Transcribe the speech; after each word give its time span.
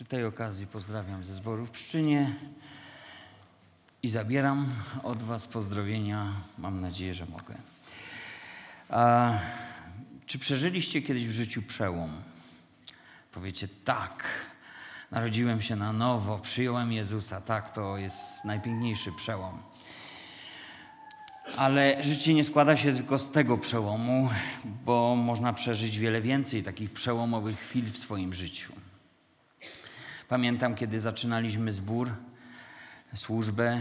Przy 0.00 0.08
tej 0.08 0.24
okazji 0.24 0.66
pozdrawiam 0.66 1.24
ze 1.24 1.34
zboru 1.34 1.64
w 1.64 1.70
Pszczynie 1.70 2.34
i 4.02 4.08
zabieram 4.08 4.68
od 5.02 5.22
Was 5.22 5.46
pozdrowienia. 5.46 6.32
Mam 6.58 6.80
nadzieję, 6.80 7.14
że 7.14 7.26
mogę. 7.26 7.54
A, 8.88 9.32
czy 10.26 10.38
przeżyliście 10.38 11.02
kiedyś 11.02 11.26
w 11.26 11.30
życiu 11.30 11.62
przełom? 11.62 12.10
Powiecie 13.32 13.68
tak. 13.84 14.24
Narodziłem 15.10 15.62
się 15.62 15.76
na 15.76 15.92
nowo, 15.92 16.38
przyjąłem 16.38 16.92
Jezusa. 16.92 17.40
Tak, 17.40 17.70
to 17.70 17.96
jest 17.96 18.44
najpiękniejszy 18.44 19.12
przełom. 19.12 19.62
Ale 21.56 22.04
życie 22.04 22.34
nie 22.34 22.44
składa 22.44 22.76
się 22.76 22.94
tylko 22.94 23.18
z 23.18 23.30
tego 23.30 23.58
przełomu, 23.58 24.30
bo 24.84 25.16
można 25.16 25.52
przeżyć 25.52 25.98
wiele 25.98 26.20
więcej 26.20 26.62
takich 26.62 26.92
przełomowych 26.92 27.58
chwil 27.58 27.92
w 27.92 27.98
swoim 27.98 28.34
życiu. 28.34 28.72
Pamiętam, 30.30 30.74
kiedy 30.74 31.00
zaczynaliśmy 31.00 31.72
zbór, 31.72 32.10
służbę. 33.14 33.80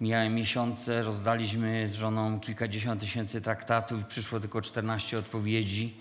Mijały 0.00 0.28
miesiące, 0.28 1.02
rozdaliśmy 1.02 1.88
z 1.88 1.92
żoną 1.92 2.40
kilkadziesiąt 2.40 3.00
tysięcy 3.00 3.40
traktatów 3.40 4.04
przyszło 4.04 4.40
tylko 4.40 4.62
14 4.62 5.18
odpowiedzi 5.18 5.96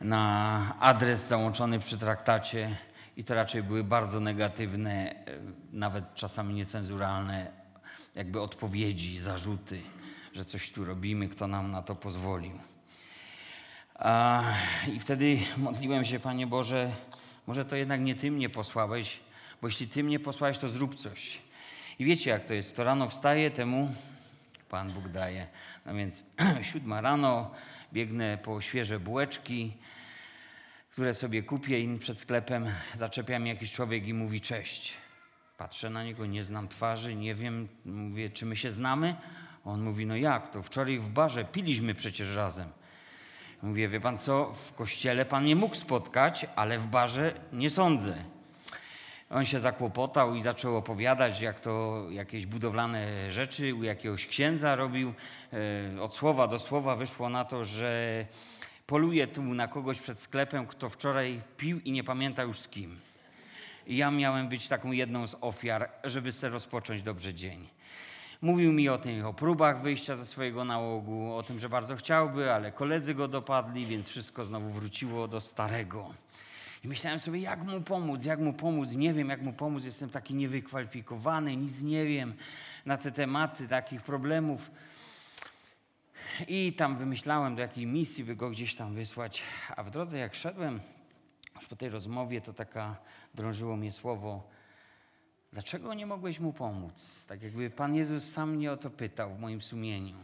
na 0.00 0.76
adres 0.80 1.28
załączony 1.28 1.78
przy 1.78 1.98
traktacie 1.98 2.76
i 3.16 3.24
to 3.24 3.34
raczej 3.34 3.62
były 3.62 3.84
bardzo 3.84 4.20
negatywne, 4.20 5.14
nawet 5.72 6.14
czasami 6.14 6.54
niecenzuralne 6.54 7.46
jakby 8.14 8.40
odpowiedzi, 8.40 9.18
zarzuty, 9.18 9.80
że 10.32 10.44
coś 10.44 10.72
tu 10.72 10.84
robimy, 10.84 11.28
kto 11.28 11.46
nam 11.46 11.70
na 11.70 11.82
to 11.82 11.94
pozwolił. 11.94 12.52
I 14.92 14.98
wtedy 14.98 15.38
modliłem 15.56 16.04
się, 16.04 16.20
Panie 16.20 16.46
Boże, 16.46 16.90
może 17.46 17.64
to 17.64 17.76
jednak 17.76 18.00
nie 18.00 18.14
Ty 18.14 18.30
mnie 18.30 18.48
posłałeś, 18.48 19.20
bo 19.62 19.68
jeśli 19.68 19.88
Ty 19.88 20.04
mnie 20.04 20.20
posłałeś, 20.20 20.58
to 20.58 20.68
zrób 20.68 20.94
coś. 20.94 21.38
I 21.98 22.04
wiecie, 22.04 22.30
jak 22.30 22.44
to 22.44 22.54
jest. 22.54 22.76
To 22.76 22.84
rano 22.84 23.08
wstaję, 23.08 23.50
temu 23.50 23.90
Pan 24.68 24.92
Bóg 24.92 25.08
daje. 25.08 25.46
No 25.86 25.94
więc 25.94 26.24
siódma 26.72 27.00
rano 27.00 27.50
biegnę 27.92 28.38
po 28.38 28.60
świeże 28.60 29.00
bułeczki, 29.00 29.72
które 30.90 31.14
sobie 31.14 31.42
kupię 31.42 31.80
i 31.80 31.98
przed 31.98 32.18
sklepem 32.18 32.66
zaczepia 32.94 33.38
mnie 33.38 33.50
jakiś 33.50 33.70
człowiek 33.70 34.06
i 34.06 34.14
mówi 34.14 34.40
cześć. 34.40 34.94
Patrzę 35.58 35.90
na 35.90 36.04
niego, 36.04 36.26
nie 36.26 36.44
znam 36.44 36.68
twarzy, 36.68 37.14
nie 37.14 37.34
wiem, 37.34 37.68
mówię, 37.84 38.30
czy 38.30 38.46
my 38.46 38.56
się 38.56 38.72
znamy? 38.72 39.16
On 39.64 39.82
mówi, 39.82 40.06
no 40.06 40.16
jak 40.16 40.48
to? 40.48 40.62
Wczoraj 40.62 40.98
w 40.98 41.08
barze 41.08 41.44
piliśmy 41.44 41.94
przecież 41.94 42.36
razem. 42.36 42.68
Mówię, 43.62 43.88
wie 43.88 44.00
pan 44.00 44.18
co, 44.18 44.52
w 44.52 44.72
kościele 44.72 45.24
pan 45.24 45.44
nie 45.44 45.56
mógł 45.56 45.74
spotkać, 45.74 46.46
ale 46.56 46.78
w 46.78 46.86
barze 46.86 47.32
nie 47.52 47.70
sądzę. 47.70 48.14
On 49.30 49.44
się 49.44 49.60
zakłopotał 49.60 50.34
i 50.34 50.42
zaczął 50.42 50.76
opowiadać, 50.76 51.40
jak 51.40 51.60
to 51.60 52.04
jakieś 52.10 52.46
budowlane 52.46 53.32
rzeczy 53.32 53.74
u 53.74 53.82
jakiegoś 53.82 54.26
księdza 54.26 54.76
robił. 54.76 55.14
E, 55.96 56.02
od 56.02 56.16
słowa 56.16 56.46
do 56.46 56.58
słowa 56.58 56.96
wyszło 56.96 57.28
na 57.28 57.44
to, 57.44 57.64
że 57.64 58.24
poluje 58.86 59.26
tu 59.26 59.42
na 59.42 59.68
kogoś 59.68 60.00
przed 60.00 60.20
sklepem, 60.20 60.66
kto 60.66 60.88
wczoraj 60.88 61.40
pił 61.56 61.80
i 61.80 61.92
nie 61.92 62.04
pamięta 62.04 62.42
już 62.42 62.60
z 62.60 62.68
kim. 62.68 63.00
I 63.86 63.96
ja 63.96 64.10
miałem 64.10 64.48
być 64.48 64.68
taką 64.68 64.92
jedną 64.92 65.26
z 65.26 65.36
ofiar, 65.40 65.90
żeby 66.04 66.32
sobie 66.32 66.50
rozpocząć 66.50 67.02
dobrze 67.02 67.34
dzień. 67.34 67.75
Mówił 68.42 68.72
mi 68.72 68.88
o 68.88 68.98
tych 68.98 69.26
o 69.26 69.34
próbach 69.34 69.82
wyjścia 69.82 70.14
ze 70.14 70.26
swojego 70.26 70.64
nałogu, 70.64 71.34
o 71.34 71.42
tym, 71.42 71.58
że 71.58 71.68
bardzo 71.68 71.96
chciałby, 71.96 72.52
ale 72.52 72.72
koledzy 72.72 73.14
go 73.14 73.28
dopadli, 73.28 73.86
więc 73.86 74.08
wszystko 74.08 74.44
znowu 74.44 74.70
wróciło 74.70 75.28
do 75.28 75.40
starego. 75.40 76.14
I 76.84 76.88
myślałem 76.88 77.18
sobie, 77.18 77.40
jak 77.40 77.64
mu 77.64 77.80
pomóc, 77.80 78.24
jak 78.24 78.40
mu 78.40 78.52
pomóc, 78.52 78.96
nie 78.96 79.12
wiem, 79.12 79.28
jak 79.28 79.42
mu 79.42 79.52
pomóc, 79.52 79.84
jestem 79.84 80.10
taki 80.10 80.34
niewykwalifikowany, 80.34 81.56
nic 81.56 81.82
nie 81.82 82.04
wiem 82.04 82.34
na 82.86 82.96
te 82.96 83.12
tematy 83.12 83.68
takich 83.68 84.02
problemów. 84.02 84.70
I 86.48 86.72
tam 86.72 86.96
wymyślałem, 86.96 87.56
do 87.56 87.62
jakiej 87.62 87.86
misji 87.86 88.24
by 88.24 88.36
go 88.36 88.50
gdzieś 88.50 88.74
tam 88.74 88.94
wysłać. 88.94 89.42
A 89.76 89.82
w 89.82 89.90
drodze, 89.90 90.18
jak 90.18 90.34
szedłem, 90.34 90.80
już 91.56 91.66
po 91.66 91.76
tej 91.76 91.88
rozmowie, 91.88 92.40
to 92.40 92.52
taka 92.52 92.96
drążyło 93.34 93.76
mnie 93.76 93.92
słowo, 93.92 94.48
dlaczego 95.56 95.94
nie 95.94 96.06
mogłeś 96.06 96.40
mu 96.40 96.52
pomóc? 96.52 97.26
Tak 97.28 97.42
jakby 97.42 97.70
Pan 97.70 97.94
Jezus 97.94 98.32
sam 98.32 98.56
mnie 98.56 98.72
o 98.72 98.76
to 98.76 98.90
pytał 98.90 99.34
w 99.34 99.38
moim 99.38 99.62
sumieniu. 99.62 100.16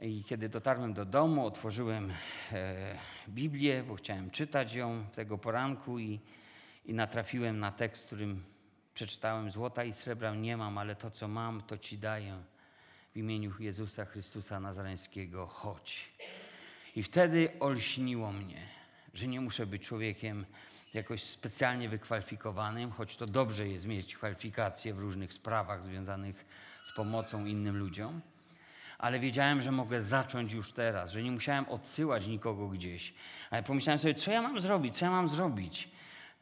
I 0.00 0.24
kiedy 0.24 0.48
dotarłem 0.48 0.94
do 0.94 1.04
domu, 1.04 1.46
otworzyłem 1.46 2.12
e, 2.52 2.98
Biblię, 3.28 3.82
bo 3.82 3.94
chciałem 3.94 4.30
czytać 4.30 4.74
ją 4.74 5.04
tego 5.14 5.38
poranku 5.38 5.98
i, 5.98 6.20
i 6.84 6.94
natrafiłem 6.94 7.58
na 7.60 7.72
tekst, 7.72 8.06
którym 8.06 8.42
przeczytałem: 8.94 9.50
Złota 9.50 9.84
i 9.84 9.92
srebra 9.92 10.34
nie 10.34 10.56
mam, 10.56 10.78
ale 10.78 10.96
to, 10.96 11.10
co 11.10 11.28
mam, 11.28 11.62
to 11.62 11.78
ci 11.78 11.98
daję. 11.98 12.42
W 13.12 13.16
imieniu 13.16 13.52
Jezusa 13.58 14.04
Chrystusa 14.04 14.60
Nazareńskiego, 14.60 15.46
chodź. 15.46 16.12
I 16.96 17.02
wtedy 17.02 17.52
olśniło 17.60 18.32
mnie, 18.32 18.66
że 19.14 19.26
nie 19.26 19.40
muszę 19.40 19.66
być 19.66 19.82
człowiekiem 19.82 20.46
jakoś 20.94 21.22
specjalnie 21.22 21.88
wykwalifikowanym, 21.88 22.90
choć 22.90 23.16
to 23.16 23.26
dobrze 23.26 23.68
jest 23.68 23.86
mieć 23.86 24.16
kwalifikacje 24.16 24.94
w 24.94 24.98
różnych 24.98 25.34
sprawach 25.34 25.82
związanych 25.82 26.44
z 26.84 26.92
pomocą 26.92 27.44
innym 27.44 27.76
ludziom 27.76 28.20
ale 29.02 29.20
wiedziałem, 29.20 29.62
że 29.62 29.72
mogę 29.72 30.02
zacząć 30.02 30.52
już 30.52 30.72
teraz, 30.72 31.12
że 31.12 31.22
nie 31.22 31.30
musiałem 31.30 31.68
odsyłać 31.68 32.26
nikogo 32.26 32.68
gdzieś. 32.68 33.14
Ale 33.50 33.62
pomyślałem 33.62 33.98
sobie, 33.98 34.14
co 34.14 34.30
ja 34.30 34.42
mam 34.42 34.60
zrobić, 34.60 34.96
co 34.96 35.04
ja 35.04 35.10
mam 35.10 35.28
zrobić. 35.28 35.88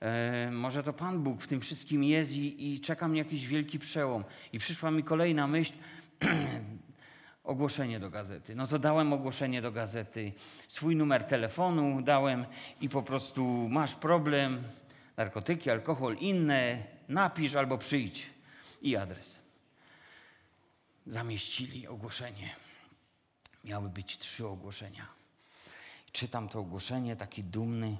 E, 0.00 0.50
może 0.50 0.82
to 0.82 0.92
Pan 0.92 1.22
Bóg 1.22 1.42
w 1.42 1.46
tym 1.46 1.60
wszystkim 1.60 2.04
jest 2.04 2.32
i, 2.32 2.74
i 2.74 2.80
czeka 2.80 3.08
mnie 3.08 3.18
jakiś 3.18 3.46
wielki 3.46 3.78
przełom. 3.78 4.24
I 4.52 4.58
przyszła 4.58 4.90
mi 4.90 5.02
kolejna 5.02 5.46
myśl, 5.46 5.72
ogłoszenie 7.50 8.00
do 8.00 8.10
gazety. 8.10 8.54
No 8.54 8.66
to 8.66 8.78
dałem 8.78 9.12
ogłoszenie 9.12 9.62
do 9.62 9.72
gazety, 9.72 10.32
swój 10.68 10.96
numer 10.96 11.24
telefonu 11.24 12.02
dałem 12.02 12.46
i 12.80 12.88
po 12.88 13.02
prostu 13.02 13.68
masz 13.70 13.94
problem, 13.94 14.62
narkotyki, 15.16 15.70
alkohol, 15.70 16.16
inne, 16.16 16.82
napisz 17.08 17.54
albo 17.54 17.78
przyjdź 17.78 18.26
i 18.82 18.96
adres 18.96 19.50
zamieścili 21.06 21.86
ogłoszenie. 21.86 22.54
Miały 23.64 23.88
być 23.88 24.18
trzy 24.18 24.46
ogłoszenia. 24.46 25.06
Czytam 26.12 26.48
to 26.48 26.58
ogłoszenie, 26.58 27.16
taki 27.16 27.44
dumny. 27.44 27.96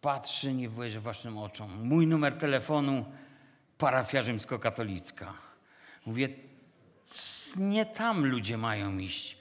Patrzy, 0.00 0.54
nie 0.54 0.68
wierzę 0.68 1.00
waszym 1.00 1.38
oczom. 1.38 1.86
Mój 1.88 2.06
numer 2.06 2.38
telefonu, 2.38 3.04
parafia 3.78 4.22
rzymskokatolicka. 4.22 5.34
Mówię, 6.06 6.28
nie 7.56 7.86
tam 7.86 8.26
ludzie 8.26 8.56
mają 8.56 8.98
iść. 8.98 9.36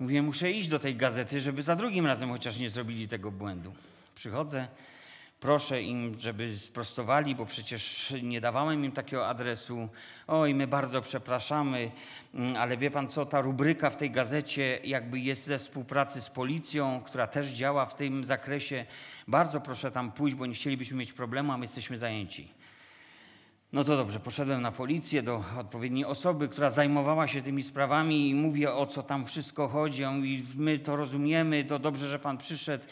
Mówię, 0.00 0.22
muszę 0.22 0.50
iść 0.50 0.68
do 0.68 0.78
tej 0.78 0.96
gazety, 0.96 1.40
żeby 1.40 1.62
za 1.62 1.76
drugim 1.76 2.06
razem 2.06 2.30
chociaż 2.30 2.58
nie 2.58 2.70
zrobili 2.70 3.08
tego 3.08 3.30
błędu. 3.30 3.74
Przychodzę, 4.14 4.68
Proszę 5.40 5.82
im, 5.82 6.14
żeby 6.14 6.58
sprostowali, 6.58 7.34
bo 7.34 7.46
przecież 7.46 8.14
nie 8.22 8.40
dawałem 8.40 8.84
im 8.84 8.92
takiego 8.92 9.28
adresu. 9.28 9.88
Oj, 10.26 10.54
my 10.54 10.66
bardzo 10.66 11.02
przepraszamy, 11.02 11.90
mm, 12.34 12.56
ale 12.56 12.76
wie 12.76 12.90
pan 12.90 13.08
co, 13.08 13.26
ta 13.26 13.40
rubryka 13.40 13.90
w 13.90 13.96
tej 13.96 14.10
gazecie 14.10 14.80
jakby 14.84 15.20
jest 15.20 15.44
ze 15.44 15.58
współpracy 15.58 16.22
z 16.22 16.30
policją, 16.30 17.02
która 17.06 17.26
też 17.26 17.46
działa 17.46 17.86
w 17.86 17.94
tym 17.94 18.24
zakresie. 18.24 18.86
Bardzo 19.28 19.60
proszę 19.60 19.90
tam 19.90 20.12
pójść, 20.12 20.36
bo 20.36 20.46
nie 20.46 20.54
chcielibyśmy 20.54 20.96
mieć 20.96 21.12
problemu, 21.12 21.52
a 21.52 21.58
my 21.58 21.64
jesteśmy 21.64 21.98
zajęci. 21.98 22.48
No 23.72 23.84
to 23.84 23.96
dobrze, 23.96 24.20
poszedłem 24.20 24.62
na 24.62 24.72
policję 24.72 25.22
do 25.22 25.44
odpowiedniej 25.58 26.04
osoby, 26.04 26.48
która 26.48 26.70
zajmowała 26.70 27.28
się 27.28 27.42
tymi 27.42 27.62
sprawami 27.62 28.30
i 28.30 28.34
mówię 28.34 28.74
o 28.74 28.86
co 28.86 29.02
tam 29.02 29.26
wszystko 29.26 29.68
chodzi. 29.68 30.04
On 30.04 30.16
mówi, 30.16 30.44
my 30.56 30.78
to 30.78 30.96
rozumiemy, 30.96 31.64
to 31.64 31.78
dobrze, 31.78 32.08
że 32.08 32.18
pan 32.18 32.38
przyszedł 32.38 32.84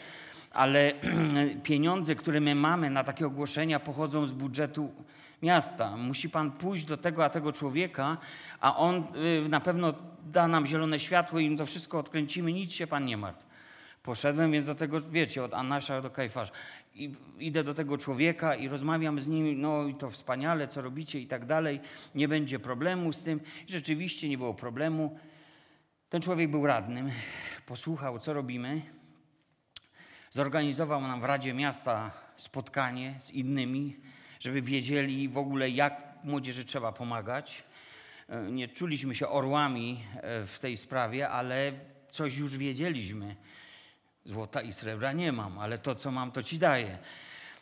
ale 0.55 0.93
pieniądze, 1.63 2.15
które 2.15 2.39
my 2.39 2.55
mamy 2.55 2.89
na 2.89 3.03
takie 3.03 3.27
ogłoszenia, 3.27 3.79
pochodzą 3.79 4.25
z 4.25 4.31
budżetu 4.31 4.91
miasta. 5.43 5.97
Musi 5.97 6.29
pan 6.29 6.51
pójść 6.51 6.85
do 6.85 6.97
tego 6.97 7.25
a 7.25 7.29
tego 7.29 7.51
człowieka, 7.51 8.17
a 8.61 8.77
on 8.77 9.03
y, 9.45 9.49
na 9.49 9.59
pewno 9.59 9.93
da 10.25 10.47
nam 10.47 10.67
zielone 10.67 10.99
światło 10.99 11.39
i 11.39 11.57
to 11.57 11.65
wszystko 11.65 11.99
odkręcimy, 11.99 12.53
nic 12.53 12.73
się 12.73 12.87
pan 12.87 13.05
nie 13.05 13.17
martw. 13.17 13.45
Poszedłem 14.03 14.51
więc 14.51 14.65
do 14.65 14.75
tego, 14.75 15.01
wiecie, 15.01 15.43
od 15.43 15.53
Anasza 15.53 16.01
do 16.01 16.09
Kajfasza. 16.09 16.51
I 16.95 17.15
idę 17.39 17.63
do 17.63 17.73
tego 17.73 17.97
człowieka 17.97 18.55
i 18.55 18.67
rozmawiam 18.67 19.19
z 19.19 19.27
nim, 19.27 19.61
no 19.61 19.87
i 19.87 19.95
to 19.95 20.09
wspaniale, 20.09 20.67
co 20.67 20.81
robicie 20.81 21.19
i 21.19 21.27
tak 21.27 21.45
dalej, 21.45 21.79
nie 22.15 22.27
będzie 22.27 22.59
problemu 22.59 23.13
z 23.13 23.23
tym. 23.23 23.41
I 23.67 23.71
rzeczywiście 23.71 24.29
nie 24.29 24.37
było 24.37 24.53
problemu. 24.53 25.19
Ten 26.09 26.21
człowiek 26.21 26.51
był 26.51 26.65
radnym, 26.65 27.11
posłuchał, 27.65 28.19
co 28.19 28.33
robimy, 28.33 28.81
zorganizował 30.31 31.01
nam 31.01 31.21
w 31.21 31.23
Radzie 31.23 31.53
Miasta 31.53 32.11
spotkanie 32.37 33.15
z 33.17 33.31
innymi, 33.31 33.97
żeby 34.39 34.61
wiedzieli 34.61 35.29
w 35.29 35.37
ogóle, 35.37 35.69
jak 35.69 36.03
młodzieży 36.23 36.65
trzeba 36.65 36.91
pomagać. 36.91 37.63
E, 38.29 38.51
nie 38.51 38.67
czuliśmy 38.67 39.15
się 39.15 39.27
orłami 39.27 39.99
e, 40.13 40.45
w 40.45 40.59
tej 40.59 40.77
sprawie, 40.77 41.29
ale 41.29 41.71
coś 42.09 42.37
już 42.37 42.57
wiedzieliśmy. 42.57 43.35
Złota 44.25 44.61
i 44.61 44.73
srebra 44.73 45.13
nie 45.13 45.31
mam, 45.31 45.59
ale 45.59 45.77
to, 45.77 45.95
co 45.95 46.11
mam, 46.11 46.31
to 46.31 46.43
ci 46.43 46.59
daję. 46.59 46.97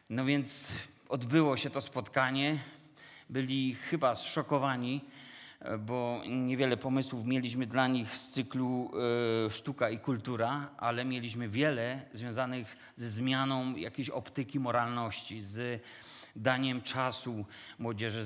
No 0.09 0.25
więc 0.25 0.71
odbyło 1.09 1.57
się 1.57 1.69
to 1.69 1.81
spotkanie. 1.81 2.57
Byli 3.29 3.75
chyba 3.75 4.15
zszokowani, 4.15 5.01
bo 5.79 6.21
niewiele 6.27 6.77
pomysłów 6.77 7.25
mieliśmy 7.25 7.65
dla 7.65 7.87
nich 7.87 8.15
z 8.15 8.29
cyklu 8.29 8.91
y, 9.47 9.51
sztuka 9.51 9.89
i 9.89 9.99
kultura, 9.99 10.69
ale 10.77 11.05
mieliśmy 11.05 11.49
wiele 11.49 12.01
związanych 12.13 12.77
ze 12.95 13.09
zmianą 13.09 13.75
jakiejś 13.75 14.09
optyki 14.09 14.59
moralności, 14.59 15.43
z 15.43 15.83
daniem 16.35 16.81
czasu 16.81 17.45
młodzieży, 17.79 18.25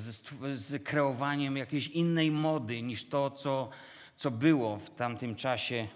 z 0.54 0.82
kreowaniem 0.84 1.56
jakiejś 1.56 1.88
innej 1.88 2.30
mody 2.30 2.82
niż 2.82 3.08
to, 3.08 3.30
co, 3.30 3.68
co 4.16 4.30
było 4.30 4.76
w 4.76 4.90
tamtym 4.90 5.34
czasie. 5.34 5.88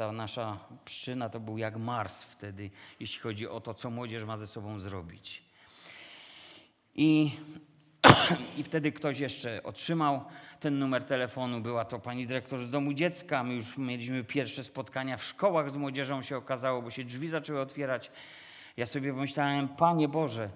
Ta 0.00 0.12
nasza 0.12 0.58
przyczyna 0.84 1.28
to 1.28 1.40
był 1.40 1.58
jak 1.58 1.76
Mars 1.76 2.22
wtedy, 2.22 2.70
jeśli 3.00 3.20
chodzi 3.20 3.48
o 3.48 3.60
to, 3.60 3.74
co 3.74 3.90
młodzież 3.90 4.24
ma 4.24 4.38
ze 4.38 4.46
sobą 4.46 4.78
zrobić. 4.78 5.42
I, 6.94 7.30
I 8.58 8.62
wtedy 8.62 8.92
ktoś 8.92 9.18
jeszcze 9.18 9.62
otrzymał 9.62 10.24
ten 10.60 10.78
numer 10.78 11.04
telefonu. 11.04 11.60
Była 11.60 11.84
to 11.84 11.98
pani 11.98 12.26
dyrektor 12.26 12.60
z 12.60 12.70
domu 12.70 12.92
dziecka. 12.92 13.44
My 13.44 13.54
już 13.54 13.78
mieliśmy 13.78 14.24
pierwsze 14.24 14.64
spotkania 14.64 15.16
w 15.16 15.24
szkołach 15.24 15.70
z 15.70 15.76
młodzieżą, 15.76 16.22
się 16.22 16.36
okazało, 16.36 16.82
bo 16.82 16.90
się 16.90 17.04
drzwi 17.04 17.28
zaczęły 17.28 17.60
otwierać. 17.60 18.10
Ja 18.76 18.86
sobie 18.86 19.12
pomyślałem, 19.12 19.68
Panie 19.68 20.08
Boże, 20.08 20.50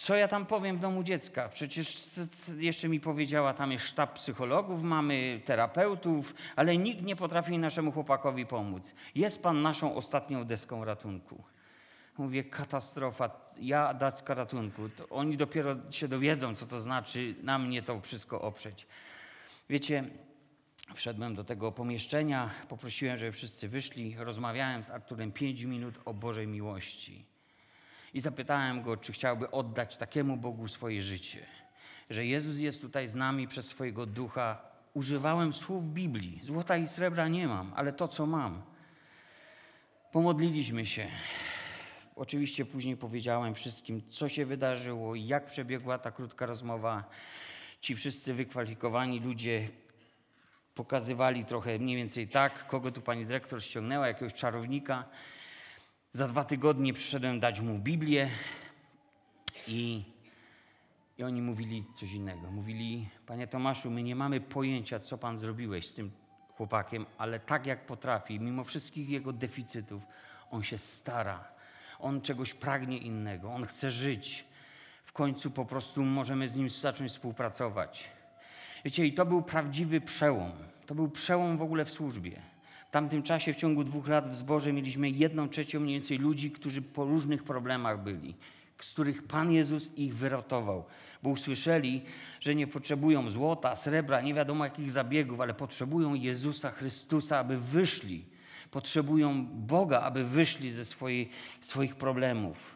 co 0.00 0.16
ja 0.16 0.28
tam 0.28 0.46
powiem 0.46 0.76
w 0.76 0.80
domu 0.80 1.02
dziecka? 1.02 1.48
Przecież 1.48 2.10
jeszcze 2.58 2.88
mi 2.88 3.00
powiedziała, 3.00 3.54
tam 3.54 3.72
jest 3.72 3.86
sztab 3.86 4.14
psychologów, 4.14 4.82
mamy 4.82 5.40
terapeutów, 5.44 6.34
ale 6.56 6.76
nikt 6.76 7.02
nie 7.02 7.16
potrafi 7.16 7.58
naszemu 7.58 7.92
chłopakowi 7.92 8.46
pomóc. 8.46 8.94
Jest 9.14 9.42
pan 9.42 9.62
naszą 9.62 9.94
ostatnią 9.94 10.44
deską 10.44 10.84
ratunku. 10.84 11.44
Mówię, 12.18 12.44
katastrofa, 12.44 13.30
ja 13.60 13.94
deska 13.94 14.34
ratunku. 14.34 14.88
To 14.88 15.08
oni 15.08 15.36
dopiero 15.36 15.76
się 15.90 16.08
dowiedzą, 16.08 16.54
co 16.54 16.66
to 16.66 16.80
znaczy 16.80 17.34
na 17.42 17.58
mnie 17.58 17.82
to 17.82 18.00
wszystko 18.00 18.40
oprzeć. 18.40 18.86
Wiecie, 19.70 20.04
wszedłem 20.94 21.34
do 21.34 21.44
tego 21.44 21.72
pomieszczenia, 21.72 22.50
poprosiłem, 22.68 23.18
żeby 23.18 23.32
wszyscy 23.32 23.68
wyszli, 23.68 24.16
rozmawiałem 24.18 24.84
z 24.84 24.90
Arturem 24.90 25.32
pięć 25.32 25.62
minut 25.62 25.94
o 26.04 26.14
Bożej 26.14 26.46
miłości 26.46 27.29
i 28.14 28.20
zapytałem 28.20 28.82
go, 28.82 28.96
czy 28.96 29.12
chciałby 29.12 29.50
oddać 29.50 29.96
takiemu 29.96 30.36
Bogu 30.36 30.68
swoje 30.68 31.02
życie. 31.02 31.46
Że 32.10 32.26
Jezus 32.26 32.58
jest 32.58 32.80
tutaj 32.80 33.08
z 33.08 33.14
nami 33.14 33.48
przez 33.48 33.66
swojego 33.66 34.06
ducha. 34.06 34.62
Używałem 34.94 35.52
słów 35.52 35.92
Biblii. 35.92 36.40
Złota 36.42 36.76
i 36.76 36.88
srebra 36.88 37.28
nie 37.28 37.48
mam, 37.48 37.72
ale 37.76 37.92
to, 37.92 38.08
co 38.08 38.26
mam. 38.26 38.62
Pomodliliśmy 40.12 40.86
się. 40.86 41.06
Oczywiście 42.16 42.64
później 42.64 42.96
powiedziałem 42.96 43.54
wszystkim, 43.54 44.02
co 44.08 44.28
się 44.28 44.46
wydarzyło, 44.46 45.14
jak 45.14 45.46
przebiegła 45.46 45.98
ta 45.98 46.10
krótka 46.10 46.46
rozmowa. 46.46 47.04
Ci 47.80 47.94
wszyscy 47.94 48.34
wykwalifikowani 48.34 49.20
ludzie 49.20 49.68
pokazywali 50.74 51.44
trochę 51.44 51.78
mniej 51.78 51.96
więcej 51.96 52.28
tak, 52.28 52.66
kogo 52.66 52.90
tu 52.90 53.00
pani 53.00 53.26
dyrektor 53.26 53.62
ściągnęła, 53.62 54.08
jakiegoś 54.08 54.32
czarownika. 54.32 55.04
Za 56.12 56.28
dwa 56.28 56.44
tygodnie 56.44 56.92
przyszedłem 56.92 57.40
dać 57.40 57.60
mu 57.60 57.78
Biblię 57.78 58.30
i, 59.68 60.04
i 61.18 61.24
oni 61.24 61.42
mówili 61.42 61.84
coś 61.94 62.12
innego. 62.12 62.50
Mówili, 62.50 63.08
panie 63.26 63.46
Tomaszu, 63.46 63.90
my 63.90 64.02
nie 64.02 64.16
mamy 64.16 64.40
pojęcia, 64.40 65.00
co 65.00 65.18
pan 65.18 65.38
zrobiłeś 65.38 65.88
z 65.88 65.94
tym 65.94 66.10
chłopakiem, 66.56 67.06
ale 67.18 67.40
tak 67.40 67.66
jak 67.66 67.86
potrafi, 67.86 68.40
mimo 68.40 68.64
wszystkich 68.64 69.08
jego 69.08 69.32
deficytów, 69.32 70.02
on 70.50 70.62
się 70.62 70.78
stara. 70.78 71.52
On 71.98 72.20
czegoś 72.20 72.54
pragnie 72.54 72.98
innego, 72.98 73.52
on 73.52 73.66
chce 73.66 73.90
żyć. 73.90 74.44
W 75.04 75.12
końcu 75.12 75.50
po 75.50 75.64
prostu 75.64 76.04
możemy 76.04 76.48
z 76.48 76.56
nim 76.56 76.70
zacząć 76.70 77.10
współpracować. 77.10 78.10
Wiecie, 78.84 79.06
i 79.06 79.14
to 79.14 79.26
był 79.26 79.42
prawdziwy 79.42 80.00
przełom. 80.00 80.52
To 80.86 80.94
był 80.94 81.08
przełom 81.08 81.56
w 81.56 81.62
ogóle 81.62 81.84
w 81.84 81.90
służbie. 81.90 82.42
W 82.90 82.92
tamtym 82.92 83.22
czasie, 83.22 83.52
w 83.52 83.56
ciągu 83.56 83.84
dwóch 83.84 84.08
lat 84.08 84.28
w 84.28 84.34
zborze 84.34 84.72
mieliśmy 84.72 85.10
jedną 85.10 85.48
trzecią 85.48 85.80
mniej 85.80 85.94
więcej 85.94 86.18
ludzi, 86.18 86.50
którzy 86.50 86.82
po 86.82 87.04
różnych 87.04 87.44
problemach 87.44 88.02
byli, 88.02 88.34
z 88.80 88.92
których 88.92 89.22
Pan 89.22 89.52
Jezus 89.52 89.98
ich 89.98 90.14
wyratował, 90.14 90.84
bo 91.22 91.30
usłyszeli, 91.30 92.02
że 92.40 92.54
nie 92.54 92.66
potrzebują 92.66 93.30
złota, 93.30 93.76
srebra, 93.76 94.20
nie 94.20 94.34
wiadomo 94.34 94.64
jakich 94.64 94.90
zabiegów, 94.90 95.40
ale 95.40 95.54
potrzebują 95.54 96.14
Jezusa 96.14 96.70
Chrystusa, 96.70 97.38
aby 97.38 97.56
wyszli. 97.56 98.24
Potrzebują 98.70 99.46
Boga, 99.46 100.00
aby 100.00 100.24
wyszli 100.24 100.70
ze 100.70 100.84
swojej, 100.84 101.28
swoich 101.60 101.96
problemów. 101.96 102.74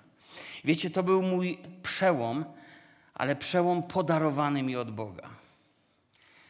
Wiecie, 0.64 0.90
to 0.90 1.02
był 1.02 1.22
mój 1.22 1.58
przełom, 1.82 2.44
ale 3.14 3.36
przełom 3.36 3.82
podarowany 3.82 4.62
mi 4.62 4.76
od 4.76 4.90
Boga. 4.90 5.30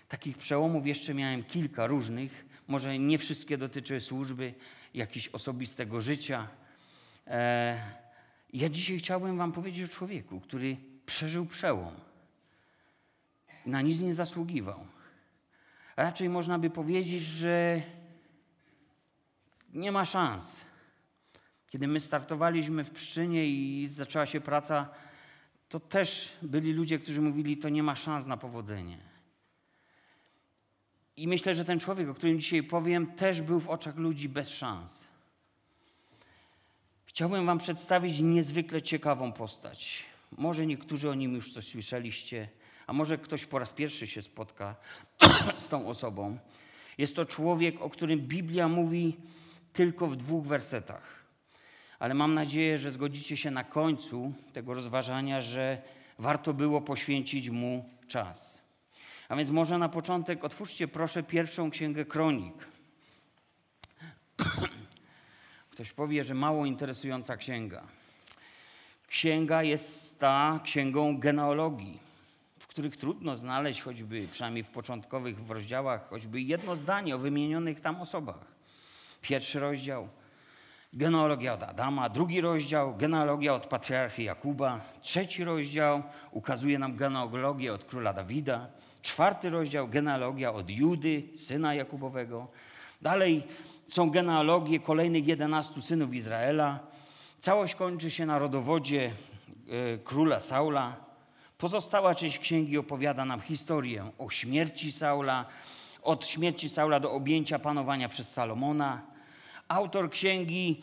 Takich 0.09 0.39
przełomów 0.39 0.87
jeszcze 0.87 1.15
miałem 1.15 1.45
kilka 1.45 1.87
różnych, 1.87 2.54
może 2.69 2.99
nie 2.99 3.19
wszystkie 3.19 3.59
dotyczyły 3.59 4.01
służby, 4.01 4.55
jakiś 4.95 5.29
osobistego 5.29 6.01
życia. 6.01 6.49
E, 7.27 7.81
ja 8.53 8.69
dzisiaj 8.69 8.99
chciałbym 8.99 9.39
Wam 9.39 9.53
powiedzieć 9.53 9.91
o 9.91 9.93
człowieku, 9.93 10.41
który 10.41 10.77
przeżył 11.07 11.47
przełom. 11.47 11.95
Na 13.67 13.83
nic 13.83 14.01
nie 14.01 14.15
zasługiwał. 14.15 14.87
Raczej 15.97 16.29
można 16.29 16.59
by 16.59 16.71
powiedzieć, 16.71 17.23
że 17.23 17.83
nie 19.75 19.93
ma 19.93 20.05
szans. 20.05 20.65
Kiedy 21.69 21.89
my 21.89 22.01
startowaliśmy 22.01 22.85
w 22.85 22.91
Pszczynie 22.91 23.47
i 23.47 23.89
zaczęła 23.89 24.27
się 24.27 24.41
praca, 24.41 24.89
to 25.69 25.81
też 25.81 26.37
byli 26.43 26.73
ludzie, 26.73 26.99
którzy 26.99 27.21
mówili, 27.21 27.57
to 27.57 27.69
nie 27.69 27.83
ma 27.83 27.97
szans 27.97 28.27
na 28.27 28.37
powodzenie. 28.37 29.14
I 31.17 31.29
myślę, 31.29 31.55
że 31.55 31.65
ten 31.65 31.81
człowiek, 31.81 32.09
o 32.09 32.15
którym 32.15 32.41
dzisiaj 32.41 32.63
powiem, 32.63 33.07
też 33.07 33.43
był 33.43 33.61
w 33.61 33.69
oczach 33.69 33.97
ludzi 33.97 34.29
bez 34.29 34.51
szans. 34.51 35.09
Chciałbym 37.07 37.47
Wam 37.47 37.59
przedstawić 37.59 38.21
niezwykle 38.21 38.83
ciekawą 38.83 39.33
postać. 39.33 40.03
Może 40.39 40.67
niektórzy 40.67 41.11
o 41.11 41.15
nim 41.15 41.35
już 41.35 41.53
coś 41.53 41.65
słyszeliście, 41.65 42.49
a 42.87 42.93
może 42.93 43.19
ktoś 43.19 43.47
po 43.47 43.59
raz 43.59 43.73
pierwszy 43.73 44.07
się 44.07 44.23
spotka 44.23 44.77
z 45.57 45.69
tą 45.69 45.89
osobą. 45.89 46.39
Jest 46.99 47.17
to 47.17 47.25
człowiek, 47.25 47.83
o 47.83 47.91
którym 47.91 48.21
Biblia 48.21 48.69
mówi 48.69 49.17
tylko 49.73 50.07
w 50.07 50.17
dwóch 50.17 50.47
wersetach. 50.47 51.25
Ale 51.99 52.15
mam 52.15 52.35
nadzieję, 52.35 52.79
że 52.79 52.91
zgodzicie 52.91 53.37
się 53.37 53.51
na 53.51 53.65
końcu 53.65 54.33
tego 54.53 54.75
rozważania, 54.75 55.41
że 55.41 55.83
warto 56.19 56.55
było 56.55 56.81
poświęcić 56.81 57.51
mu 57.51 57.91
czas. 58.09 58.64
A 59.35 59.37
więc 59.37 59.51
może 59.51 59.79
na 59.79 59.89
początek 59.89 60.45
otwórzcie 60.45 60.89
proszę 60.89 61.23
pierwszą 61.23 61.71
księgę 61.71 62.05
kronik. 62.05 62.55
Ktoś 65.71 65.93
powie, 65.93 66.25
że 66.25 66.35
mało 66.35 66.67
interesująca 66.67 67.37
księga. 67.37 67.83
Księga 69.07 69.63
jest 69.63 70.19
ta 70.19 70.61
księgą 70.65 71.19
genealogii, 71.19 71.99
w 72.59 72.67
których 72.67 72.97
trudno 72.97 73.37
znaleźć 73.37 73.83
choćby, 73.83 74.29
przynajmniej 74.31 74.65
w 74.65 74.71
początkowych 74.71 75.45
w 75.45 75.51
rozdziałach, 75.51 76.09
choćby 76.09 76.41
jedno 76.41 76.77
zdanie 76.77 77.15
o 77.15 77.19
wymienionych 77.19 77.81
tam 77.81 78.01
osobach. 78.01 78.45
Pierwszy 79.21 79.61
rozdział 79.61 80.09
genealogia 80.93 81.53
od 81.53 81.63
Adama, 81.63 82.09
drugi 82.09 82.41
rozdział 82.41 82.97
genealogia 82.97 83.55
od 83.55 83.67
patriarchy 83.67 84.23
Jakuba, 84.23 84.81
trzeci 85.03 85.45
rozdział 85.45 86.03
ukazuje 86.31 86.79
nam 86.79 86.97
genealogię 86.97 87.73
od 87.73 87.85
króla 87.85 88.13
Dawida, 88.13 88.69
Czwarty 89.05 89.51
rozdział, 89.51 89.89
genealogia 89.89 90.53
od 90.53 90.71
Judy, 90.71 91.23
syna 91.35 91.75
Jakubowego. 91.75 92.49
Dalej 93.03 93.43
są 93.87 94.11
genealogie 94.11 94.81
kolejnych 94.81 95.27
jedenastu 95.27 95.83
synów 95.83 96.15
Izraela. 96.15 96.79
Całość 97.39 97.75
kończy 97.75 98.11
się 98.11 98.27
na 98.27 98.39
rodowodzie 98.39 99.05
e, 99.05 99.99
króla 99.99 100.41
Saula. 100.41 100.97
Pozostała 101.59 102.15
część 102.15 102.39
księgi 102.39 102.79
opowiada 102.79 103.25
nam 103.25 103.41
historię 103.41 104.11
o 104.19 104.31
śmierci 104.31 104.93
Saula, 104.93 105.45
od 106.03 106.27
śmierci 106.27 106.69
Saula 106.69 107.01
do 107.01 107.11
objęcia 107.13 107.59
panowania 107.59 108.09
przez 108.09 108.33
Salomona. 108.33 109.03
Autor 109.69 110.11
księgi 110.11 110.83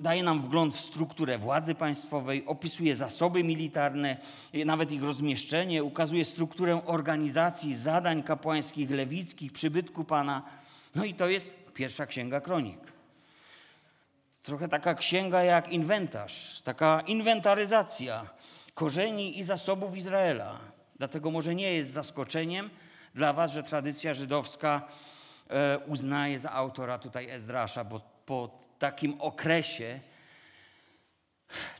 daje 0.00 0.22
nam 0.22 0.42
wgląd 0.42 0.74
w 0.74 0.80
strukturę 0.80 1.38
władzy 1.38 1.74
państwowej, 1.74 2.46
opisuje 2.46 2.96
zasoby 2.96 3.44
militarne, 3.44 4.16
nawet 4.66 4.92
ich 4.92 5.02
rozmieszczenie, 5.02 5.84
ukazuje 5.84 6.24
strukturę 6.24 6.86
organizacji, 6.86 7.76
zadań 7.76 8.22
kapłańskich, 8.22 8.90
lewickich, 8.90 9.52
przybytku 9.52 10.04
Pana. 10.04 10.42
No 10.94 11.04
i 11.04 11.14
to 11.14 11.28
jest 11.28 11.54
pierwsza 11.74 12.06
księga 12.06 12.40
kronik. 12.40 12.78
Trochę 14.42 14.68
taka 14.68 14.94
księga 14.94 15.42
jak 15.42 15.68
inwentarz, 15.68 16.62
taka 16.62 17.00
inwentaryzacja 17.00 18.26
korzeni 18.74 19.38
i 19.38 19.44
zasobów 19.44 19.96
Izraela. 19.96 20.58
Dlatego 20.96 21.30
może 21.30 21.54
nie 21.54 21.72
jest 21.72 21.90
zaskoczeniem 21.90 22.70
dla 23.14 23.32
Was, 23.32 23.52
że 23.52 23.62
tradycja 23.62 24.14
żydowska 24.14 24.82
e, 25.50 25.78
uznaje 25.78 26.38
za 26.38 26.52
autora 26.52 26.98
tutaj 26.98 27.30
Ezdrasza, 27.30 27.84
bo 27.84 28.00
po 28.26 28.63
takim 28.78 29.20
okresie 29.20 30.00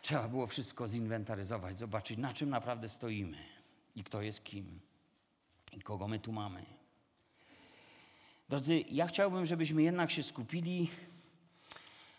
Trzeba 0.03 0.29
było 0.29 0.47
wszystko 0.47 0.89
zinwentaryzować, 0.89 1.79
zobaczyć, 1.79 2.19
na 2.19 2.33
czym 2.33 2.51
naprawdę 2.51 2.89
stoimy 2.89 3.39
i 3.97 4.05
kto 4.05 4.23
jest 4.23 4.45
kim 4.45 4.81
i 5.73 5.81
kogo 5.81 6.09
my 6.09 6.19
tu 6.19 6.33
mamy. 6.33 6.65
Drodzy, 8.49 8.85
ja 8.91 9.07
chciałbym, 9.07 9.47
żebyśmy 9.47 9.83
jednak 9.83 10.11
się 10.11 10.23
skupili 10.23 10.91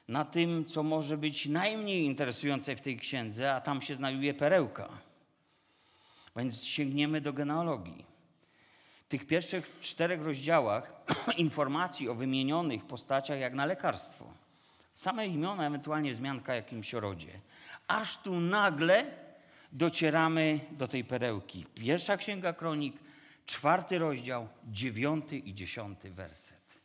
na 0.07 0.25
tym, 0.25 0.65
co 0.65 0.83
może 0.83 1.17
być 1.17 1.45
najmniej 1.45 2.03
interesujące 2.03 2.75
w 2.75 2.81
tej 2.81 2.97
księdze, 2.97 3.55
a 3.55 3.61
tam 3.61 3.81
się 3.81 3.95
znajduje 3.95 4.33
perełka. 4.33 4.89
Więc 6.35 6.63
sięgniemy 6.63 7.21
do 7.21 7.33
genealogii. 7.33 8.05
W 9.05 9.07
tych 9.07 9.27
pierwszych 9.27 9.79
czterech 9.79 10.21
rozdziałach 10.21 10.93
informacji 11.37 12.09
o 12.09 12.15
wymienionych 12.15 12.85
postaciach 12.85 13.39
jak 13.39 13.53
na 13.53 13.65
lekarstwo. 13.65 14.44
Same 14.95 15.27
imiona, 15.27 15.67
ewentualnie 15.67 16.11
wzmianka 16.11 16.51
o 16.51 16.55
jakimś 16.55 16.93
rodzie. 16.93 17.39
Aż 17.87 18.17
tu 18.17 18.39
nagle 18.39 19.05
docieramy 19.71 20.59
do 20.71 20.87
tej 20.87 21.03
perełki. 21.03 21.65
Pierwsza 21.75 22.17
księga 22.17 22.53
kronik, 22.53 22.95
czwarty 23.45 23.99
rozdział, 23.99 24.47
dziewiąty 24.63 25.37
i 25.37 25.53
dziesiąty 25.53 26.11
werset. 26.11 26.79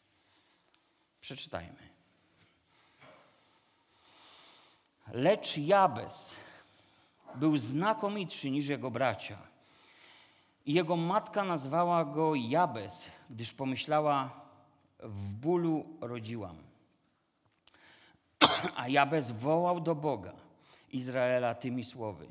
Przeczytajmy. 1.20 1.90
Lecz 5.12 5.56
Jabez 5.56 6.36
był 7.34 7.56
znakomitszy 7.56 8.50
niż 8.50 8.66
jego 8.66 8.90
bracia. 8.90 9.38
Jego 10.66 10.96
matka 10.96 11.44
nazwała 11.44 12.04
go 12.04 12.34
Jabez, 12.34 13.08
gdyż 13.30 13.52
pomyślała, 13.52 14.40
w 14.98 15.32
bólu 15.32 15.98
rodziłam. 16.00 16.69
A 18.76 18.88
Jabez 18.88 19.30
wołał 19.30 19.80
do 19.80 19.94
Boga 19.94 20.32
Izraela 20.92 21.54
tymi 21.54 21.84
słowy. 21.84 22.26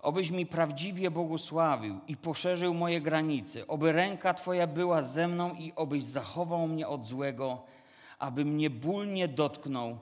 Obyś 0.00 0.30
mi 0.30 0.46
prawdziwie 0.46 1.10
błogosławił 1.10 2.00
i 2.08 2.16
poszerzył 2.16 2.74
moje 2.74 3.00
granice, 3.00 3.66
oby 3.66 3.92
ręka 3.92 4.34
Twoja 4.34 4.66
była 4.66 5.02
ze 5.02 5.28
mną 5.28 5.54
i 5.54 5.72
obyś 5.76 6.04
zachował 6.04 6.68
mnie 6.68 6.88
od 6.88 7.06
złego, 7.06 7.62
aby 8.18 8.44
mnie 8.44 8.70
ból 8.70 9.12
nie 9.12 9.28
dotknął 9.28 9.98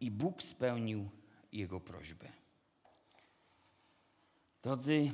i 0.00 0.10
Bóg 0.10 0.42
spełnił 0.42 1.08
jego 1.52 1.80
prośbę. 1.80 2.28
Drodzy, 4.62 5.10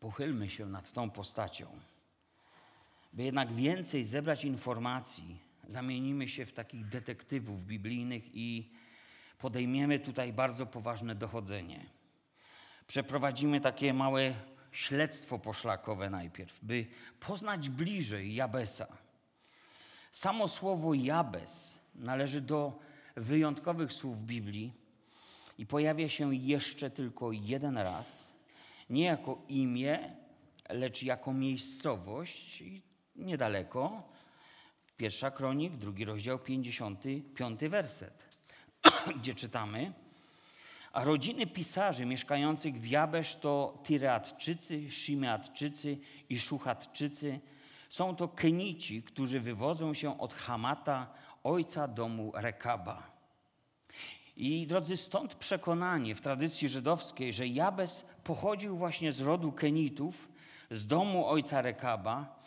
pochylmy 0.00 0.50
się 0.50 0.66
nad 0.66 0.92
tą 0.92 1.10
postacią, 1.10 1.66
by 3.12 3.22
jednak 3.22 3.52
więcej 3.52 4.04
zebrać 4.04 4.44
informacji. 4.44 5.47
Zamienimy 5.68 6.28
się 6.28 6.46
w 6.46 6.52
takich 6.52 6.88
detektywów 6.88 7.64
biblijnych 7.64 8.22
i 8.34 8.70
podejmiemy 9.38 9.98
tutaj 9.98 10.32
bardzo 10.32 10.66
poważne 10.66 11.14
dochodzenie. 11.14 11.86
Przeprowadzimy 12.86 13.60
takie 13.60 13.94
małe 13.94 14.34
śledztwo 14.72 15.38
poszlakowe 15.38 16.10
najpierw, 16.10 16.64
by 16.64 16.86
poznać 17.20 17.68
bliżej 17.68 18.34
Jabesa. 18.34 18.98
Samo 20.12 20.48
słowo 20.48 20.94
Jabes 20.94 21.80
należy 21.94 22.40
do 22.40 22.78
wyjątkowych 23.16 23.92
słów 23.92 24.22
Biblii 24.22 24.72
i 25.58 25.66
pojawia 25.66 26.08
się 26.08 26.34
jeszcze 26.34 26.90
tylko 26.90 27.32
jeden 27.32 27.78
raz, 27.78 28.32
nie 28.90 29.04
jako 29.04 29.42
imię, 29.48 30.16
lecz 30.68 31.02
jako 31.02 31.32
miejscowość 31.32 32.64
niedaleko. 33.16 34.02
Pierwsza 34.98 35.30
kronik, 35.30 35.76
drugi 35.76 36.04
rozdział, 36.04 36.38
55 36.38 37.60
werset, 37.60 38.24
gdzie 39.18 39.34
czytamy, 39.34 39.92
a 40.92 41.04
rodziny 41.04 41.46
pisarzy 41.46 42.06
mieszkających 42.06 42.80
w 42.80 42.86
Jabesz 42.86 43.36
to 43.36 43.82
Tyreatczycy, 43.84 44.90
Shimeatczycy 44.90 45.98
i 46.28 46.40
Szuchatczycy. 46.40 47.40
Są 47.88 48.16
to 48.16 48.28
Kenici, 48.28 49.02
którzy 49.02 49.40
wywodzą 49.40 49.94
się 49.94 50.20
od 50.20 50.34
Hamata, 50.34 51.06
ojca 51.44 51.88
domu 51.88 52.32
Rekaba. 52.34 53.10
I 54.36 54.66
drodzy, 54.66 54.96
stąd 54.96 55.34
przekonanie 55.34 56.14
w 56.14 56.20
tradycji 56.20 56.68
żydowskiej, 56.68 57.32
że 57.32 57.46
Jabez 57.46 58.06
pochodził 58.24 58.76
właśnie 58.76 59.12
z 59.12 59.20
rodu 59.20 59.52
Kenitów, 59.52 60.28
z 60.70 60.86
domu 60.86 61.26
ojca 61.26 61.62
Rekaba, 61.62 62.37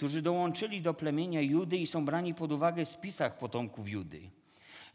którzy 0.00 0.22
dołączyli 0.22 0.82
do 0.82 0.94
plemienia 0.94 1.40
Judy 1.40 1.76
i 1.76 1.86
są 1.86 2.04
brani 2.04 2.34
pod 2.34 2.52
uwagę 2.52 2.84
w 2.84 2.88
spisach 2.88 3.38
potomków 3.38 3.88
Judy. 3.88 4.30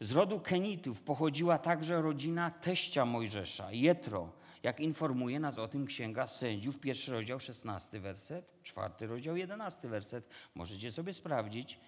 Z 0.00 0.12
rodu 0.12 0.40
Kenitów 0.40 1.02
pochodziła 1.02 1.58
także 1.58 2.02
rodzina 2.02 2.50
teścia 2.50 3.04
Mojżesza, 3.04 3.72
Jetro, 3.72 4.32
jak 4.62 4.80
informuje 4.80 5.40
nas 5.40 5.58
o 5.58 5.68
tym 5.68 5.86
Księga 5.86 6.26
Sędziów, 6.26 6.80
pierwszy 6.80 7.12
rozdział, 7.12 7.40
szesnasty 7.40 8.00
werset, 8.00 8.52
czwarty 8.62 9.06
rozdział, 9.06 9.36
jedenasty 9.36 9.88
werset. 9.88 10.28
Możecie 10.54 10.92
sobie 10.92 11.12
sprawdzić. 11.12 11.78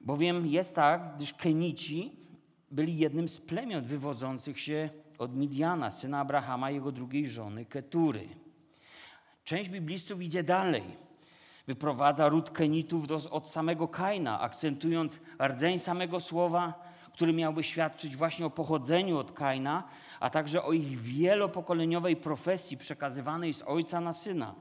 Bowiem 0.00 0.46
jest 0.46 0.74
tak, 0.74 1.16
gdyż 1.16 1.32
Kenici 1.32 2.12
byli 2.70 2.98
jednym 2.98 3.28
z 3.28 3.40
plemion 3.40 3.84
wywodzących 3.84 4.60
się 4.60 4.90
od 5.18 5.36
Midiana, 5.36 5.90
syna 5.90 6.20
Abrahama, 6.20 6.70
jego 6.70 6.92
drugiej 6.92 7.28
żony 7.28 7.64
Ketury. 7.64 8.28
Część 9.44 9.70
biblistów 9.70 10.22
idzie 10.22 10.42
dalej. 10.42 11.04
Wyprowadza 11.66 12.28
ród 12.28 12.50
Kenitów 12.50 13.06
do, 13.06 13.20
od 13.30 13.50
samego 13.50 13.88
Kaina, 13.88 14.40
akcentując 14.40 15.20
rdzeń 15.42 15.78
samego 15.78 16.20
słowa, 16.20 16.74
który 17.12 17.32
miałby 17.32 17.62
świadczyć 17.62 18.16
właśnie 18.16 18.46
o 18.46 18.50
pochodzeniu 18.50 19.18
od 19.18 19.32
Kaina, 19.32 19.84
a 20.20 20.30
także 20.30 20.62
o 20.62 20.72
ich 20.72 20.98
wielopokoleniowej 20.98 22.16
profesji 22.16 22.76
przekazywanej 22.76 23.54
z 23.54 23.62
ojca 23.62 24.00
na 24.00 24.12
syna. 24.12 24.54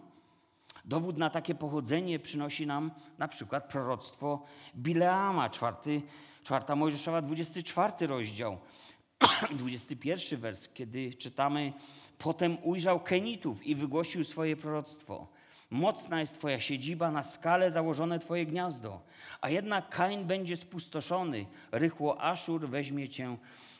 Dowód 0.86 1.18
na 1.18 1.30
takie 1.30 1.56
pochodzenie 1.56 2.20
przynosi 2.20 2.68
nam 2.68 2.92
na 3.18 3.28
przykład 3.28 3.72
proroctwo 3.72 4.46
Bileama, 4.76 5.50
czwarty, 5.50 6.02
czwarta 6.44 6.76
Mojżeszowa, 6.76 7.22
24 7.22 8.08
rozdział, 8.08 8.58
21 9.52 10.40
wers, 10.40 10.68
kiedy 10.74 11.14
czytamy 11.14 11.74
Potem 12.18 12.58
ujrzał 12.64 13.00
Kenitów 13.00 13.68
i 13.68 13.76
wygłosił 13.76 14.24
swoje 14.24 14.58
proroctwo. 14.58 15.28
Mocna 15.74 16.20
jest 16.20 16.34
Twoja 16.34 16.60
siedziba, 16.60 17.12
na 17.12 17.24
skale 17.24 17.72
założone 17.72 18.20
Twoje 18.20 18.46
gniazdo. 18.46 19.02
A 19.42 19.50
jednak 19.50 19.90
Kain 19.90 20.26
będzie 20.26 20.58
spustoszony, 20.58 21.46
rychło 21.72 22.22
Aszur 22.22 22.70
weźmie 22.70 23.10
Cię 23.10 23.38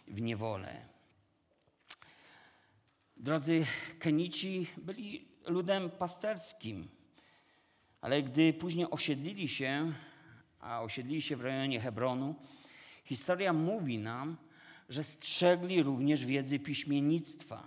w 0.08 0.22
niewolę. 0.22 0.86
Drodzy, 3.18 3.66
Kenici 4.00 4.68
byli 4.78 5.26
ludem 5.46 5.90
pasterskim, 5.90 6.88
ale 8.02 8.24
gdy 8.24 8.54
później 8.54 8.88
osiedlili 8.92 9.48
się, 9.48 9.94
a 10.60 10.82
osiedlili 10.82 11.22
się 11.22 11.36
w 11.36 11.42
rejonie 11.42 11.80
Hebronu, 11.80 12.36
historia 13.06 13.54
mówi 13.54 13.98
nam, 13.98 14.38
że 14.90 15.04
strzegli 15.04 15.84
również 15.84 16.26
wiedzy 16.26 16.60
piśmiennictwa, 16.60 17.64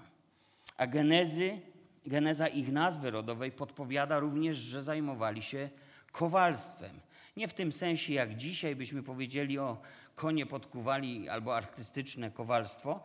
a 0.77 0.87
genezy, 0.87 1.61
geneza 2.09 2.49
ich 2.49 2.73
nazwy 2.73 3.11
rodowej 3.11 3.53
podpowiada 3.53 4.19
również, 4.19 4.57
że 4.57 4.83
zajmowali 4.83 5.43
się 5.43 5.71
kowalstwem. 6.13 7.01
Nie 7.37 7.49
w 7.49 7.55
tym 7.55 7.73
sensie, 7.73 8.13
jak 8.13 8.37
dzisiaj 8.37 8.77
byśmy 8.77 9.03
powiedzieli 9.03 9.59
o 9.59 9.81
konie 10.15 10.47
podkuwali 10.47 11.29
albo 11.29 11.57
artystyczne 11.57 12.31
kowalstwo, 12.31 13.01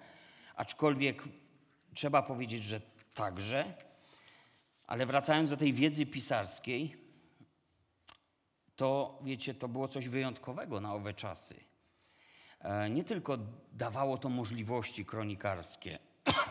aczkolwiek 0.56 1.24
trzeba 1.94 2.22
powiedzieć, 2.22 2.64
że 2.64 2.82
także. 3.14 3.74
Ale 4.88 5.06
wracając 5.06 5.50
do 5.50 5.58
tej 5.58 5.74
wiedzy 5.74 6.06
pisarskiej, 6.06 6.96
to 8.76 9.20
wiecie, 9.24 9.54
to 9.54 9.68
było 9.68 9.88
coś 9.88 10.08
wyjątkowego 10.08 10.82
na 10.82 10.94
owe 10.94 11.14
czasy. 11.14 11.56
E, 12.60 12.90
nie 12.90 13.04
tylko 13.04 13.38
dawało 13.72 14.18
to 14.18 14.30
możliwości 14.30 15.06
kronikarskie, 15.06 16.00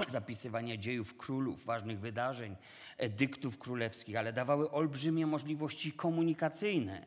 zapisywania 0.18 0.76
dziejów 0.76 1.16
królów, 1.16 1.64
ważnych 1.64 2.00
wydarzeń, 2.00 2.56
edyktów 2.98 3.58
królewskich, 3.58 4.16
ale 4.16 4.32
dawały 4.32 4.70
olbrzymie 4.70 5.26
możliwości 5.26 5.92
komunikacyjne 5.92 7.06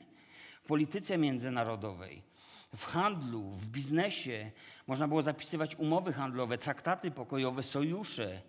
w 0.64 0.68
polityce 0.68 1.18
międzynarodowej, 1.18 2.22
w 2.76 2.86
handlu, 2.86 3.52
w 3.52 3.68
biznesie. 3.68 4.52
Można 4.88 5.08
było 5.08 5.22
zapisywać 5.22 5.76
umowy 5.76 6.14
handlowe, 6.14 6.58
traktaty 6.58 7.12
pokojowe, 7.12 7.64
sojusze. 7.64 8.42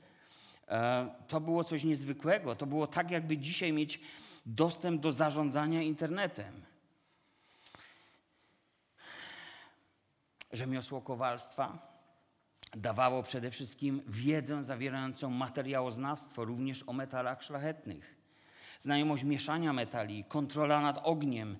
E, 0.68 1.14
to 1.28 1.40
było 1.40 1.64
coś 1.64 1.84
niezwykłego. 1.84 2.56
To 2.56 2.66
było 2.66 2.86
tak, 2.86 3.10
jakby 3.10 3.38
dzisiaj 3.38 3.72
mieć 3.72 4.00
dostęp 4.46 5.00
do 5.00 5.12
zarządzania 5.12 5.82
internetem. 5.82 6.64
Rzemiosło 10.52 11.00
kowalstwa 11.00 11.93
dawało 12.76 13.22
przede 13.22 13.50
wszystkim 13.50 14.02
wiedzę 14.08 14.64
zawierającą 14.64 15.30
materiałoznawstwo, 15.30 16.44
również 16.44 16.84
o 16.86 16.92
metalach 16.92 17.42
szlachetnych. 17.42 18.14
Znajomość 18.80 19.24
mieszania 19.24 19.72
metali, 19.72 20.24
kontrola 20.24 20.80
nad 20.80 21.00
ogniem, 21.02 21.56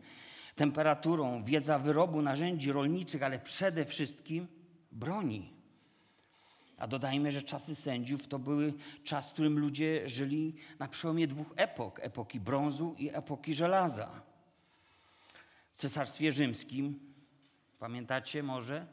temperaturą, 0.57 1.45
wiedza 1.45 1.79
wyrobu 1.79 2.23
narzędzi 2.23 2.73
rolniczych, 2.73 3.23
ale 3.23 3.39
przede 3.39 3.85
wszystkim 3.85 4.47
broni. 4.93 5.55
A 6.79 6.87
dodajmy, 6.87 7.33
że 7.33 7.43
czasy 7.43 7.75
sędziów 7.75 8.29
to 8.29 8.39
były 8.39 8.75
czas, 9.05 9.31
w 9.31 9.33
którym 9.33 9.59
ludzie 9.59 10.09
żyli 10.09 10.55
na 10.79 10.89
przełomie 10.89 11.27
dwóch 11.27 11.53
epok: 11.57 12.01
epoki 12.03 12.41
brązu 12.41 12.95
i 12.99 13.09
epoki 13.09 13.55
żelaza. 13.55 14.23
W 15.73 15.77
Cesarstwie 15.77 16.33
Rzymskim, 16.33 17.01
pamiętacie 17.79 18.43
może 18.43 18.87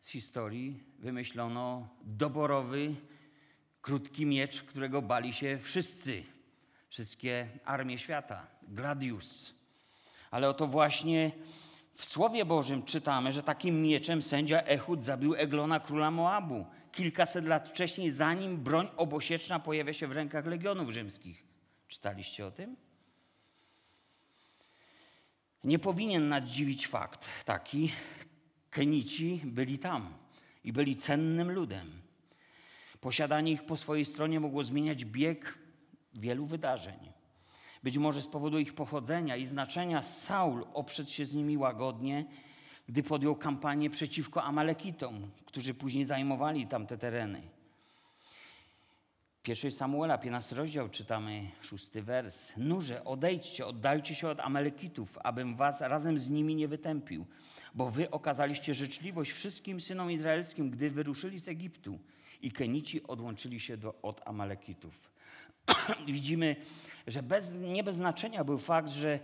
z 0.00 0.08
historii, 0.08 0.82
wymyślono 0.98 1.88
doborowy, 2.02 2.94
krótki 3.82 4.26
miecz, 4.26 4.62
którego 4.62 5.02
bali 5.02 5.32
się 5.32 5.58
wszyscy, 5.58 6.22
wszystkie 6.88 7.48
armie 7.64 7.98
świata 7.98 8.46
gladius. 8.62 9.54
Ale 10.30 10.48
oto 10.48 10.66
właśnie 10.66 11.32
w 11.94 12.04
Słowie 12.04 12.44
Bożym 12.44 12.82
czytamy, 12.82 13.32
że 13.32 13.42
takim 13.42 13.82
mieczem 13.82 14.22
sędzia 14.22 14.62
Ehud 14.62 15.02
zabił 15.02 15.34
Eglona, 15.34 15.80
króla 15.80 16.10
Moabu, 16.10 16.66
kilkaset 16.92 17.44
lat 17.44 17.68
wcześniej, 17.68 18.10
zanim 18.10 18.56
broń 18.56 18.88
obosieczna 18.96 19.60
pojawia 19.60 19.92
się 19.92 20.06
w 20.06 20.12
rękach 20.12 20.46
legionów 20.46 20.90
rzymskich. 20.90 21.44
Czytaliście 21.88 22.46
o 22.46 22.50
tym? 22.50 22.76
Nie 25.64 25.78
powinien 25.78 26.28
nadziwić 26.28 26.86
fakt 26.86 27.28
taki, 27.44 27.92
Kenici 28.78 29.40
byli 29.44 29.78
tam 29.78 30.14
i 30.64 30.72
byli 30.72 30.96
cennym 30.96 31.52
ludem. 31.52 31.90
Posiadanie 33.00 33.52
ich 33.52 33.66
po 33.66 33.76
swojej 33.76 34.04
stronie 34.04 34.40
mogło 34.40 34.64
zmieniać 34.64 35.04
bieg 35.04 35.58
wielu 36.14 36.46
wydarzeń. 36.46 37.12
Być 37.82 37.98
może 37.98 38.22
z 38.22 38.28
powodu 38.28 38.58
ich 38.58 38.74
pochodzenia 38.74 39.36
i 39.36 39.46
znaczenia 39.46 40.02
Saul 40.02 40.66
oprzedł 40.74 41.10
się 41.10 41.26
z 41.26 41.34
nimi 41.34 41.56
łagodnie, 41.56 42.24
gdy 42.88 43.02
podjął 43.02 43.36
kampanię 43.36 43.90
przeciwko 43.90 44.44
Amalekitom, 44.44 45.30
którzy 45.46 45.74
później 45.74 46.04
zajmowali 46.04 46.66
tamte 46.66 46.98
tereny. 46.98 47.57
Pierwszej 49.48 49.72
Samuela, 49.72 50.18
15 50.18 50.56
rozdział, 50.56 50.88
czytamy 50.88 51.50
szósty 51.60 52.02
wers. 52.02 52.52
Nurze, 52.56 53.04
odejdźcie, 53.04 53.66
oddalcie 53.66 54.14
się 54.14 54.28
od 54.28 54.40
Amalekitów, 54.40 55.18
abym 55.24 55.56
was 55.56 55.80
razem 55.80 56.18
z 56.18 56.28
nimi 56.28 56.54
nie 56.54 56.68
wytępił, 56.68 57.26
bo 57.74 57.90
wy 57.90 58.10
okazaliście 58.10 58.74
życzliwość 58.74 59.32
wszystkim 59.32 59.80
synom 59.80 60.10
izraelskim, 60.10 60.70
gdy 60.70 60.90
wyruszyli 60.90 61.38
z 61.38 61.48
Egiptu 61.48 61.98
i 62.42 62.52
Kenici 62.52 63.02
odłączyli 63.02 63.60
się 63.60 63.76
do, 63.76 63.94
od 64.02 64.20
Amalekitów. 64.24 65.10
Widzimy, 66.06 66.56
że 67.06 67.22
bez, 67.22 67.60
nie 67.60 67.84
bez 67.84 67.96
znaczenia 67.96 68.44
był 68.44 68.58
fakt, 68.58 68.88
że 68.88 69.20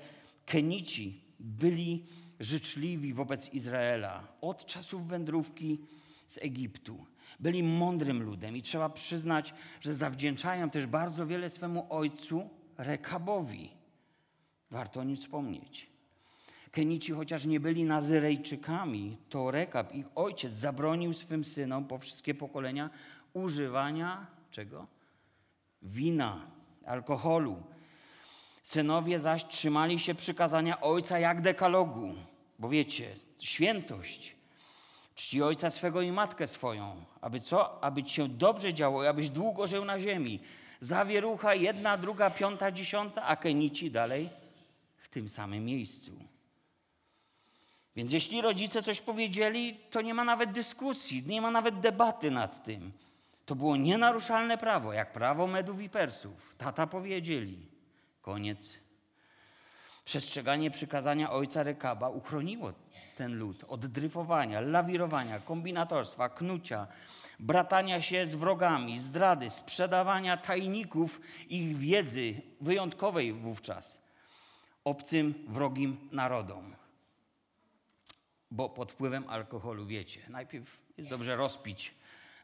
Kenici 0.46 1.20
byli 1.40 2.06
życzliwi 2.40 3.12
wobec 3.12 3.54
Izraela 3.54 4.28
od 4.40 4.66
czasów 4.66 5.08
wędrówki 5.08 5.78
z 6.26 6.38
Egiptu. 6.38 7.06
Byli 7.44 7.62
mądrym 7.62 8.22
ludem 8.22 8.56
i 8.56 8.62
trzeba 8.62 8.88
przyznać, 8.88 9.54
że 9.80 9.94
zawdzięczają 9.94 10.70
też 10.70 10.86
bardzo 10.86 11.26
wiele 11.26 11.50
swemu 11.50 11.86
ojcu 11.90 12.50
Rekabowi. 12.78 13.70
Warto 14.70 15.00
o 15.00 15.04
nim 15.04 15.16
wspomnieć. 15.16 15.90
Kenici, 16.70 17.12
chociaż 17.12 17.44
nie 17.44 17.60
byli 17.60 17.84
Nazyrejczykami, 17.84 19.18
to 19.28 19.50
Rekab, 19.50 19.94
ich 19.94 20.06
ojciec, 20.14 20.52
zabronił 20.52 21.12
swym 21.12 21.44
synom 21.44 21.84
po 21.84 21.98
wszystkie 21.98 22.34
pokolenia 22.34 22.90
używania 23.32 24.26
czego? 24.50 24.86
Wina, 25.82 26.46
alkoholu. 26.86 27.62
Synowie 28.62 29.20
zaś 29.20 29.44
trzymali 29.44 29.98
się 29.98 30.14
przykazania 30.14 30.80
ojca 30.80 31.18
jak 31.18 31.40
dekalogu, 31.40 32.14
bo 32.58 32.68
wiecie, 32.68 33.16
świętość. 33.38 34.43
Czci 35.14 35.42
ojca 35.42 35.70
swego 35.70 36.02
i 36.02 36.12
matkę 36.12 36.46
swoją, 36.46 37.04
aby 37.20 37.40
co? 37.40 37.84
Aby 37.84 38.02
ci 38.02 38.14
się 38.14 38.28
dobrze 38.28 38.74
działo 38.74 39.04
i 39.04 39.06
abyś 39.06 39.30
długo 39.30 39.66
żył 39.66 39.84
na 39.84 40.00
ziemi. 40.00 40.40
Zawierucha 40.80 41.54
jedna, 41.54 41.96
druga, 41.96 42.30
piąta, 42.30 42.72
dziesiąta, 42.72 43.22
a 43.22 43.36
Kenici 43.36 43.90
dalej 43.90 44.30
w 44.96 45.08
tym 45.08 45.28
samym 45.28 45.64
miejscu. 45.64 46.12
Więc 47.96 48.12
jeśli 48.12 48.40
rodzice 48.40 48.82
coś 48.82 49.00
powiedzieli, 49.00 49.80
to 49.90 50.00
nie 50.00 50.14
ma 50.14 50.24
nawet 50.24 50.52
dyskusji, 50.52 51.22
nie 51.26 51.40
ma 51.40 51.50
nawet 51.50 51.80
debaty 51.80 52.30
nad 52.30 52.64
tym. 52.64 52.92
To 53.46 53.54
było 53.54 53.76
nienaruszalne 53.76 54.58
prawo, 54.58 54.92
jak 54.92 55.12
prawo 55.12 55.46
Medów 55.46 55.80
i 55.80 55.90
Persów. 55.90 56.54
Tata 56.58 56.86
powiedzieli. 56.86 57.68
Koniec. 58.22 58.78
Przestrzeganie 60.04 60.70
przykazania 60.70 61.30
ojca 61.30 61.62
Rekaba 61.62 62.08
uchroniło 62.08 62.72
ten 63.14 63.38
lud 63.38 63.64
od 63.68 63.86
dryfowania, 63.86 64.60
lawirowania, 64.60 65.40
kombinatorstwa, 65.40 66.28
knucia, 66.28 66.86
bratania 67.40 68.02
się 68.02 68.26
z 68.26 68.34
wrogami, 68.34 68.98
zdrady, 68.98 69.50
sprzedawania 69.50 70.36
tajników 70.36 71.20
ich 71.48 71.76
wiedzy 71.76 72.42
wyjątkowej 72.60 73.32
wówczas 73.32 74.04
obcym, 74.84 75.34
wrogim 75.48 76.08
narodom. 76.12 76.74
Bo 78.50 78.68
pod 78.68 78.92
wpływem 78.92 79.28
alkoholu 79.28 79.86
wiecie, 79.86 80.20
najpierw 80.28 80.80
jest 80.98 81.10
dobrze 81.10 81.36
rozpić 81.36 81.94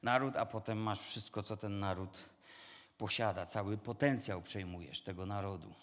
naród, 0.03 0.37
a 0.37 0.47
potem 0.47 0.79
masz 0.79 1.01
wszystko, 1.01 1.43
co 1.43 1.57
ten 1.57 1.79
naród 1.79 2.19
posiada. 2.99 3.47
Cały 3.47 3.79
potencjał 3.79 4.43
przejmujesz 4.43 5.01
tego 5.01 5.27
narodu. 5.27 5.75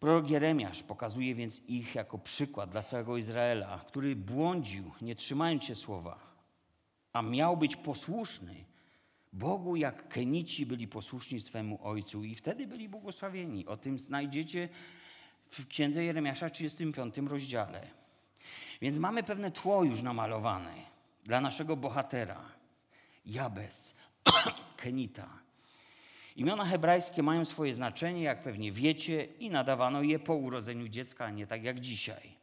Prorok 0.00 0.30
Jeremiasz 0.30 0.82
pokazuje 0.82 1.34
więc 1.34 1.60
ich 1.68 1.94
jako 1.94 2.18
przykład 2.18 2.70
dla 2.70 2.82
całego 2.82 3.16
Izraela, 3.16 3.84
który 3.88 4.16
błądził, 4.16 4.92
nie 5.02 5.14
trzymając 5.14 5.64
się 5.64 5.74
słowa, 5.74 6.18
a 7.12 7.22
miał 7.22 7.56
być 7.56 7.76
posłuszny 7.76 8.64
Bogu, 9.32 9.76
jak 9.76 10.08
Kenici 10.08 10.66
byli 10.66 10.88
posłuszni 10.88 11.40
swemu 11.40 11.78
ojcu 11.82 12.24
i 12.24 12.34
wtedy 12.34 12.66
byli 12.66 12.88
błogosławieni. 12.88 13.66
O 13.66 13.76
tym 13.76 13.98
znajdziecie 13.98 14.68
w 15.50 15.66
księdze 15.66 16.04
Jeremiasza 16.04 16.50
35 16.50 17.16
rozdziale. 17.18 17.90
Więc 18.80 18.98
mamy 18.98 19.22
pewne 19.22 19.50
tło 19.50 19.84
już 19.84 20.02
namalowane 20.02 20.74
dla 21.24 21.40
naszego 21.40 21.76
bohatera. 21.76 22.40
Jabez, 23.26 23.96
Kenita. 24.76 25.47
Imiona 26.38 26.64
hebrajskie 26.64 27.22
mają 27.22 27.44
swoje 27.44 27.74
znaczenie, 27.74 28.22
jak 28.22 28.42
pewnie 28.42 28.72
wiecie, 28.72 29.24
i 29.24 29.50
nadawano 29.50 30.02
je 30.02 30.18
po 30.18 30.34
urodzeniu 30.34 30.88
dziecka, 30.88 31.24
a 31.24 31.30
nie 31.30 31.46
tak 31.46 31.64
jak 31.64 31.80
dzisiaj. 31.80 32.36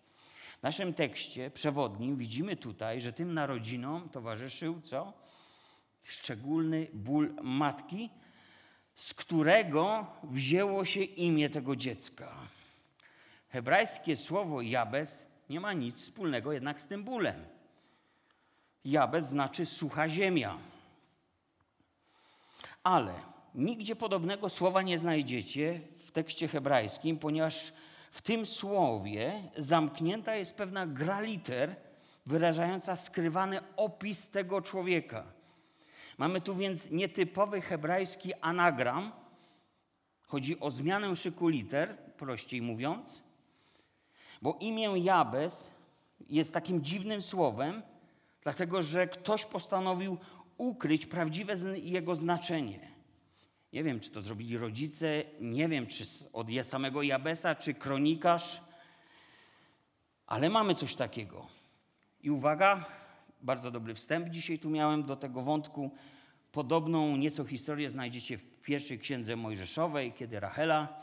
W 0.60 0.64
naszym 0.64 0.94
tekście 0.94 1.52
przewodnim 1.52 2.18
widzimy 2.18 2.56
tutaj, 2.56 3.02
że 3.02 3.14
tym 3.14 3.34
narodzinom 3.34 4.10
towarzyszył 4.10 4.82
co? 4.82 5.14
Szczególny 6.04 6.88
ból 6.94 7.34
matki, 7.42 8.10
z 8.96 9.14
którego 9.14 10.08
wzięło 10.24 10.86
się 10.86 11.04
imię 11.04 11.50
tego 11.50 11.76
dziecka. 11.76 12.36
Hebrajskie 13.50 14.18
słowo 14.18 14.62
Jabez 14.62 15.28
nie 15.50 15.60
ma 15.60 15.74
nic 15.74 15.96
wspólnego 15.96 16.52
jednak 16.52 16.82
z 16.82 16.88
tym 16.88 17.04
bólem. 17.04 17.46
Jabez 18.86 19.26
znaczy 19.26 19.66
sucha 19.66 20.10
ziemia. 20.10 20.58
Ale 22.84 23.35
nigdzie 23.56 23.96
podobnego 23.96 24.50
słowa 24.50 24.82
nie 24.82 24.98
znajdziecie 24.98 25.82
w 26.06 26.12
tekście 26.12 26.48
hebrajskim, 26.48 27.18
ponieważ 27.18 27.74
w 28.12 28.22
tym 28.22 28.46
słowie 28.46 29.44
zamknięta 29.58 30.36
jest 30.36 30.56
pewna 30.56 30.88
gra 30.88 31.22
liter 31.22 31.76
wyrażająca 32.26 32.96
skrywany 32.96 33.60
opis 33.78 34.30
tego 34.30 34.62
człowieka. 34.62 35.24
Mamy 36.18 36.42
tu 36.42 36.56
więc 36.56 36.92
nietypowy 36.92 37.62
hebrajski 37.62 38.34
anagram. 38.34 39.12
Chodzi 40.22 40.60
o 40.60 40.72
zmianę 40.72 41.16
szyku 41.16 41.48
liter, 41.48 41.98
prościej 41.98 42.62
mówiąc, 42.62 43.22
bo 44.42 44.58
imię 44.60 44.92
Jabez 44.98 45.72
jest 46.30 46.54
takim 46.54 46.84
dziwnym 46.84 47.22
słowem, 47.22 47.82
dlatego 48.44 48.82
że 48.82 49.08
ktoś 49.08 49.46
postanowił 49.46 50.18
ukryć 50.58 51.06
prawdziwe 51.06 51.54
jego 51.80 52.16
znaczenie. 52.16 52.95
Nie 53.76 53.84
wiem, 53.84 54.00
czy 54.00 54.12
to 54.12 54.22
zrobili 54.22 54.58
rodzice, 54.58 55.24
nie 55.42 55.68
wiem, 55.68 55.88
czy 55.88 56.04
od 56.34 56.48
samego 56.64 57.04
Jabesa, 57.04 57.56
czy 57.56 57.74
kronikarz, 57.74 58.62
ale 60.28 60.50
mamy 60.50 60.76
coś 60.76 60.96
takiego. 60.96 61.48
I 62.22 62.32
uwaga, 62.32 62.86
bardzo 63.42 63.72
dobry 63.72 63.94
wstęp 63.94 64.30
dzisiaj 64.30 64.60
tu 64.60 64.70
miałem 64.70 65.04
do 65.04 65.16
tego 65.16 65.42
wątku. 65.42 65.92
Podobną 66.52 67.18
nieco 67.18 67.46
historię 67.46 67.90
znajdziecie 67.90 68.38
w 68.38 68.62
pierwszej 68.62 69.00
księdze 69.00 69.36
Mojżeszowej, 69.36 70.14
kiedy 70.14 70.40
Rachela, 70.40 71.02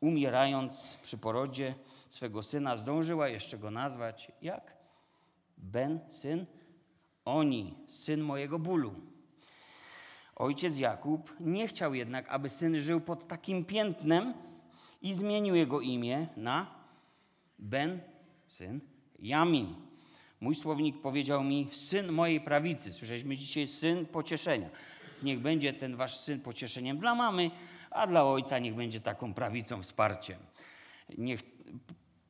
umierając 0.00 0.98
przy 1.02 1.18
porodzie 1.18 1.74
swego 2.08 2.42
syna, 2.42 2.76
zdążyła 2.76 3.28
jeszcze 3.28 3.58
go 3.58 3.70
nazwać 3.70 4.32
jak? 4.42 4.76
Ben, 5.58 6.00
syn 6.08 6.46
Oni, 7.24 7.74
syn 7.88 8.20
mojego 8.20 8.58
bólu. 8.58 9.13
Ojciec 10.36 10.76
Jakub 10.76 11.32
nie 11.40 11.68
chciał 11.68 11.94
jednak, 11.94 12.28
aby 12.28 12.48
syn 12.48 12.80
żył 12.80 13.00
pod 13.00 13.28
takim 13.28 13.64
piętnem 13.64 14.34
i 15.02 15.14
zmienił 15.14 15.54
jego 15.54 15.80
imię 15.80 16.26
na 16.36 16.66
Ben, 17.58 18.00
syn 18.46 18.80
Jamin. 19.18 19.74
Mój 20.40 20.54
słownik 20.54 21.00
powiedział 21.00 21.44
mi, 21.44 21.68
syn 21.72 22.12
mojej 22.12 22.40
prawicy. 22.40 22.92
Słyszeliśmy 22.92 23.36
dzisiaj 23.36 23.68
syn 23.68 24.06
pocieszenia. 24.06 24.70
Więc 25.06 25.22
niech 25.22 25.40
będzie 25.40 25.72
ten 25.72 25.96
wasz 25.96 26.16
syn 26.16 26.40
pocieszeniem 26.40 26.98
dla 26.98 27.14
mamy, 27.14 27.50
a 27.90 28.06
dla 28.06 28.24
ojca 28.24 28.58
niech 28.58 28.74
będzie 28.74 29.00
taką 29.00 29.34
prawicą, 29.34 29.82
wsparciem. 29.82 30.38
Niech 31.18 31.40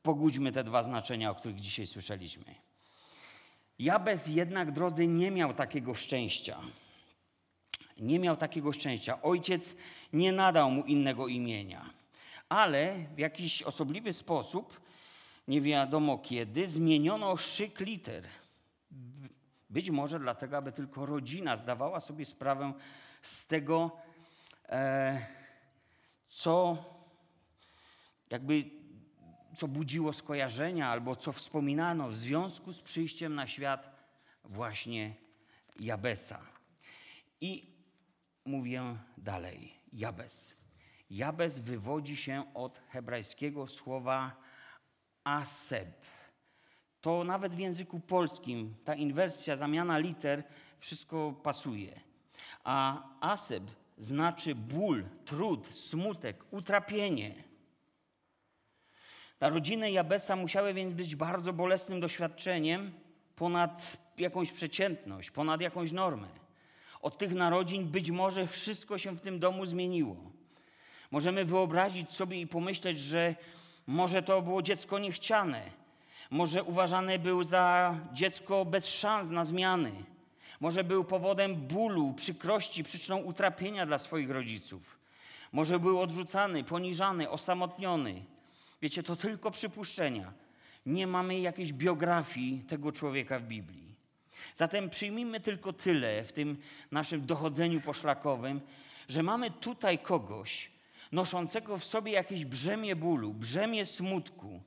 pogódźmy 0.03 0.51
te 0.51 0.63
dwa 0.63 0.83
znaczenia, 0.83 1.31
o 1.31 1.35
których 1.35 1.59
dzisiaj 1.59 1.87
słyszeliśmy. 1.87 2.55
Jabez 3.79 4.27
jednak, 4.27 4.71
drodzy, 4.71 5.07
nie 5.07 5.31
miał 5.31 5.53
takiego 5.53 5.93
szczęścia. 5.93 6.59
Nie 7.97 8.19
miał 8.19 8.37
takiego 8.37 8.73
szczęścia. 8.73 9.21
Ojciec 9.21 9.75
nie 10.13 10.31
nadał 10.31 10.71
mu 10.71 10.83
innego 10.83 11.27
imienia, 11.27 11.85
ale 12.49 12.95
w 13.15 13.19
jakiś 13.19 13.61
osobliwy 13.61 14.13
sposób, 14.13 14.81
nie 15.47 15.61
wiadomo 15.61 16.17
kiedy, 16.17 16.67
zmieniono 16.67 17.37
szyk 17.37 17.79
liter. 17.79 18.23
Być 19.69 19.89
może 19.89 20.19
dlatego, 20.19 20.57
aby 20.57 20.71
tylko 20.71 21.05
rodzina 21.05 21.57
zdawała 21.57 21.99
sobie 21.99 22.25
sprawę 22.25 22.73
z 23.21 23.47
tego, 23.47 23.91
e, 24.69 25.25
co 26.27 26.77
jakby 28.29 28.69
co 29.55 29.67
budziło 29.67 30.13
skojarzenia 30.13 30.89
albo 30.89 31.15
co 31.15 31.31
wspominano 31.31 32.09
w 32.09 32.15
związku 32.15 32.73
z 32.73 32.81
przyjściem 32.81 33.35
na 33.35 33.47
świat 33.47 33.89
właśnie 34.43 35.15
Jabesa. 35.79 36.39
I 37.41 37.74
mówię 38.45 38.83
dalej. 39.17 39.73
Jabes. 39.93 40.55
Jabes 41.09 41.59
wywodzi 41.59 42.17
się 42.17 42.43
od 42.53 42.81
hebrajskiego 42.89 43.67
słowa 43.67 44.35
aseb. 45.23 46.05
To 47.01 47.23
nawet 47.23 47.55
w 47.55 47.59
języku 47.59 47.99
polskim 47.99 48.75
ta 48.83 48.95
inwersja, 48.95 49.55
zamiana 49.55 49.97
liter, 49.97 50.43
wszystko 50.79 51.33
pasuje. 51.43 51.99
A 52.63 53.03
aseb 53.19 53.63
znaczy 53.97 54.55
ból, 54.55 55.05
trud, 55.25 55.67
smutek, 55.67 56.43
utrapienie. 56.51 57.43
Dla 59.39 59.49
rodziny 59.49 59.91
Jabesa 59.91 60.35
musiały 60.35 60.73
więc 60.73 60.93
być 60.93 61.15
bardzo 61.15 61.53
bolesnym 61.53 61.99
doświadczeniem 61.99 62.91
ponad 63.35 63.97
jakąś 64.17 64.51
przeciętność, 64.51 65.31
ponad 65.31 65.61
jakąś 65.61 65.91
normę. 65.91 66.44
Od 67.05 67.17
tych 67.17 67.33
narodzin 67.33 67.87
być 67.87 68.11
może 68.11 68.47
wszystko 68.47 68.97
się 68.97 69.11
w 69.11 69.21
tym 69.21 69.39
domu 69.39 69.65
zmieniło. 69.65 70.15
Możemy 71.11 71.45
wyobrazić 71.45 72.11
sobie 72.11 72.41
i 72.41 72.47
pomyśleć, 72.47 72.99
że 72.99 73.35
może 73.87 74.23
to 74.23 74.41
było 74.41 74.61
dziecko 74.61 74.99
niechciane, 74.99 75.61
może 76.29 76.63
uważane 76.63 77.19
był 77.19 77.43
za 77.43 77.95
dziecko 78.13 78.65
bez 78.65 78.87
szans 78.87 79.29
na 79.29 79.45
zmiany, 79.45 79.91
może 80.59 80.83
był 80.83 81.03
powodem 81.03 81.55
bólu, 81.55 82.13
przykrości, 82.13 82.83
przyczyną 82.83 83.17
utrapienia 83.17 83.85
dla 83.85 83.97
swoich 83.97 84.29
rodziców. 84.29 84.99
Może 85.51 85.79
był 85.79 86.01
odrzucany, 86.01 86.63
poniżany, 86.63 87.29
osamotniony. 87.29 88.23
Wiecie, 88.81 89.03
to 89.03 89.15
tylko 89.15 89.51
przypuszczenia. 89.51 90.33
Nie 90.85 91.07
mamy 91.07 91.39
jakiejś 91.39 91.73
biografii 91.73 92.61
tego 92.67 92.91
człowieka 92.91 93.39
w 93.39 93.43
Biblii. 93.43 93.84
Zatem 94.55 94.89
przyjmijmy 94.89 95.39
tylko 95.39 95.73
tyle 95.73 96.23
w 96.23 96.31
tym 96.31 96.57
naszym 96.91 97.25
dochodzeniu 97.25 97.81
poszlakowym, 97.81 98.61
że 99.09 99.23
mamy 99.23 99.51
tutaj 99.51 99.99
kogoś 99.99 100.71
noszącego 101.11 101.77
w 101.77 101.83
sobie 101.83 102.11
jakieś 102.11 102.45
brzemię 102.45 102.95
bólu, 102.95 103.33
brzemię 103.33 103.85
smutku. 103.85 104.61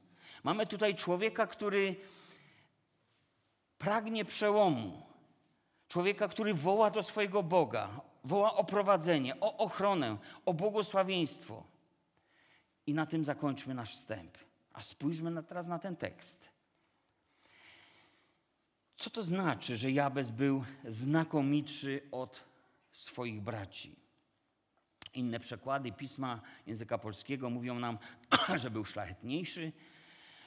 Mamy 0.44 0.66
tutaj 0.66 0.94
człowieka, 0.94 1.46
który 1.46 1.96
pragnie 3.78 4.24
przełomu. 4.24 5.02
Człowieka, 5.88 6.28
który 6.28 6.54
woła 6.54 6.90
do 6.90 7.02
swojego 7.02 7.42
Boga, 7.42 8.00
woła 8.24 8.54
o 8.54 8.64
prowadzenie, 8.64 9.40
o 9.40 9.56
ochronę, 9.56 10.16
o 10.46 10.54
błogosławieństwo. 10.54 11.64
I 12.86 12.94
na 12.94 13.06
tym 13.06 13.24
zakończmy 13.24 13.74
nasz 13.74 13.92
wstęp. 13.92 14.38
A 14.72 14.82
spójrzmy 14.82 15.30
na, 15.30 15.42
teraz 15.42 15.68
na 15.68 15.78
ten 15.78 15.96
tekst. 15.96 16.48
Co 18.98 19.10
to 19.10 19.22
znaczy, 19.22 19.76
że 19.76 19.90
Jabez 19.90 20.30
był 20.30 20.64
znakomitszy 20.84 22.02
od 22.12 22.40
swoich 22.92 23.40
braci? 23.40 23.96
Inne 25.14 25.40
przekłady 25.40 25.92
pisma 25.92 26.40
języka 26.66 26.98
polskiego 26.98 27.50
mówią 27.50 27.78
nam, 27.78 27.98
że 28.62 28.70
był 28.70 28.84
szlachetniejszy, 28.84 29.72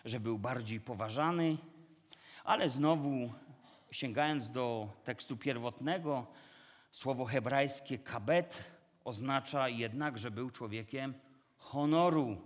że 0.05 0.19
był 0.19 0.39
bardziej 0.39 0.79
poważany, 0.79 1.57
ale 2.43 2.69
znowu 2.69 3.33
sięgając 3.91 4.51
do 4.51 4.89
tekstu 5.03 5.37
pierwotnego, 5.37 6.27
słowo 6.91 7.25
hebrajskie 7.25 7.97
kabet 7.97 8.63
oznacza 9.03 9.69
jednak, 9.69 10.17
że 10.17 10.31
był 10.31 10.49
człowiekiem 10.49 11.13
honoru, 11.57 12.41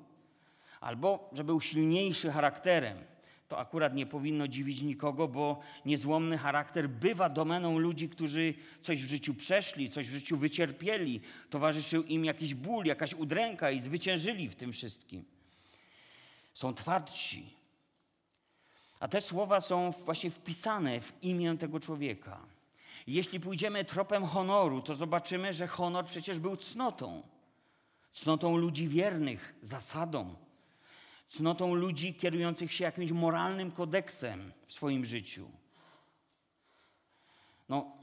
albo 0.81 1.29
że 1.33 1.43
był 1.43 1.61
silniejszy 1.61 2.31
charakterem. 2.31 3.14
To 3.47 3.59
akurat 3.59 3.95
nie 3.95 4.05
powinno 4.05 4.47
dziwić 4.47 4.81
nikogo, 4.81 5.27
bo 5.27 5.59
niezłomny 5.85 6.37
charakter 6.37 6.89
bywa 6.89 7.29
domeną 7.29 7.79
ludzi, 7.79 8.09
którzy 8.09 8.53
coś 8.81 9.03
w 9.03 9.09
życiu 9.09 9.33
przeszli, 9.33 9.89
coś 9.89 10.07
w 10.07 10.11
życiu 10.11 10.37
wycierpieli, 10.37 11.21
towarzyszył 11.49 12.03
im 12.03 12.25
jakiś 12.25 12.53
ból, 12.53 12.85
jakaś 12.85 13.13
udręka 13.13 13.71
i 13.71 13.79
zwyciężyli 13.79 14.49
w 14.49 14.55
tym 14.55 14.71
wszystkim. 14.71 15.25
Są 16.53 16.73
twardsi. 16.73 17.49
A 18.99 19.07
te 19.07 19.21
słowa 19.21 19.59
są 19.59 19.91
właśnie 19.91 20.29
wpisane 20.29 21.01
w 21.01 21.23
imię 21.23 21.57
tego 21.57 21.79
człowieka. 21.79 22.39
Jeśli 23.07 23.39
pójdziemy 23.39 23.85
tropem 23.85 24.25
honoru, 24.25 24.81
to 24.81 24.95
zobaczymy, 24.95 25.53
że 25.53 25.67
honor 25.67 26.05
przecież 26.05 26.39
był 26.39 26.55
cnotą 26.55 27.23
cnotą 28.15 28.57
ludzi 28.57 28.87
wiernych, 28.87 29.55
zasadą, 29.61 30.35
cnotą 31.27 31.75
ludzi 31.75 32.15
kierujących 32.15 32.73
się 32.73 32.83
jakimś 32.83 33.11
moralnym 33.11 33.71
kodeksem 33.71 34.51
w 34.65 34.73
swoim 34.73 35.05
życiu. 35.05 35.51
No, 37.69 37.97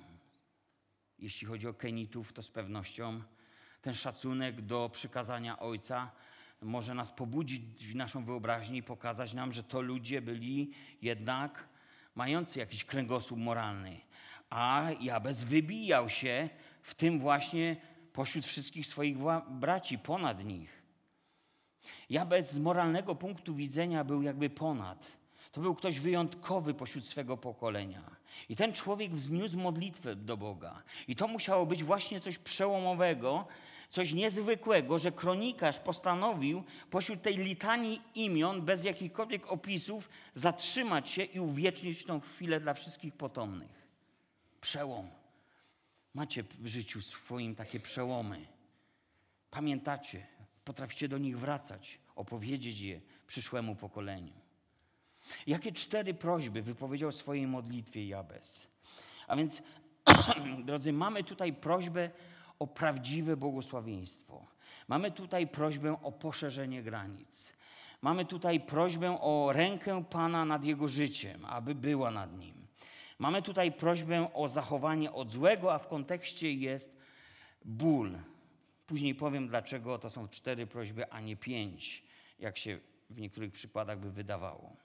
jeśli 1.19 1.47
chodzi 1.47 1.69
o 1.69 1.75
Kenitów, 1.75 2.33
to 2.33 2.43
z 2.43 2.51
pewnością 2.51 3.23
ten 3.83 3.95
szacunek 3.95 4.61
do 4.61 4.91
przykazania 4.93 5.59
Ojca 5.59 6.11
może 6.63 6.95
nas 6.95 7.11
pobudzić 7.11 7.87
w 7.87 7.95
naszą 7.95 8.25
wyobraźnię 8.25 8.79
i 8.79 8.83
pokazać 8.83 9.35
nam, 9.35 9.53
że 9.53 9.63
to 9.63 9.81
ludzie 9.81 10.23
byli 10.23 10.73
jednak 11.03 11.69
mający 12.15 12.59
jakiś 12.59 12.85
kręgosłup 12.85 13.39
moralny. 13.39 14.01
A 14.51 14.87
Jabez 15.01 15.45
wybijał 15.45 16.09
się 16.09 16.49
w 16.83 16.95
tym 16.95 17.21
właśnie 17.21 17.77
pośród 18.13 18.47
wszystkich 18.47 18.87
swoich 18.87 19.17
braci, 19.51 19.99
ponad 19.99 20.45
nich. 20.45 20.82
Jabez 22.11 22.53
z 22.53 22.59
moralnego 22.59 23.15
punktu 23.15 23.55
widzenia 23.55 24.05
był 24.05 24.23
jakby 24.23 24.51
ponad. 24.51 25.23
To 25.53 25.61
był 25.61 25.75
ktoś 25.75 26.01
wyjątkowy 26.01 26.75
pośród 26.75 27.07
swego 27.07 27.37
pokolenia. 27.37 28.03
I 28.49 28.57
ten 28.57 28.73
człowiek 28.73 29.15
wzniósł 29.15 29.59
modlitwę 29.59 30.17
do 30.17 30.37
Boga. 30.37 30.83
I 31.09 31.17
to 31.17 31.29
musiało 31.29 31.67
być 31.67 31.85
właśnie 31.85 32.21
coś 32.21 32.39
przełomowego, 32.39 33.47
coś 33.89 34.13
niezwykłego, 34.13 34.99
że 34.99 35.13
kronikarz 35.13 35.79
postanowił 35.79 36.65
pośród 36.91 37.23
tej 37.23 37.37
litanii 37.37 38.03
imion, 38.15 38.63
bez 38.63 38.85
jakichkolwiek 38.85 39.53
opisów, 39.53 40.09
zatrzymać 40.35 41.11
się 41.11 41.25
i 41.25 41.41
uwiecznić 41.41 42.05
tą 42.05 42.21
chwilę 42.21 42.61
dla 42.61 42.75
wszystkich 42.75 43.15
potomnych. 43.15 43.87
Przełom. 44.61 45.11
Macie 46.15 46.43
w 46.43 46.67
życiu 46.67 47.03
swoim 47.03 47.55
takie 47.55 47.81
przełomy. 47.81 48.47
Pamiętacie, 49.51 50.27
potraficie 50.65 51.09
do 51.09 51.19
nich 51.19 51.39
wracać, 51.39 51.99
opowiedzieć 52.17 52.81
je 52.81 53.01
przyszłemu 53.27 53.77
pokoleniu. 53.77 54.33
Jakie 55.47 55.73
cztery 55.73 56.15
prośby 56.15 56.63
wypowiedział 56.63 57.11
w 57.11 57.15
swojej 57.15 57.47
modlitwie 57.47 58.09
Jabez? 58.09 58.69
A 59.27 59.37
więc, 59.37 59.63
drodzy, 60.67 60.93
mamy 60.93 61.25
tutaj 61.25 61.53
prośbę 61.53 62.11
o 62.59 62.67
prawdziwe 62.67 63.37
błogosławieństwo. 63.37 64.47
Mamy 64.89 65.11
tutaj 65.11 65.47
prośbę 65.47 66.03
o 66.03 66.13
poszerzenie 66.13 66.83
granic. 66.83 67.53
Mamy 68.03 68.25
tutaj 68.25 68.61
prośbę 68.61 69.21
o 69.21 69.53
rękę 69.53 70.05
Pana 70.05 70.45
nad 70.45 70.65
jego 70.65 70.89
życiem, 70.89 71.45
aby 71.45 71.75
była 71.75 72.11
nad 72.11 72.39
nim. 72.39 72.67
Mamy 73.19 73.43
tutaj 73.43 73.73
prośbę 73.73 74.35
o 74.35 74.49
zachowanie 74.49 75.13
od 75.13 75.33
złego, 75.33 75.75
a 75.75 75.79
w 75.79 75.89
kontekście 75.89 76.53
jest 76.53 76.97
ból. 77.65 78.19
Później 78.93 79.15
powiem, 79.15 79.49
dlaczego 79.49 79.99
to 79.99 80.11
są 80.11 80.29
cztery 80.29 80.67
prośby, 80.67 81.11
a 81.13 81.21
nie 81.21 81.37
pięć, 81.37 82.05
jak 82.39 82.59
się 82.59 82.81
w 83.11 83.21
niektórych 83.21 83.53
przykładach 83.53 83.99
by 83.99 84.11
wydawało. 84.11 84.77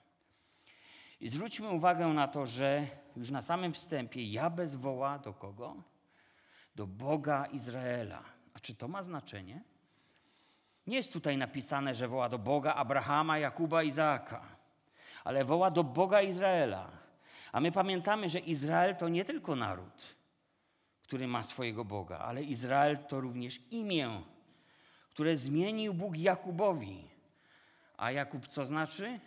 I 1.20 1.30
zwróćmy 1.30 1.70
uwagę 1.70 2.08
na 2.08 2.28
to, 2.28 2.46
że 2.46 2.88
już 3.16 3.32
na 3.32 3.42
samym 3.42 3.74
wstępie 3.74 4.32
Jabez 4.32 4.76
woła 4.76 5.20
do 5.20 5.34
kogo? 5.34 5.84
Do 6.76 6.88
Boga 6.88 7.46
Izraela. 7.46 8.24
A 8.54 8.60
czy 8.60 8.76
to 8.76 8.88
ma 8.88 9.04
znaczenie? 9.04 9.64
Nie 10.88 10.96
jest 10.96 11.14
tutaj 11.14 11.38
napisane, 11.38 11.96
że 11.96 12.08
woła 12.08 12.30
do 12.30 12.40
Boga 12.40 12.74
Abrahama, 12.74 13.38
Jakuba, 13.38 13.84
Izaaka, 13.84 14.42
ale 15.24 15.46
woła 15.46 15.72
do 15.72 15.84
Boga 15.84 16.22
Izraela. 16.22 16.92
A 17.52 17.60
my 17.60 17.72
pamiętamy, 17.72 18.30
że 18.30 18.40
Izrael 18.40 18.96
to 18.96 19.10
nie 19.10 19.26
tylko 19.26 19.56
naród, 19.56 20.17
który 21.08 21.28
ma 21.28 21.44
swojego 21.44 21.86
Boga, 21.86 22.18
ale 22.18 22.44
Izrael 22.44 22.98
to 22.98 23.20
również 23.20 23.60
imię, 23.72 24.22
które 25.10 25.38
zmienił 25.38 25.94
Bóg 25.94 26.18
Jakubowi. 26.18 27.04
A 27.98 28.12
Jakub 28.12 28.48
co 28.48 28.66
znaczy? 28.66 29.20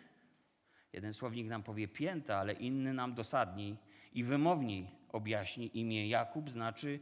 Jeden 0.93 1.15
słownik 1.15 1.47
nam 1.47 1.63
powie 1.63 1.89
pięta, 1.89 2.37
ale 2.37 2.53
inny 2.53 2.93
nam 2.93 3.15
dosadniej 3.15 3.77
i 4.13 4.25
wymowniej 4.25 4.91
objaśni. 5.13 5.79
Imię 5.79 6.09
Jakub 6.09 6.51
znaczy 6.51 7.01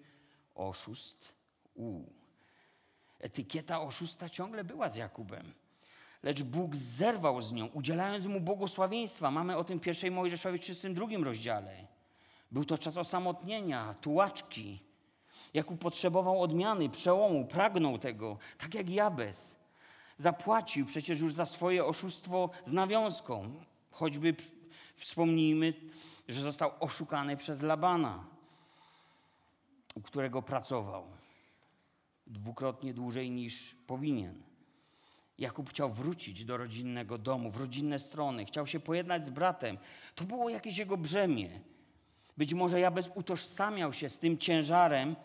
oszust. 0.55 1.35
U. 1.75 2.03
Etykieta 3.21 3.81
oszusta 3.81 4.29
ciągle 4.29 4.64
była 4.64 4.88
z 4.88 4.97
Jakubem. 4.97 5.53
Lecz 6.23 6.43
Bóg 6.43 6.77
zerwał 6.77 7.43
z 7.43 7.53
nią, 7.53 7.67
udzielając 7.67 8.27
mu 8.27 8.41
błogosławieństwa. 8.41 9.31
Mamy 9.31 9.57
o 9.57 9.64
tym 9.64 9.79
w 9.79 9.83
pierwszej 9.83 10.11
Mojżeszowie 10.11 10.59
32 10.59 11.07
rozdziale. 11.25 11.98
Był 12.51 12.65
to 12.65 12.79
czas 12.79 12.97
osamotnienia, 12.97 13.95
tułaczki. 13.95 14.81
Jakub 15.55 15.81
potrzebował 15.81 16.43
odmiany, 16.43 16.89
przełomu, 16.89 17.47
pragnął 17.47 17.99
tego, 17.99 18.39
tak 18.59 18.75
jak 18.75 18.91
Jabez. 18.91 19.59
Zapłacił 20.17 20.87
przecież 20.87 21.21
już 21.21 21.35
za 21.35 21.47
swoje 21.47 21.85
oszustwo 21.85 22.51
z 22.65 22.73
nawiązką. 22.73 23.65
Choćby 23.91 24.35
wspomnijmy, 24.97 25.75
że 26.29 26.41
został 26.41 26.71
oszukany 26.81 27.37
przez 27.37 27.63
Labana, 27.63 28.25
u 29.95 30.01
którego 30.01 30.43
pracował 30.43 31.05
dwukrotnie 32.27 32.95
dłużej 32.95 33.31
niż 33.31 33.75
powinien. 33.87 34.43
Jakub 35.39 35.71
chciał 35.71 35.93
wrócić 35.93 36.45
do 36.45 36.57
rodzinnego 36.57 37.19
domu, 37.19 37.51
w 37.51 37.57
rodzinne 37.57 37.99
strony, 37.99 38.45
chciał 38.45 38.67
się 38.67 38.81
pojednać 38.81 39.25
z 39.25 39.31
bratem. 39.31 39.79
To 40.15 40.25
było 40.25 40.49
jakieś 40.49 40.79
jego 40.79 40.97
brzemię. 40.97 41.61
Być 42.38 42.55
może 42.55 42.81
Jabez 42.81 43.11
utożsamiał 43.14 43.92
się 43.92 44.09
z 44.09 44.18
tym 44.18 44.38
ciężarem 44.38 45.16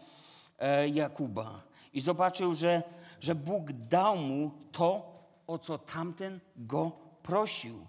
e, 0.59 0.89
Jakuba 0.89 1.63
i 1.93 2.01
zobaczył, 2.01 2.55
że, 2.55 2.83
że 3.21 3.35
Bóg 3.35 3.71
dał 3.71 4.17
mu 4.17 4.51
to, 4.71 5.13
o 5.47 5.59
co 5.59 5.77
tamten 5.77 6.39
go 6.55 6.91
prosił. 7.23 7.87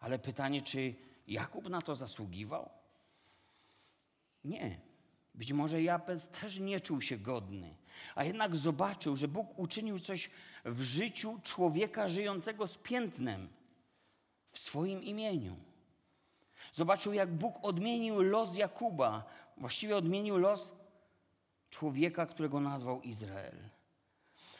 Ale 0.00 0.18
pytanie, 0.18 0.60
czy 0.60 0.94
Jakub 1.28 1.68
na 1.68 1.82
to 1.82 1.96
zasługiwał? 1.96 2.68
Nie. 4.44 4.80
Być 5.34 5.52
może 5.52 5.82
Jabez 5.82 6.28
też 6.28 6.58
nie 6.58 6.80
czuł 6.80 7.00
się 7.00 7.18
godny, 7.18 7.74
a 8.14 8.24
jednak 8.24 8.56
zobaczył, 8.56 9.16
że 9.16 9.28
Bóg 9.28 9.58
uczynił 9.58 9.98
coś 9.98 10.30
w 10.64 10.82
życiu 10.82 11.40
człowieka 11.42 12.08
żyjącego 12.08 12.66
z 12.66 12.76
piętnem 12.76 13.48
w 14.52 14.58
swoim 14.58 15.02
imieniu. 15.02 15.65
Zobaczył, 16.76 17.12
jak 17.12 17.34
Bóg 17.34 17.58
odmienił 17.62 18.22
los 18.22 18.56
Jakuba, 18.56 19.24
właściwie 19.56 19.96
odmienił 19.96 20.38
los 20.38 20.76
człowieka, 21.70 22.26
którego 22.26 22.60
nazwał 22.60 23.00
Izrael. 23.00 23.56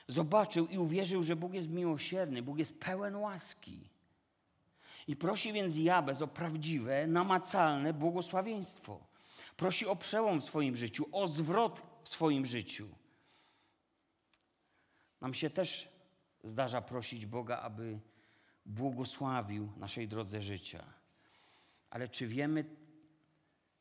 Zobaczył 0.08 0.66
i 0.66 0.78
uwierzył, 0.78 1.22
że 1.22 1.36
Bóg 1.36 1.54
jest 1.54 1.68
miłosierny, 1.68 2.42
Bóg 2.42 2.58
jest 2.58 2.80
pełen 2.80 3.16
łaski. 3.16 3.88
I 5.06 5.16
prosi 5.16 5.52
więc 5.52 5.76
Jabez 5.76 6.22
o 6.22 6.26
prawdziwe, 6.28 7.06
namacalne 7.06 7.92
błogosławieństwo. 7.92 9.00
Prosi 9.56 9.86
o 9.86 9.96
przełom 9.96 10.40
w 10.40 10.44
swoim 10.44 10.76
życiu, 10.76 11.06
o 11.12 11.26
zwrot 11.26 11.82
w 12.02 12.08
swoim 12.08 12.46
życiu. 12.46 12.88
Nam 15.20 15.34
się 15.34 15.50
też 15.50 15.88
zdarza 16.42 16.82
prosić 16.82 17.26
Boga, 17.26 17.58
aby 17.58 18.00
błogosławił 18.66 19.72
naszej 19.76 20.08
drodze 20.08 20.42
życia. 20.42 20.95
Ale 21.90 22.08
czy 22.08 22.26
wiemy 22.26 22.64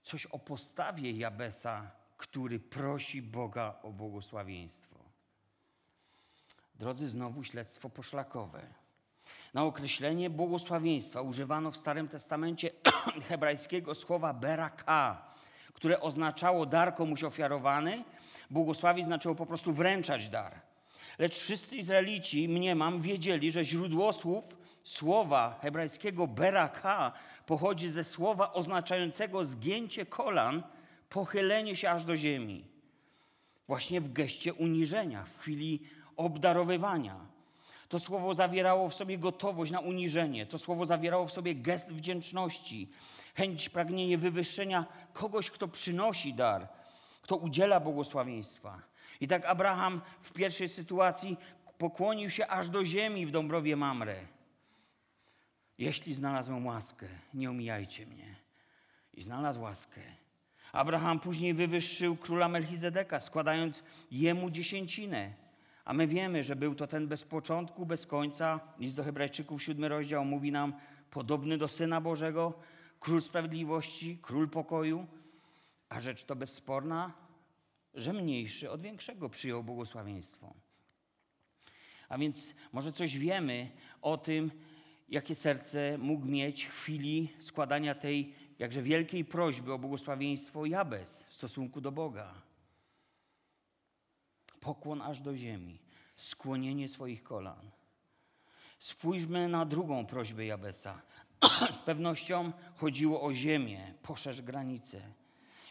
coś 0.01 0.25
o 0.25 0.39
postawie 0.39 1.11
Jabesa, 1.11 1.91
który 2.17 2.59
prosi 2.59 3.21
Boga 3.21 3.79
o 3.83 3.91
błogosławieństwo? 3.91 4.95
Drodzy, 6.75 7.09
znowu 7.09 7.43
śledztwo 7.43 7.89
poszlakowe. 7.89 8.61
Na 9.53 9.63
określenie 9.63 10.29
błogosławieństwa 10.29 11.21
używano 11.21 11.71
w 11.71 11.77
Starym 11.77 12.07
Testamencie 12.07 12.71
hebrajskiego 13.29 13.95
słowa 13.95 14.33
beraka, 14.33 15.33
które 15.73 15.99
oznaczało 15.99 16.65
dar 16.65 16.95
komuś 16.95 17.23
ofiarowany. 17.23 18.03
Błogosławić 18.49 19.05
znaczyło 19.05 19.35
po 19.35 19.45
prostu 19.45 19.73
wręczać 19.73 20.29
dar. 20.29 20.61
Lecz 21.19 21.39
wszyscy 21.39 21.77
Izraelici, 21.77 22.49
mniemam, 22.49 23.01
wiedzieli, 23.01 23.51
że 23.51 23.65
źródło 23.65 24.13
słów 24.13 24.55
słowa 24.85 25.59
hebrajskiego 25.61 26.27
beraka 26.27 27.11
pochodzi 27.45 27.89
ze 27.89 28.03
słowa 28.03 28.53
oznaczającego 28.53 29.45
zgięcie 29.45 30.05
kolan, 30.05 30.63
pochylenie 31.09 31.75
się 31.75 31.89
aż 31.89 32.05
do 32.05 32.17
ziemi. 32.17 32.65
Właśnie 33.67 34.01
w 34.01 34.13
geście 34.13 34.53
uniżenia, 34.53 35.23
w 35.23 35.39
chwili 35.39 35.79
obdarowywania. 36.17 37.15
To 37.89 37.99
słowo 37.99 38.33
zawierało 38.33 38.89
w 38.89 38.93
sobie 38.93 39.17
gotowość 39.17 39.71
na 39.71 39.79
uniżenie. 39.79 40.45
To 40.45 40.57
słowo 40.57 40.85
zawierało 40.85 41.27
w 41.27 41.31
sobie 41.31 41.55
gest 41.55 41.93
wdzięczności, 41.93 42.89
chęć, 43.35 43.69
pragnienie 43.69 44.17
wywyższenia 44.17 44.85
kogoś, 45.13 45.51
kto 45.51 45.67
przynosi 45.67 46.33
dar, 46.33 46.67
kto 47.21 47.35
udziela 47.35 47.79
błogosławieństwa. 47.79 48.81
I 49.21 49.27
tak 49.27 49.45
Abraham 49.45 50.01
w 50.21 50.33
pierwszej 50.33 50.69
sytuacji 50.69 51.37
pokłonił 51.77 52.29
się 52.29 52.47
aż 52.47 52.69
do 52.69 52.85
ziemi 52.85 53.25
w 53.25 53.31
Dąbrowie 53.31 53.75
Mamre. 53.75 54.34
Jeśli 55.77 56.13
znalazłem 56.13 56.65
łaskę, 56.65 57.07
nie 57.33 57.49
omijajcie 57.49 58.05
mnie. 58.05 58.35
I 59.13 59.23
znalazł 59.23 59.61
łaskę. 59.61 60.01
Abraham 60.71 61.19
później 61.19 61.53
wywyższył 61.53 62.15
króla 62.17 62.49
Melchizedeka, 62.49 63.19
składając 63.19 63.83
jemu 64.11 64.49
dziesięcinę. 64.49 65.33
A 65.85 65.93
my 65.93 66.07
wiemy, 66.07 66.43
że 66.43 66.55
był 66.55 66.75
to 66.75 66.87
ten 66.87 67.07
bez 67.07 67.23
początku, 67.23 67.85
bez 67.85 68.05
końca. 68.05 68.59
List 68.79 68.95
do 68.95 69.03
Hebrajczyków, 69.03 69.63
siódmy 69.63 69.89
rozdział 69.89 70.25
mówi 70.25 70.51
nam, 70.51 70.73
podobny 71.11 71.57
do 71.57 71.67
Syna 71.67 72.01
Bożego, 72.01 72.53
król 72.99 73.21
sprawiedliwości, 73.21 74.19
król 74.21 74.49
pokoju. 74.49 75.07
A 75.89 75.99
rzecz 75.99 76.23
to 76.23 76.35
bezsporna, 76.35 77.13
że 77.93 78.13
mniejszy 78.13 78.71
od 78.71 78.81
większego 78.81 79.29
przyjął 79.29 79.63
błogosławieństwo. 79.63 80.53
A 82.09 82.17
więc 82.17 82.55
może 82.73 82.93
coś 82.93 83.17
wiemy 83.17 83.71
o 84.01 84.17
tym, 84.17 84.51
jakie 85.09 85.35
serce 85.35 85.97
mógł 85.97 86.25
mieć 86.25 86.65
w 86.65 86.71
chwili 86.71 87.33
składania 87.39 87.95
tej 87.95 88.33
jakże 88.59 88.81
wielkiej 88.81 89.25
prośby 89.25 89.73
o 89.73 89.79
błogosławieństwo 89.79 90.65
Jabez 90.65 91.25
w 91.29 91.33
stosunku 91.33 91.81
do 91.81 91.91
Boga. 91.91 92.33
Pokłon 94.59 95.01
aż 95.01 95.21
do 95.21 95.37
ziemi, 95.37 95.79
skłonienie 96.15 96.89
swoich 96.89 97.23
kolan. 97.23 97.71
Spójrzmy 98.79 99.47
na 99.47 99.65
drugą 99.65 100.05
prośbę 100.05 100.45
Jabesa. 100.45 101.01
Z 101.71 101.81
pewnością 101.81 102.51
chodziło 102.75 103.21
o 103.21 103.33
ziemię, 103.33 103.93
poszerz 104.01 104.41
granice. 104.41 105.01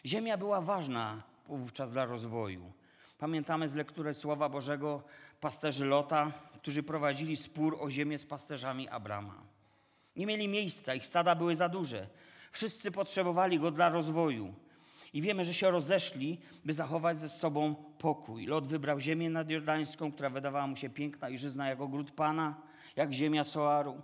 Ziemia 0.07 0.37
była 0.37 0.61
ważna 0.61 1.23
wówczas 1.47 1.93
dla 1.93 2.05
rozwoju. 2.05 2.73
Pamiętamy 3.19 3.69
z 3.69 3.75
lektury 3.75 4.15
Słowa 4.15 4.49
Bożego 4.49 5.03
pasterzy 5.41 5.85
Lota, 5.85 6.33
którzy 6.65 6.83
prowadzili 6.83 7.37
spór 7.37 7.77
o 7.81 7.91
ziemię 7.91 8.19
z 8.19 8.25
pasterzami 8.25 8.89
Abrama. 8.89 9.43
Nie 10.17 10.27
mieli 10.27 10.49
miejsca, 10.49 10.95
ich 10.95 11.07
stada 11.07 11.35
były 11.35 11.57
za 11.57 11.69
duże. 11.69 12.09
Wszyscy 12.51 12.91
potrzebowali 12.91 13.59
go 13.59 13.71
dla 13.71 13.89
rozwoju. 13.89 14.55
I 15.13 15.23
wiemy, 15.23 15.45
że 15.45 15.55
się 15.55 15.71
rozeszli, 15.71 16.41
by 16.65 16.73
zachować 16.73 17.19
ze 17.19 17.29
sobą 17.29 17.75
pokój. 17.99 18.47
Lot 18.47 18.67
wybrał 18.67 19.01
ziemię 19.01 19.31
nadjordańską, 19.31 20.13
która 20.13 20.31
wydawała 20.31 20.67
mu 20.67 20.77
się 20.77 20.91
piękna 20.91 21.29
i 21.29 21.39
żyzna 21.39 21.69
jak 21.69 21.81
ogród 21.81 22.11
Pana, 22.11 22.55
jak 22.97 23.13
ziemia 23.13 23.45
Soaru. 23.45 24.03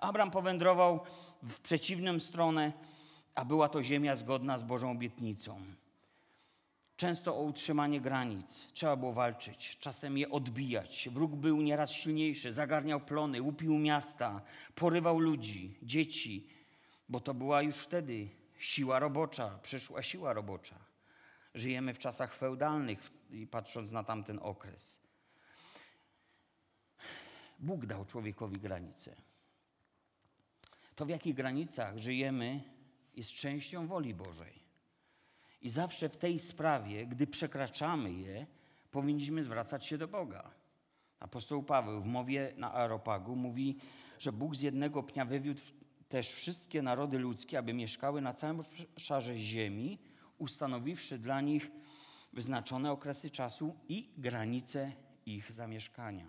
Abram 0.00 0.30
powędrował 0.30 1.00
w 1.42 1.60
przeciwną 1.60 2.20
stronę, 2.20 2.72
a 3.34 3.44
była 3.44 3.68
to 3.68 3.82
ziemia 3.82 4.16
zgodna 4.16 4.58
z 4.58 4.62
Bożą 4.62 4.90
obietnicą. 4.90 5.60
Często 7.00 7.36
o 7.36 7.42
utrzymanie 7.42 8.00
granic 8.00 8.66
trzeba 8.72 8.96
było 8.96 9.12
walczyć, 9.12 9.78
czasem 9.78 10.18
je 10.18 10.30
odbijać. 10.30 11.08
Wróg 11.12 11.36
był 11.36 11.62
nieraz 11.62 11.92
silniejszy, 11.92 12.52
zagarniał 12.52 13.00
plony, 13.00 13.42
łupił 13.42 13.78
miasta, 13.78 14.42
porywał 14.74 15.18
ludzi, 15.18 15.78
dzieci, 15.82 16.48
bo 17.08 17.20
to 17.20 17.34
była 17.34 17.62
już 17.62 17.76
wtedy 17.76 18.28
siła 18.58 18.98
robocza, 18.98 19.58
przyszła 19.62 20.02
siła 20.02 20.32
robocza. 20.32 20.78
Żyjemy 21.54 21.94
w 21.94 21.98
czasach 21.98 22.34
feudalnych 22.34 22.98
patrząc 23.50 23.92
na 23.92 24.04
tamten 24.04 24.38
okres. 24.42 25.00
Bóg 27.58 27.86
dał 27.86 28.04
człowiekowi 28.04 28.56
granice. 28.56 29.16
To, 30.94 31.06
w 31.06 31.08
jakich 31.08 31.34
granicach 31.34 31.98
żyjemy, 31.98 32.62
jest 33.16 33.32
częścią 33.32 33.86
woli 33.86 34.14
Bożej. 34.14 34.69
I 35.62 35.68
zawsze 35.68 36.08
w 36.08 36.16
tej 36.16 36.38
sprawie, 36.38 37.06
gdy 37.06 37.26
przekraczamy 37.26 38.12
je, 38.12 38.46
powinniśmy 38.90 39.42
zwracać 39.42 39.86
się 39.86 39.98
do 39.98 40.08
Boga. 40.08 40.50
Apostoł 41.20 41.62
Paweł 41.62 42.00
w 42.00 42.06
mowie 42.06 42.52
na 42.56 42.74
Aeropagu 42.74 43.36
mówi, 43.36 43.76
że 44.18 44.32
Bóg 44.32 44.56
z 44.56 44.60
jednego 44.60 45.02
pnia 45.02 45.24
wywiódł 45.24 45.60
też 46.08 46.32
wszystkie 46.32 46.82
narody 46.82 47.18
ludzkie, 47.18 47.58
aby 47.58 47.72
mieszkały 47.72 48.20
na 48.20 48.34
całym 48.34 48.60
obszarze 48.60 49.38
ziemi, 49.38 49.98
ustanowiwszy 50.38 51.18
dla 51.18 51.40
nich 51.40 51.70
wyznaczone 52.32 52.92
okresy 52.92 53.30
czasu 53.30 53.76
i 53.88 54.10
granice 54.16 54.92
ich 55.26 55.52
zamieszkania. 55.52 56.26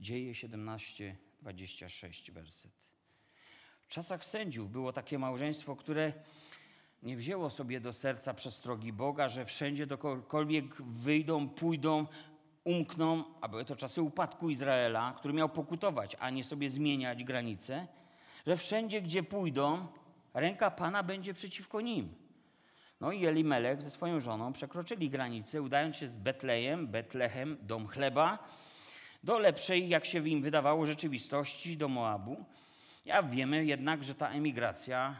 Dzieje 0.00 0.34
17, 0.34 1.16
26 1.42 2.30
werset. 2.30 2.72
W 3.80 3.88
czasach 3.88 4.24
sędziów 4.24 4.70
było 4.70 4.92
takie 4.92 5.18
małżeństwo, 5.18 5.76
które 5.76 6.12
nie 7.04 7.16
wzięło 7.16 7.50
sobie 7.50 7.80
do 7.80 7.92
serca 7.92 8.34
przestrogi 8.34 8.92
Boga, 8.92 9.28
że 9.28 9.44
wszędzie 9.44 9.86
dokądkolwiek 9.86 10.82
wyjdą, 10.82 11.48
pójdą, 11.48 12.06
umkną, 12.64 13.24
a 13.40 13.48
były 13.48 13.64
to 13.64 13.76
czasy 13.76 14.02
upadku 14.02 14.50
Izraela, 14.50 15.14
który 15.16 15.34
miał 15.34 15.48
pokutować, 15.48 16.16
a 16.20 16.30
nie 16.30 16.44
sobie 16.44 16.70
zmieniać 16.70 17.24
granice, 17.24 17.86
że 18.46 18.56
wszędzie, 18.56 19.02
gdzie 19.02 19.22
pójdą, 19.22 19.86
ręka 20.34 20.70
Pana 20.70 21.02
będzie 21.02 21.34
przeciwko 21.34 21.80
nim. 21.80 22.14
No 23.00 23.12
i 23.12 23.26
Elimelech 23.26 23.82
ze 23.82 23.90
swoją 23.90 24.20
żoną 24.20 24.52
przekroczyli 24.52 25.10
granicę, 25.10 25.62
udając 25.62 25.96
się 25.96 26.08
z 26.08 26.16
Betlejem, 26.16 26.86
Betlehem, 26.86 27.56
dom 27.62 27.86
chleba, 27.86 28.38
do 29.24 29.38
lepszej, 29.38 29.88
jak 29.88 30.04
się 30.04 30.28
im 30.28 30.42
wydawało, 30.42 30.86
rzeczywistości, 30.86 31.76
do 31.76 31.88
Moabu. 31.88 32.44
Ja 33.04 33.22
wiemy 33.22 33.64
jednak, 33.64 34.04
że 34.04 34.14
ta 34.14 34.28
emigracja, 34.28 35.16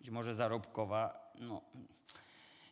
być 0.00 0.10
może 0.10 0.34
zarobkowa, 0.34 1.23
no, 1.38 1.62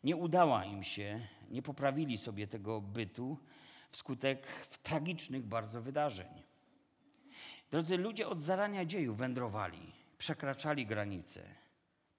nie 0.05 0.17
udała 0.17 0.65
im 0.65 0.83
się, 0.83 1.27
nie 1.51 1.63
poprawili 1.63 2.19
sobie 2.19 2.47
tego 2.47 2.81
bytu 2.81 3.39
wskutek 3.91 4.47
tragicznych 4.83 5.43
bardzo 5.43 5.83
wydarzeń. 5.83 6.43
Drodzy 7.71 7.99
ludzie 7.99 8.29
od 8.29 8.41
zarania 8.41 8.85
dziejów 8.85 9.17
wędrowali, 9.17 9.93
przekraczali 10.19 10.87
granice, 10.87 11.43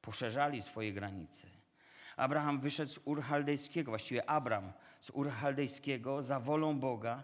poszerzali 0.01 0.61
swoje 0.61 0.93
granice. 0.93 1.47
Abraham 2.17 2.59
wyszedł 2.59 2.91
z 2.91 2.99
Ur 3.05 3.21
Chaldejskiego, 3.21 3.91
właściwie 3.91 4.29
Abram 4.29 4.73
z 4.99 5.09
Ur 5.09 5.31
Chaldejskiego 5.31 6.21
za 6.21 6.39
wolą 6.39 6.79
Boga, 6.79 7.23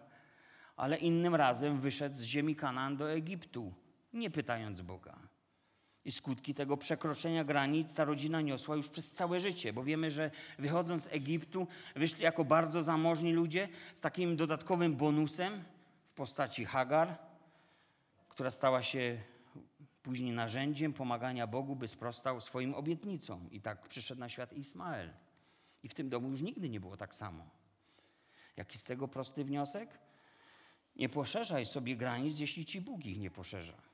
ale 0.76 0.98
innym 0.98 1.36
razem 1.36 1.78
wyszedł 1.78 2.16
z 2.16 2.24
ziemi 2.24 2.56
Kanaan 2.56 2.98
do 2.98 3.12
Egiptu, 3.12 3.74
nie 4.14 4.30
pytając 4.30 4.82
Boga. 4.82 5.29
I 6.10 6.12
skutki 6.12 6.54
tego 6.54 6.78
przekroczenia 6.78 7.44
granic 7.44 7.94
ta 7.94 8.06
rodzina 8.06 8.42
niosła 8.42 8.76
już 8.76 8.90
przez 8.90 9.12
całe 9.12 9.40
życie, 9.40 9.74
bo 9.74 9.84
wiemy, 9.84 10.12
że 10.12 10.32
wychodząc 10.60 11.04
z 11.04 11.14
Egiptu 11.14 11.68
wyszli 11.96 12.24
jako 12.24 12.46
bardzo 12.46 12.84
zamożni 12.84 13.34
ludzie 13.34 13.70
z 13.94 14.02
takim 14.02 14.38
dodatkowym 14.38 14.96
bonusem 14.96 15.64
w 16.12 16.14
postaci 16.14 16.66
Hagar, 16.66 17.18
która 18.30 18.52
stała 18.52 18.84
się 18.84 19.22
później 20.04 20.32
narzędziem 20.32 20.94
pomagania 20.94 21.48
Bogu, 21.48 21.76
by 21.76 21.88
sprostał 21.88 22.42
swoim 22.42 22.74
obietnicom. 22.74 23.52
I 23.52 23.62
tak 23.62 23.88
przyszedł 23.88 24.20
na 24.20 24.30
świat 24.30 24.54
Ismael. 24.54 25.14
I 25.84 25.90
w 25.90 25.94
tym 25.94 26.10
domu 26.10 26.30
już 26.30 26.42
nigdy 26.42 26.70
nie 26.70 26.80
było 26.80 26.98
tak 26.98 27.16
samo. 27.16 27.46
Jaki 28.58 28.78
z 28.78 28.84
tego 28.84 29.08
prosty 29.08 29.44
wniosek? 29.44 30.00
Nie 30.96 31.10
poszerzaj 31.10 31.66
sobie 31.66 31.96
granic, 31.96 32.40
jeśli 32.40 32.66
ci 32.66 32.82
Bóg 32.82 33.06
ich 33.06 33.20
nie 33.20 33.32
poszerza. 33.32 33.89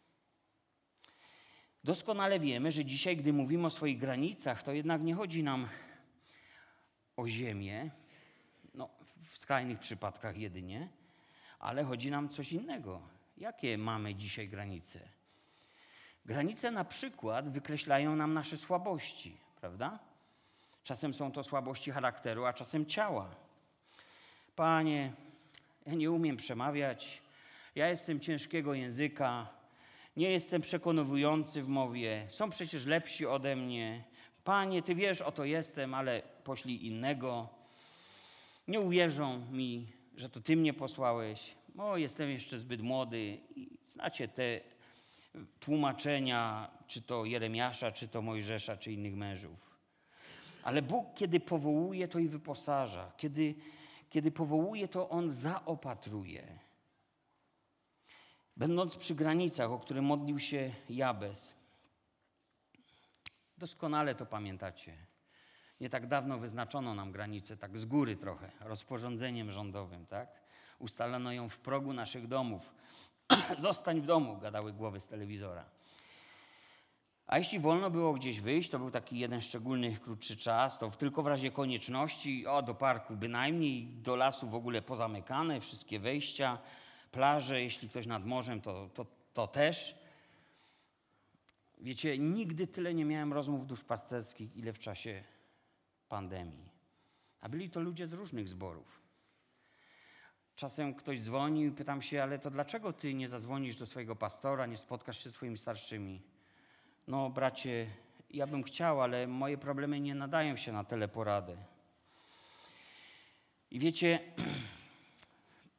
Doskonale 1.86 2.40
wiemy, 2.40 2.72
że 2.72 2.86
dzisiaj, 2.86 3.18
gdy 3.18 3.34
mówimy 3.34 3.68
o 3.68 3.70
swoich 3.70 3.98
granicach, 3.98 4.64
to 4.64 4.74
jednak 4.74 5.02
nie 5.02 5.16
chodzi 5.16 5.44
nam 5.44 5.68
o 7.18 7.28
ziemię, 7.28 7.92
no, 8.74 8.90
w 9.22 9.38
skrajnych 9.38 9.80
przypadkach 9.80 10.38
jedynie, 10.38 10.90
ale 11.60 11.84
chodzi 11.84 12.12
nam 12.12 12.30
coś 12.30 12.52
innego. 12.52 13.02
Jakie 13.38 13.78
mamy 13.78 14.16
dzisiaj 14.16 14.50
granice? 14.50 15.00
Granice 16.26 16.72
na 16.72 16.86
przykład 16.86 17.50
wykreślają 17.50 18.16
nam 18.16 18.34
nasze 18.34 18.58
słabości, 18.58 19.38
prawda? 19.62 20.00
Czasem 20.84 21.14
są 21.14 21.32
to 21.32 21.44
słabości 21.44 21.92
charakteru, 21.92 22.46
a 22.46 22.54
czasem 22.54 22.86
ciała. 22.86 23.36
Panie, 24.56 25.14
ja 25.86 25.94
nie 25.94 26.12
umiem 26.12 26.38
przemawiać, 26.38 27.22
ja 27.76 27.90
jestem 27.90 28.20
ciężkiego 28.20 28.74
języka, 28.74 29.56
nie 30.18 30.32
jestem 30.32 30.62
przekonujący 30.62 31.62
w 31.62 31.68
mowie, 31.68 32.26
są 32.30 32.50
przecież 32.50 32.86
lepsi 32.86 33.26
ode 33.26 33.56
mnie. 33.56 34.04
Panie, 34.44 34.82
Ty 34.82 34.96
wiesz, 34.96 35.22
oto 35.22 35.46
jestem, 35.46 35.94
ale 35.94 36.22
poślij 36.44 36.86
innego. 36.86 37.50
Nie 38.68 38.80
uwierzą 38.80 39.40
mi, 39.52 39.88
że 40.18 40.30
to 40.30 40.42
Ty 40.42 40.56
mnie 40.56 40.74
posłałeś. 40.74 41.56
O, 41.78 41.98
jestem 41.98 42.30
jeszcze 42.30 42.60
zbyt 42.60 42.82
młody 42.82 43.38
i 43.56 43.70
znacie 43.86 44.28
te 44.28 44.60
tłumaczenia, 45.60 46.72
czy 46.88 47.02
to 47.02 47.26
Jeremiasza, 47.26 47.92
czy 47.92 48.08
to 48.08 48.22
Mojżesza, 48.22 48.78
czy 48.78 48.92
innych 48.92 49.16
mężów. 49.16 49.76
Ale 50.64 50.82
Bóg, 50.82 51.08
kiedy 51.16 51.40
powołuje, 51.40 52.08
to 52.08 52.20
i 52.20 52.28
wyposaża. 52.28 53.12
Kiedy, 53.18 53.56
kiedy 54.10 54.32
powołuje, 54.32 54.88
to 54.88 55.10
On 55.10 55.30
zaopatruje. 55.30 56.60
Będąc 58.58 58.96
przy 58.96 59.16
granicach, 59.16 59.72
o 59.72 59.80
które 59.80 60.02
modlił 60.02 60.40
się 60.40 60.74
Jabez, 60.90 61.56
doskonale 63.58 64.16
to 64.16 64.26
pamiętacie. 64.26 64.98
Nie 65.82 65.90
tak 65.90 66.08
dawno 66.08 66.38
wyznaczono 66.38 66.96
nam 66.96 67.12
granicę, 67.12 67.58
tak 67.58 67.78
z 67.78 67.86
góry 67.86 68.16
trochę, 68.16 68.52
rozporządzeniem 68.60 69.52
rządowym, 69.52 70.06
tak? 70.06 70.42
Ustalono 70.80 71.32
ją 71.32 71.50
w 71.50 71.58
progu 71.58 71.94
naszych 71.94 72.28
domów. 72.28 72.74
Zostań 73.58 74.02
w 74.02 74.06
domu, 74.06 74.38
gadały 74.38 74.74
głowy 74.74 75.00
z 75.00 75.08
telewizora. 75.08 75.66
A 77.28 77.38
jeśli 77.38 77.60
wolno 77.60 77.90
było 77.90 78.14
gdzieś 78.14 78.42
wyjść, 78.42 78.70
to 78.70 78.80
był 78.80 78.92
taki 78.92 79.20
jeden 79.20 79.42
szczególny, 79.42 79.98
krótszy 79.98 80.38
czas, 80.38 80.80
to 80.80 80.92
tylko 80.92 81.24
w 81.24 81.28
razie 81.28 81.52
konieczności, 81.52 82.48
o 82.48 82.62
do 82.62 82.76
parku 82.76 83.16
bynajmniej, 83.16 83.86
do 83.86 84.16
lasu 84.16 84.50
w 84.50 84.56
ogóle 84.56 84.82
pozamykane, 84.82 85.62
wszystkie 85.62 86.00
wejścia, 86.00 86.58
plaże, 87.16 87.62
jeśli 87.62 87.90
ktoś 87.90 88.08
nad 88.08 88.26
morzem, 88.26 88.62
to, 88.62 88.90
to, 88.94 89.06
to 89.34 89.48
też. 89.48 89.96
Wiecie, 91.78 92.18
nigdy 92.18 92.68
tyle 92.68 92.94
nie 92.94 93.06
miałem 93.06 93.34
rozmów 93.34 93.68
duszpasterskich, 93.68 94.56
ile 94.56 94.74
w 94.74 94.80
czasie 94.80 95.24
pandemii. 96.10 96.70
A 97.42 97.50
byli 97.50 97.70
to 97.70 97.80
ludzie 97.80 98.08
z 98.08 98.14
różnych 98.14 98.50
zborów. 98.50 99.02
Czasem 100.56 100.94
ktoś 100.96 101.22
dzwoni 101.22 101.66
i 101.66 101.72
pytam 101.72 102.02
się, 102.02 102.24
ale 102.24 102.40
to 102.40 102.52
dlaczego 102.52 102.94
ty 102.94 103.14
nie 103.14 103.28
zadzwonisz 103.28 103.76
do 103.76 103.86
swojego 103.86 104.16
pastora, 104.16 104.66
nie 104.66 104.78
spotkasz 104.78 105.24
się 105.24 105.30
z 105.30 105.34
swoimi 105.34 105.58
starszymi? 105.58 106.22
No, 107.08 107.30
bracie, 107.30 107.88
ja 108.30 108.48
bym 108.48 108.64
chciał, 108.64 109.02
ale 109.02 109.28
moje 109.28 109.58
problemy 109.58 110.00
nie 110.00 110.16
nadają 110.16 110.56
się 110.56 110.72
na 110.72 110.84
teleporadę. 110.84 111.58
I 113.72 113.80
wiecie, 113.80 114.20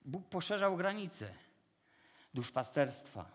Bóg 0.06 0.28
poszerzał 0.28 0.76
granice 0.76 1.28
duszpasterstwa. 2.34 3.26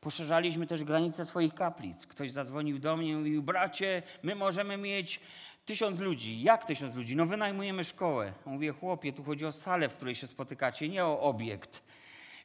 Poszerzaliśmy 0.00 0.66
też 0.66 0.84
granice 0.84 1.26
swoich 1.26 1.54
kaplic. 1.54 2.06
Ktoś 2.06 2.32
zadzwonił 2.32 2.78
do 2.78 2.96
mnie 2.96 3.10
i 3.10 3.16
mówił, 3.16 3.42
bracie, 3.42 4.02
my 4.22 4.34
możemy 4.34 4.76
mieć 4.76 5.20
tysiąc 5.64 5.98
ludzi. 6.00 6.42
Jak 6.42 6.64
tysiąc 6.64 6.94
ludzi? 6.94 7.16
No 7.16 7.26
wynajmujemy 7.26 7.84
szkołę. 7.84 8.32
Mówię, 8.46 8.72
chłopie, 8.72 9.12
tu 9.12 9.24
chodzi 9.24 9.46
o 9.46 9.52
salę, 9.52 9.88
w 9.88 9.94
której 9.94 10.14
się 10.14 10.26
spotykacie, 10.26 10.88
nie 10.88 11.04
o 11.04 11.20
obiekt. 11.20 11.82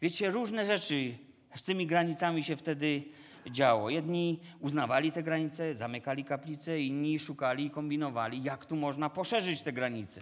Wiecie, 0.01 0.31
różne 0.31 0.65
rzeczy 0.65 1.17
z 1.55 1.63
tymi 1.63 1.87
granicami 1.87 2.43
się 2.43 2.55
wtedy 2.55 3.03
działo. 3.51 3.89
Jedni 3.89 4.39
uznawali 4.59 5.11
te 5.11 5.23
granice, 5.23 5.73
zamykali 5.73 6.23
kaplice, 6.23 6.79
inni 6.79 7.19
szukali 7.19 7.65
i 7.65 7.69
kombinowali, 7.69 8.43
jak 8.43 8.65
tu 8.65 8.75
można 8.75 9.09
poszerzyć 9.09 9.61
te 9.61 9.73
granice. 9.73 10.21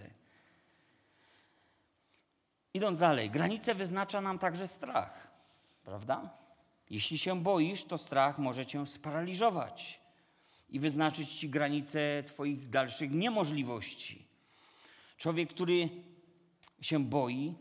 Idąc 2.73 2.99
dalej, 2.99 3.29
granice 3.29 3.75
wyznacza 3.75 4.21
nam 4.21 4.39
także 4.39 4.67
strach, 4.67 5.27
prawda? 5.83 6.29
Jeśli 6.89 7.17
się 7.17 7.41
boisz, 7.41 7.83
to 7.83 7.97
strach 7.97 8.37
może 8.37 8.65
cię 8.65 8.87
sparaliżować 8.87 9.99
i 10.69 10.79
wyznaczyć 10.79 11.35
ci 11.35 11.49
granice 11.49 12.23
Twoich 12.27 12.69
dalszych 12.69 13.11
niemożliwości. 13.11 14.27
Człowiek, 15.17 15.49
który 15.49 15.89
się 16.81 17.05
boi, 17.05 17.55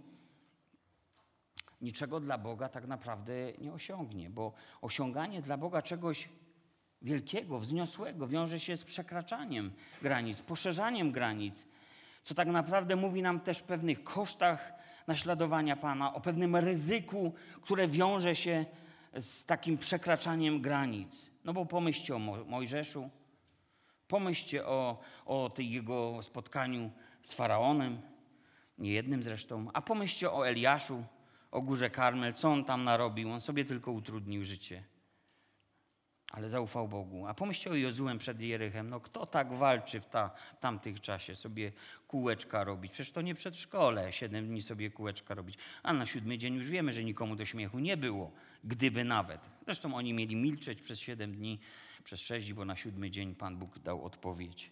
niczego 1.81 2.21
dla 2.21 2.39
Boga 2.39 2.69
tak 2.69 2.87
naprawdę 2.87 3.33
nie 3.59 3.73
osiągnie, 3.73 4.31
bo 4.31 4.53
osiąganie 4.81 5.43
dla 5.43 5.57
Boga 5.57 5.83
czegoś 5.83 6.29
wielkiego, 7.03 7.59
wzniosłego 7.59 8.29
wiąże 8.29 8.61
się 8.61 8.77
z 8.77 8.85
przekraczaniem 8.85 9.73
granic, 10.03 10.43
poszerzaniem 10.43 11.13
granic, 11.13 11.67
co 12.23 12.35
tak 12.35 12.49
naprawdę 12.49 12.97
mówi 12.97 13.23
nam 13.23 13.41
też 13.41 13.63
pewnych 13.63 14.05
kosztach 14.05 14.73
naśladowania 15.07 15.77
Pana, 15.77 16.15
o 16.15 16.21
pewnym 16.21 16.57
ryzyku, 16.57 17.33
które 17.63 17.89
wiąże 17.89 18.37
się 18.37 18.67
z 19.19 19.45
takim 19.45 19.79
przekraczaniem 19.79 20.61
granic. 20.61 21.31
No 21.45 21.53
bo 21.53 21.67
pomyślcie 21.67 22.17
o 22.17 22.19
Mojżeszu, 22.47 23.11
pomyślcie 24.09 24.67
o, 24.67 24.99
o 25.27 25.51
tej 25.51 25.71
jego 25.71 26.23
spotkaniu 26.23 26.91
z 27.23 27.33
Faraonem, 27.33 28.01
nie 28.79 28.93
jednym 28.93 29.23
zresztą, 29.23 29.69
a 29.73 29.83
pomyślcie 29.83 30.33
o 30.33 30.49
Eliaszu, 30.49 31.05
o 31.51 31.63
górze 31.63 31.91
Karmel, 31.91 32.33
co 32.33 32.49
on 32.49 32.65
tam 32.65 32.85
narobił, 32.85 33.31
on 33.31 33.41
sobie 33.41 33.65
tylko 33.65 33.93
utrudnił 33.93 34.45
życie. 34.45 34.92
Ale 36.33 36.49
zaufał 36.49 36.89
Bogu. 36.89 37.27
A 37.27 37.35
pomyślcie 37.35 37.71
o 37.71 37.75
Jozułem 37.75 38.19
przed 38.19 38.41
Jerychem. 38.41 38.91
No 38.91 39.01
kto 39.01 39.27
tak 39.27 39.53
walczy 39.53 40.01
w, 40.01 40.07
ta, 40.07 40.31
tamtych 40.61 41.01
czasie, 41.01 41.37
sobie 41.37 41.73
kółeczka 42.09 42.65
robić? 42.65 42.93
Przecież 42.93 43.13
to 43.13 43.23
nie 43.23 43.35
przedszkole, 43.35 44.13
siedem 44.13 44.47
dni 44.47 44.63
sobie 44.63 44.91
kółeczka 44.91 45.35
robić. 45.35 45.59
A 45.83 45.93
na 45.93 46.07
siódmy 46.07 46.39
dzień 46.39 46.55
już 46.55 46.69
wiemy, 46.69 46.93
że 46.93 47.05
nikomu 47.05 47.37
do 47.37 47.45
śmiechu 47.45 47.79
nie 47.79 47.97
było, 47.97 48.33
gdyby 48.65 49.05
nawet. 49.05 49.51
Zresztą 49.65 49.95
oni 49.95 50.13
mieli 50.13 50.37
milczeć 50.37 50.81
przez 50.81 51.01
siedem 51.01 51.33
dni, 51.35 51.59
przez 52.05 52.21
sześć, 52.21 52.53
bo 52.53 52.65
na 52.65 52.77
siódmy 52.77 53.11
dzień 53.11 53.35
Pan 53.35 53.57
Bóg 53.57 53.79
dał 53.79 54.05
odpowiedź. 54.05 54.71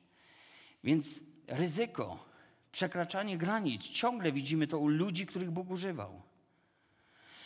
Więc 0.84 1.20
ryzyko, 1.46 2.24
przekraczanie 2.72 3.38
granic, 3.38 3.82
ciągle 3.82 4.32
widzimy 4.32 4.66
to 4.66 4.78
u 4.78 4.88
ludzi, 4.88 5.26
których 5.26 5.50
Bóg 5.50 5.70
używał. 5.70 6.22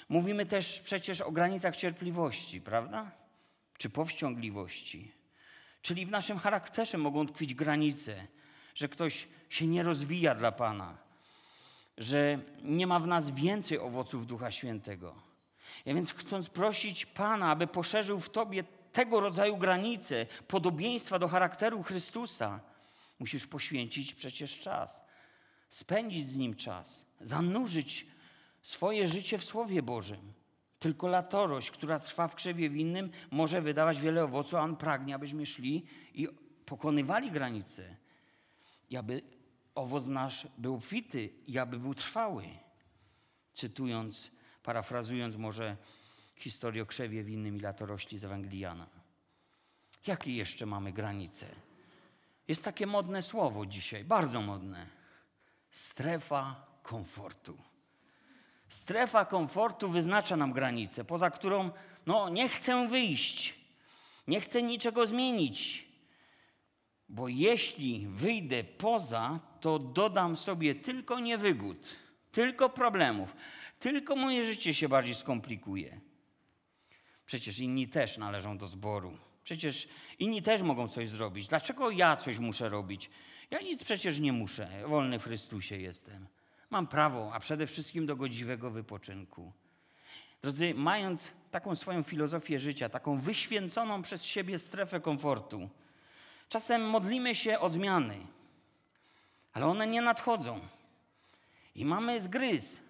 Mówimy 0.08 0.46
też 0.46 0.80
przecież 0.80 1.20
o 1.20 1.32
granicach 1.32 1.76
cierpliwości, 1.76 2.60
prawda? 2.60 3.23
Czy 3.78 3.90
powściągliwości. 3.90 5.12
Czyli 5.82 6.06
w 6.06 6.10
naszym 6.10 6.38
charakterze 6.38 6.98
mogą 6.98 7.26
tkwić 7.26 7.54
granice, 7.54 8.26
że 8.74 8.88
ktoś 8.88 9.28
się 9.48 9.66
nie 9.66 9.82
rozwija 9.82 10.34
dla 10.34 10.52
Pana, 10.52 10.98
że 11.98 12.38
nie 12.62 12.86
ma 12.86 12.98
w 13.00 13.06
nas 13.06 13.30
więcej 13.30 13.78
owoców 13.78 14.26
Ducha 14.26 14.50
Świętego. 14.50 15.14
Ja 15.84 15.94
więc 15.94 16.14
chcąc 16.14 16.48
prosić 16.48 17.06
Pana, 17.06 17.50
aby 17.50 17.66
poszerzył 17.66 18.20
w 18.20 18.30
Tobie 18.30 18.64
tego 18.92 19.20
rodzaju 19.20 19.56
granice, 19.56 20.26
podobieństwa 20.48 21.18
do 21.18 21.28
charakteru 21.28 21.82
Chrystusa, 21.82 22.60
musisz 23.18 23.46
poświęcić 23.46 24.14
przecież 24.14 24.60
czas, 24.60 25.04
spędzić 25.68 26.28
z 26.28 26.36
Nim 26.36 26.54
czas, 26.54 27.06
zanurzyć 27.20 28.06
swoje 28.62 29.08
życie 29.08 29.38
w 29.38 29.44
Słowie 29.44 29.82
Bożym. 29.82 30.33
Tylko 30.84 31.08
latorość, 31.08 31.70
która 31.70 31.98
trwa 31.98 32.28
w 32.28 32.34
krzewie 32.34 32.70
winnym, 32.70 33.10
może 33.30 33.62
wydawać 33.62 34.00
wiele 34.00 34.24
owoców, 34.24 34.54
a 34.54 34.62
On 34.62 34.76
pragnie, 34.76 35.14
abyśmy 35.14 35.46
szli 35.46 35.86
i 36.14 36.28
pokonywali 36.66 37.30
granice. 37.30 37.96
I 38.90 38.96
aby 38.96 39.22
owoc 39.74 40.06
nasz 40.06 40.48
był 40.58 40.74
obfity 40.74 41.30
i 41.46 41.58
aby 41.58 41.78
był 41.78 41.94
trwały. 41.94 42.44
Cytując, 43.52 44.30
parafrazując 44.62 45.36
może 45.36 45.76
historię 46.36 46.82
o 46.82 46.86
krzewie 46.86 47.24
winnym 47.24 47.56
i 47.56 47.60
latorośli 47.60 48.18
z 48.18 48.24
Ewangeliana. 48.24 48.86
Jakie 50.06 50.36
jeszcze 50.36 50.66
mamy 50.66 50.92
granice? 50.92 51.46
Jest 52.48 52.64
takie 52.64 52.86
modne 52.86 53.22
słowo 53.22 53.66
dzisiaj, 53.66 54.04
bardzo 54.04 54.40
modne. 54.40 54.86
Strefa 55.70 56.66
komfortu. 56.82 57.58
Strefa 58.68 59.24
komfortu 59.24 59.88
wyznacza 59.88 60.36
nam 60.36 60.52
granicę, 60.52 61.04
poza 61.04 61.30
którą 61.30 61.70
no, 62.06 62.28
nie 62.28 62.48
chcę 62.48 62.88
wyjść, 62.88 63.54
nie 64.28 64.40
chcę 64.40 64.62
niczego 64.62 65.06
zmienić, 65.06 65.88
bo 67.08 67.28
jeśli 67.28 68.06
wyjdę 68.06 68.64
poza, 68.64 69.40
to 69.60 69.78
dodam 69.78 70.36
sobie 70.36 70.74
tylko 70.74 71.20
niewygód, 71.20 71.96
tylko 72.32 72.68
problemów, 72.68 73.36
tylko 73.78 74.16
moje 74.16 74.46
życie 74.46 74.74
się 74.74 74.88
bardziej 74.88 75.14
skomplikuje. 75.14 76.00
Przecież 77.26 77.58
inni 77.58 77.88
też 77.88 78.18
należą 78.18 78.58
do 78.58 78.66
zboru. 78.66 79.18
Przecież 79.44 79.88
inni 80.18 80.42
też 80.42 80.62
mogą 80.62 80.88
coś 80.88 81.08
zrobić. 81.08 81.48
Dlaczego 81.48 81.90
ja 81.90 82.16
coś 82.16 82.38
muszę 82.38 82.68
robić? 82.68 83.10
Ja 83.50 83.60
nic 83.60 83.84
przecież 83.84 84.18
nie 84.18 84.32
muszę. 84.32 84.68
Wolny 84.86 85.18
w 85.18 85.24
Chrystusie 85.24 85.76
jestem. 85.76 86.26
Mam 86.70 86.86
prawo, 86.86 87.30
a 87.34 87.40
przede 87.40 87.66
wszystkim 87.66 88.06
do 88.06 88.16
godziwego 88.16 88.70
wypoczynku. 88.70 89.52
Drodzy, 90.42 90.74
mając 90.74 91.30
taką 91.50 91.74
swoją 91.74 92.02
filozofię 92.02 92.58
życia, 92.58 92.88
taką 92.88 93.18
wyświęconą 93.18 94.02
przez 94.02 94.24
siebie 94.24 94.58
strefę 94.58 95.00
komfortu, 95.00 95.70
czasem 96.48 96.90
modlimy 96.90 97.34
się 97.34 97.58
o 97.60 97.70
zmiany, 97.70 98.26
ale 99.52 99.66
one 99.66 99.86
nie 99.86 100.02
nadchodzą. 100.02 100.60
I 101.74 101.84
mamy 101.84 102.20
zgryz. 102.20 102.80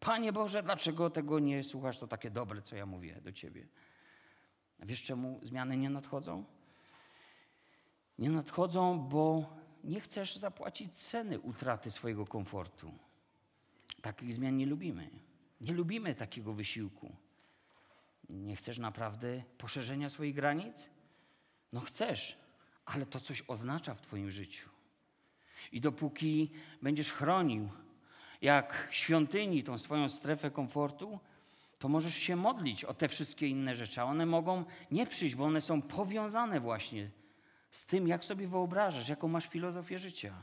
Panie 0.00 0.32
Boże, 0.32 0.62
dlaczego 0.62 1.10
tego 1.10 1.38
nie 1.38 1.64
słuchasz? 1.64 1.98
To 1.98 2.06
takie 2.06 2.30
dobre, 2.30 2.62
co 2.62 2.76
ja 2.76 2.86
mówię 2.86 3.20
do 3.20 3.32
Ciebie. 3.32 3.66
A 4.82 4.86
wiesz, 4.86 5.02
czemu 5.02 5.40
zmiany 5.42 5.76
nie 5.76 5.90
nadchodzą? 5.90 6.44
Nie 8.18 8.30
nadchodzą, 8.30 8.98
bo 8.98 9.54
nie 9.84 10.00
chcesz 10.00 10.36
zapłacić 10.36 10.92
ceny 10.92 11.40
utraty 11.40 11.90
swojego 11.90 12.26
komfortu. 12.26 12.92
Takich 14.02 14.34
zmian 14.34 14.56
nie 14.56 14.66
lubimy. 14.66 15.10
Nie 15.60 15.72
lubimy 15.72 16.14
takiego 16.14 16.52
wysiłku. 16.52 17.16
Nie 18.28 18.56
chcesz 18.56 18.78
naprawdę 18.78 19.42
poszerzenia 19.58 20.10
swoich 20.10 20.34
granic? 20.34 20.88
No 21.72 21.80
chcesz, 21.80 22.38
ale 22.84 23.06
to 23.06 23.20
coś 23.20 23.42
oznacza 23.48 23.94
w 23.94 24.00
Twoim 24.00 24.30
życiu. 24.30 24.70
I 25.72 25.80
dopóki 25.80 26.50
będziesz 26.82 27.12
chronił 27.12 27.68
jak 28.42 28.88
świątyni 28.90 29.62
tą 29.62 29.78
swoją 29.78 30.08
strefę 30.08 30.50
komfortu, 30.50 31.18
to 31.78 31.88
możesz 31.88 32.14
się 32.14 32.36
modlić 32.36 32.84
o 32.84 32.94
te 32.94 33.08
wszystkie 33.08 33.48
inne 33.48 33.76
rzeczy, 33.76 34.00
a 34.00 34.04
one 34.04 34.26
mogą 34.26 34.64
nie 34.90 35.06
przyjść, 35.06 35.34
bo 35.34 35.44
one 35.44 35.60
są 35.60 35.82
powiązane 35.82 36.60
właśnie 36.60 37.10
z 37.70 37.86
tym, 37.86 38.08
jak 38.08 38.24
sobie 38.24 38.48
wyobrażasz, 38.48 39.08
jaką 39.08 39.28
masz 39.28 39.48
filozofię 39.48 39.98
życia. 39.98 40.42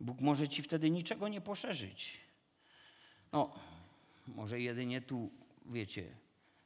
Bóg 0.00 0.20
może 0.20 0.48
ci 0.48 0.62
wtedy 0.62 0.90
niczego 0.90 1.28
nie 1.28 1.40
poszerzyć. 1.40 2.20
No, 3.32 3.54
może 4.26 4.60
jedynie 4.60 5.00
tu, 5.00 5.30
wiecie, 5.66 6.16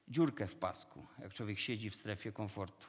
dziurkę 0.09 0.47
w 0.47 0.57
pasku, 0.57 1.07
jak 1.19 1.33
człowiek 1.33 1.59
siedzi 1.59 1.91
w 1.91 1.97
strefie 1.97 2.33
komfortu. 2.33 2.87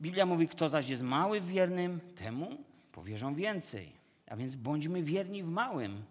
Biblia 0.00 0.26
mówi, 0.26 0.48
kto 0.48 0.68
zaś 0.68 0.88
jest 0.88 1.02
mały 1.02 1.40
w 1.40 1.46
wiernym, 1.46 2.00
temu 2.00 2.64
powierzą 2.92 3.34
więcej. 3.34 3.92
A 4.26 4.36
więc 4.36 4.56
bądźmy 4.56 5.02
wierni 5.02 5.42
w 5.42 5.48
małym, 5.48 6.04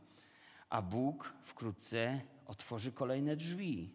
a 0.70 0.82
Bóg 0.82 1.34
wkrótce 1.44 2.22
otworzy 2.46 2.92
kolejne 2.92 3.36
drzwi. 3.36 3.94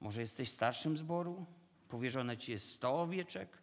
Może 0.00 0.20
jesteś 0.20 0.50
starszym 0.50 0.96
zboru, 0.96 1.46
powierzone 1.88 2.36
ci 2.36 2.52
jest 2.52 2.70
100 2.70 3.02
owieczek, 3.02 3.58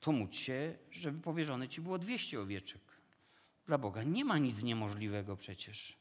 to 0.00 0.12
módl 0.12 0.32
się, 0.32 0.78
żeby 0.90 1.20
powierzone 1.20 1.68
ci 1.68 1.80
było 1.80 1.98
200 1.98 2.40
owieczek. 2.40 2.85
Dla 3.66 3.78
Boga 3.78 4.02
nie 4.02 4.24
ma 4.24 4.38
nic 4.38 4.62
niemożliwego 4.62 5.36
przecież. 5.36 5.98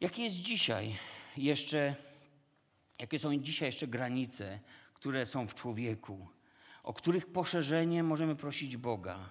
Jakie 0.00 0.24
jest 0.24 0.36
dzisiaj 0.36 0.96
jeszcze, 1.36 1.96
jakie 2.98 3.18
są 3.18 3.36
dzisiaj 3.38 3.68
jeszcze 3.68 3.86
granice, 3.86 4.60
które 4.94 5.26
są 5.26 5.46
w 5.46 5.54
człowieku, 5.54 6.28
o 6.82 6.92
których 6.92 7.26
poszerzenie 7.26 8.02
możemy 8.02 8.36
prosić 8.36 8.76
Boga? 8.76 9.30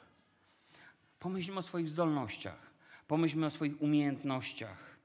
Pomyślmy 1.19 1.59
o 1.59 1.61
swoich 1.61 1.89
zdolnościach, 1.89 2.71
pomyślmy 3.07 3.45
o 3.45 3.49
swoich 3.49 3.81
umiejętnościach. 3.81 4.97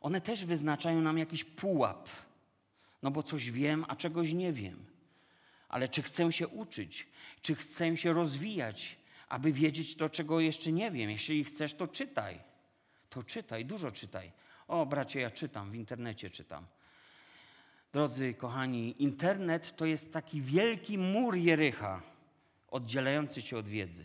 One 0.00 0.20
też 0.20 0.44
wyznaczają 0.44 1.00
nam 1.00 1.18
jakiś 1.18 1.44
pułap, 1.44 2.08
no 3.02 3.10
bo 3.10 3.22
coś 3.22 3.50
wiem, 3.50 3.84
a 3.88 3.96
czegoś 3.96 4.32
nie 4.32 4.52
wiem. 4.52 4.84
Ale 5.68 5.88
czy 5.88 6.02
chcę 6.02 6.32
się 6.32 6.48
uczyć, 6.48 7.08
czy 7.42 7.54
chcę 7.54 7.96
się 7.96 8.12
rozwijać, 8.12 9.01
aby 9.32 9.52
wiedzieć 9.52 9.96
to, 9.96 10.08
czego 10.08 10.40
jeszcze 10.40 10.72
nie 10.72 10.90
wiem. 10.90 11.10
Jeśli 11.10 11.44
chcesz, 11.44 11.74
to 11.74 11.88
czytaj. 11.88 12.38
To 13.10 13.22
czytaj, 13.22 13.64
dużo 13.64 13.90
czytaj. 13.90 14.32
O, 14.68 14.86
bracie, 14.86 15.20
ja 15.20 15.30
czytam, 15.30 15.70
w 15.70 15.74
internecie 15.74 16.30
czytam. 16.30 16.66
Drodzy 17.92 18.34
kochani, 18.34 19.02
internet 19.02 19.76
to 19.76 19.86
jest 19.86 20.12
taki 20.12 20.42
wielki 20.42 20.98
mur 20.98 21.36
Jericha, 21.36 22.02
oddzielający 22.68 23.42
cię 23.42 23.56
od 23.56 23.68
wiedzy. 23.68 24.04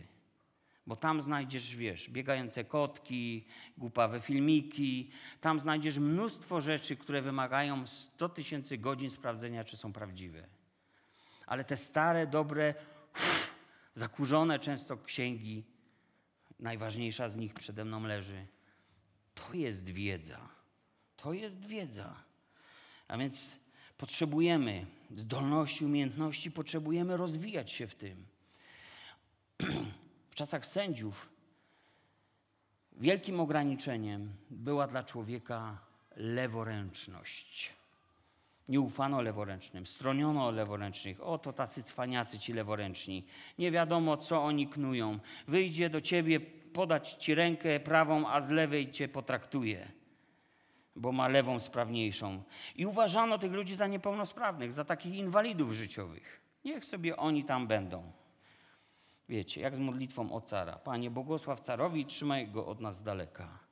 Bo 0.86 0.96
tam 0.96 1.22
znajdziesz, 1.22 1.76
wiesz, 1.76 2.10
biegające 2.10 2.64
kotki, 2.64 3.46
głupawe 3.78 4.20
filmiki, 4.20 5.10
tam 5.40 5.60
znajdziesz 5.60 5.98
mnóstwo 5.98 6.60
rzeczy, 6.60 6.96
które 6.96 7.22
wymagają 7.22 7.86
100 7.86 8.28
tysięcy 8.28 8.78
godzin 8.78 9.10
sprawdzenia, 9.10 9.64
czy 9.64 9.76
są 9.76 9.92
prawdziwe. 9.92 10.46
Ale 11.46 11.64
te 11.64 11.76
stare, 11.76 12.26
dobre, 12.26 12.74
zakurzone 13.98 14.58
często 14.58 14.96
księgi, 14.96 15.64
najważniejsza 16.60 17.28
z 17.28 17.36
nich 17.36 17.54
przede 17.54 17.84
mną 17.84 18.02
leży. 18.02 18.46
To 19.34 19.54
jest 19.54 19.88
wiedza. 19.88 20.48
To 21.16 21.32
jest 21.32 21.66
wiedza. 21.66 22.14
A 23.08 23.18
więc 23.18 23.58
potrzebujemy 23.98 24.86
zdolności, 25.14 25.84
umiejętności, 25.84 26.50
potrzebujemy 26.50 27.16
rozwijać 27.16 27.72
się 27.72 27.86
w 27.86 27.94
tym. 27.94 28.26
W 30.30 30.34
czasach 30.34 30.66
sędziów 30.66 31.30
wielkim 32.96 33.40
ograniczeniem 33.40 34.32
była 34.50 34.86
dla 34.86 35.02
człowieka 35.02 35.78
leworęczność. 36.16 37.77
Nie 38.68 38.80
ufano 38.80 39.22
leworęcznym, 39.22 39.86
stroniono 39.86 40.50
leworęcznych. 40.50 41.20
Oto 41.20 41.52
tacy 41.52 41.82
cwaniacy 41.82 42.38
ci 42.38 42.52
leworęczni. 42.52 43.26
Nie 43.58 43.70
wiadomo, 43.70 44.16
co 44.16 44.44
oni 44.44 44.66
knują. 44.66 45.18
Wyjdzie 45.48 45.90
do 45.90 46.00
ciebie 46.00 46.40
podać 46.72 47.12
ci 47.12 47.34
rękę 47.34 47.80
prawą, 47.80 48.28
a 48.28 48.40
z 48.40 48.48
lewej 48.50 48.90
cię 48.90 49.08
potraktuje. 49.08 49.92
bo 50.96 51.12
ma 51.12 51.28
lewą 51.28 51.60
sprawniejszą. 51.60 52.42
I 52.76 52.86
uważano 52.86 53.38
tych 53.38 53.52
ludzi 53.52 53.76
za 53.76 53.86
niepełnosprawnych, 53.86 54.72
za 54.72 54.84
takich 54.84 55.14
inwalidów 55.14 55.72
życiowych. 55.72 56.40
Niech 56.64 56.84
sobie 56.84 57.16
oni 57.16 57.44
tam 57.44 57.66
będą. 57.66 58.12
Wiecie, 59.28 59.60
jak 59.60 59.76
z 59.76 59.78
modlitwą 59.78 60.32
o 60.32 60.40
cara. 60.40 60.72
Panie, 60.72 61.10
błogosław 61.10 61.60
carowi 61.60 62.06
trzymaj 62.06 62.48
go 62.48 62.66
od 62.66 62.80
nas 62.80 62.96
z 62.96 63.02
daleka. 63.02 63.67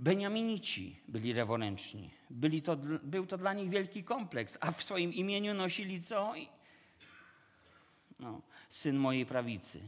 Beniaminici 0.00 0.96
byli 1.08 1.32
reworęczni. 1.32 2.10
Byli 2.30 2.62
to, 2.62 2.76
był 3.02 3.26
to 3.26 3.38
dla 3.38 3.52
nich 3.52 3.70
wielki 3.70 4.04
kompleks, 4.04 4.58
a 4.60 4.72
w 4.72 4.82
swoim 4.82 5.14
imieniu 5.14 5.54
nosili 5.54 6.02
co? 6.02 6.32
No, 8.20 8.40
syn 8.68 8.96
mojej 8.96 9.26
prawicy. 9.26 9.80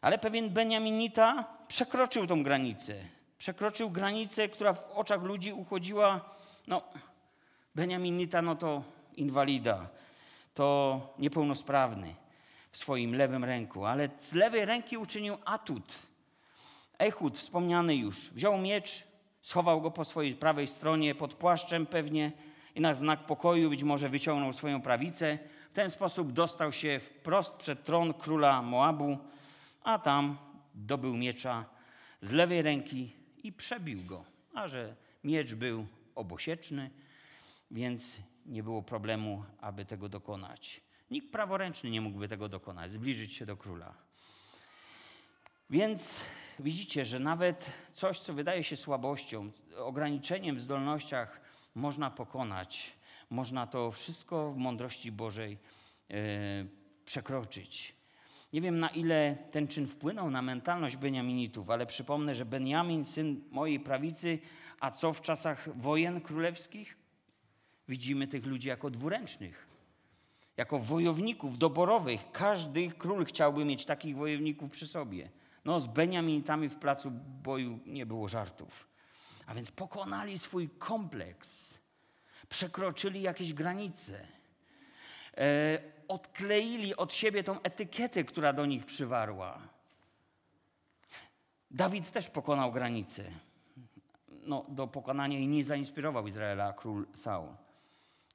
Ale 0.00 0.18
pewien 0.18 0.50
Beniaminita 0.50 1.56
przekroczył 1.68 2.26
tą 2.26 2.42
granicę. 2.42 2.94
Przekroczył 3.38 3.90
granicę, 3.90 4.48
która 4.48 4.72
w 4.72 4.90
oczach 4.90 5.22
ludzi 5.22 5.52
uchodziła, 5.52 6.34
no, 6.68 6.82
Beniaminita, 7.74 8.42
no 8.42 8.56
to 8.56 8.82
inwalida, 9.16 9.88
to 10.54 11.00
niepełnosprawny 11.18 12.14
w 12.70 12.76
swoim 12.76 13.14
lewym 13.14 13.44
ręku, 13.44 13.84
ale 13.84 14.08
z 14.18 14.32
lewej 14.32 14.64
ręki 14.64 14.96
uczynił 14.96 15.36
atut. 15.44 15.98
Echud, 16.98 17.38
wspomniany 17.38 17.96
już, 17.96 18.30
wziął 18.30 18.58
miecz, 18.58 19.11
schował 19.42 19.80
go 19.80 19.90
po 19.90 20.04
swojej 20.04 20.34
prawej 20.34 20.66
stronie, 20.66 21.14
pod 21.14 21.34
płaszczem 21.34 21.86
pewnie 21.86 22.32
i 22.74 22.80
na 22.80 22.94
znak 22.94 23.26
pokoju 23.26 23.70
być 23.70 23.82
może 23.82 24.08
wyciągnął 24.08 24.52
swoją 24.52 24.82
prawicę. 24.82 25.38
W 25.70 25.74
ten 25.74 25.90
sposób 25.90 26.32
dostał 26.32 26.72
się 26.72 27.00
wprost 27.00 27.56
przed 27.56 27.84
tron 27.84 28.14
króla 28.14 28.62
Moabu, 28.62 29.18
a 29.82 29.98
tam 29.98 30.36
dobył 30.74 31.16
miecza 31.16 31.64
z 32.20 32.30
lewej 32.30 32.62
ręki 32.62 33.12
i 33.42 33.52
przebił 33.52 34.04
go. 34.04 34.24
A 34.54 34.68
że 34.68 34.96
miecz 35.24 35.54
był 35.54 35.86
obosieczny, 36.14 36.90
więc 37.70 38.18
nie 38.46 38.62
było 38.62 38.82
problemu, 38.82 39.44
aby 39.60 39.84
tego 39.84 40.08
dokonać. 40.08 40.80
Nikt 41.10 41.32
praworęczny 41.32 41.90
nie 41.90 42.00
mógłby 42.00 42.28
tego 42.28 42.48
dokonać, 42.48 42.92
zbliżyć 42.92 43.34
się 43.34 43.46
do 43.46 43.56
króla. 43.56 43.94
Więc 45.70 46.20
widzicie, 46.62 47.04
że 47.04 47.18
nawet 47.18 47.70
coś, 47.92 48.18
co 48.18 48.32
wydaje 48.32 48.64
się 48.64 48.76
słabością, 48.76 49.50
ograniczeniem 49.76 50.56
w 50.56 50.60
zdolnościach, 50.60 51.40
można 51.74 52.10
pokonać. 52.10 52.92
Można 53.30 53.66
to 53.66 53.90
wszystko 53.90 54.50
w 54.50 54.56
mądrości 54.56 55.12
Bożej 55.12 55.58
yy, 56.08 56.16
przekroczyć. 57.04 57.94
Nie 58.52 58.60
wiem, 58.60 58.78
na 58.78 58.88
ile 58.88 59.36
ten 59.50 59.68
czyn 59.68 59.86
wpłynął 59.86 60.30
na 60.30 60.42
mentalność 60.42 60.96
Beniaminitów, 60.96 61.70
ale 61.70 61.86
przypomnę, 61.86 62.34
że 62.34 62.44
Beniamin, 62.44 63.04
syn 63.04 63.44
mojej 63.50 63.80
prawicy, 63.80 64.38
a 64.80 64.90
co 64.90 65.12
w 65.12 65.20
czasach 65.20 65.76
wojen 65.76 66.20
królewskich? 66.20 66.96
Widzimy 67.88 68.26
tych 68.26 68.46
ludzi 68.46 68.68
jako 68.68 68.90
dwuręcznych 68.90 69.72
jako 70.56 70.78
wojowników 70.78 71.58
doborowych. 71.58 72.32
Każdy 72.32 72.90
król 72.98 73.24
chciałby 73.24 73.64
mieć 73.64 73.84
takich 73.84 74.16
wojowników 74.16 74.70
przy 74.70 74.86
sobie. 74.86 75.30
No, 75.64 75.80
z 75.80 75.86
Beniaminitami 75.86 76.68
w 76.68 76.78
placu 76.78 77.10
boju 77.42 77.78
nie 77.86 78.06
było 78.06 78.28
żartów. 78.28 78.88
A 79.46 79.54
więc 79.54 79.70
pokonali 79.70 80.38
swój 80.38 80.70
kompleks, 80.70 81.78
przekroczyli 82.48 83.22
jakieś 83.22 83.52
granice, 83.52 84.26
e, 85.36 85.78
odkleili 86.08 86.96
od 86.96 87.14
siebie 87.14 87.44
tą 87.44 87.62
etykietę, 87.62 88.24
która 88.24 88.52
do 88.52 88.66
nich 88.66 88.86
przywarła. 88.86 89.62
Dawid 91.70 92.10
też 92.10 92.30
pokonał 92.30 92.72
granice. 92.72 93.24
No, 94.28 94.64
do 94.68 94.86
pokonania 94.86 95.38
i 95.38 95.46
nie 95.46 95.64
zainspirował 95.64 96.26
Izraela 96.26 96.72
król 96.72 97.06
Saul. 97.12 97.48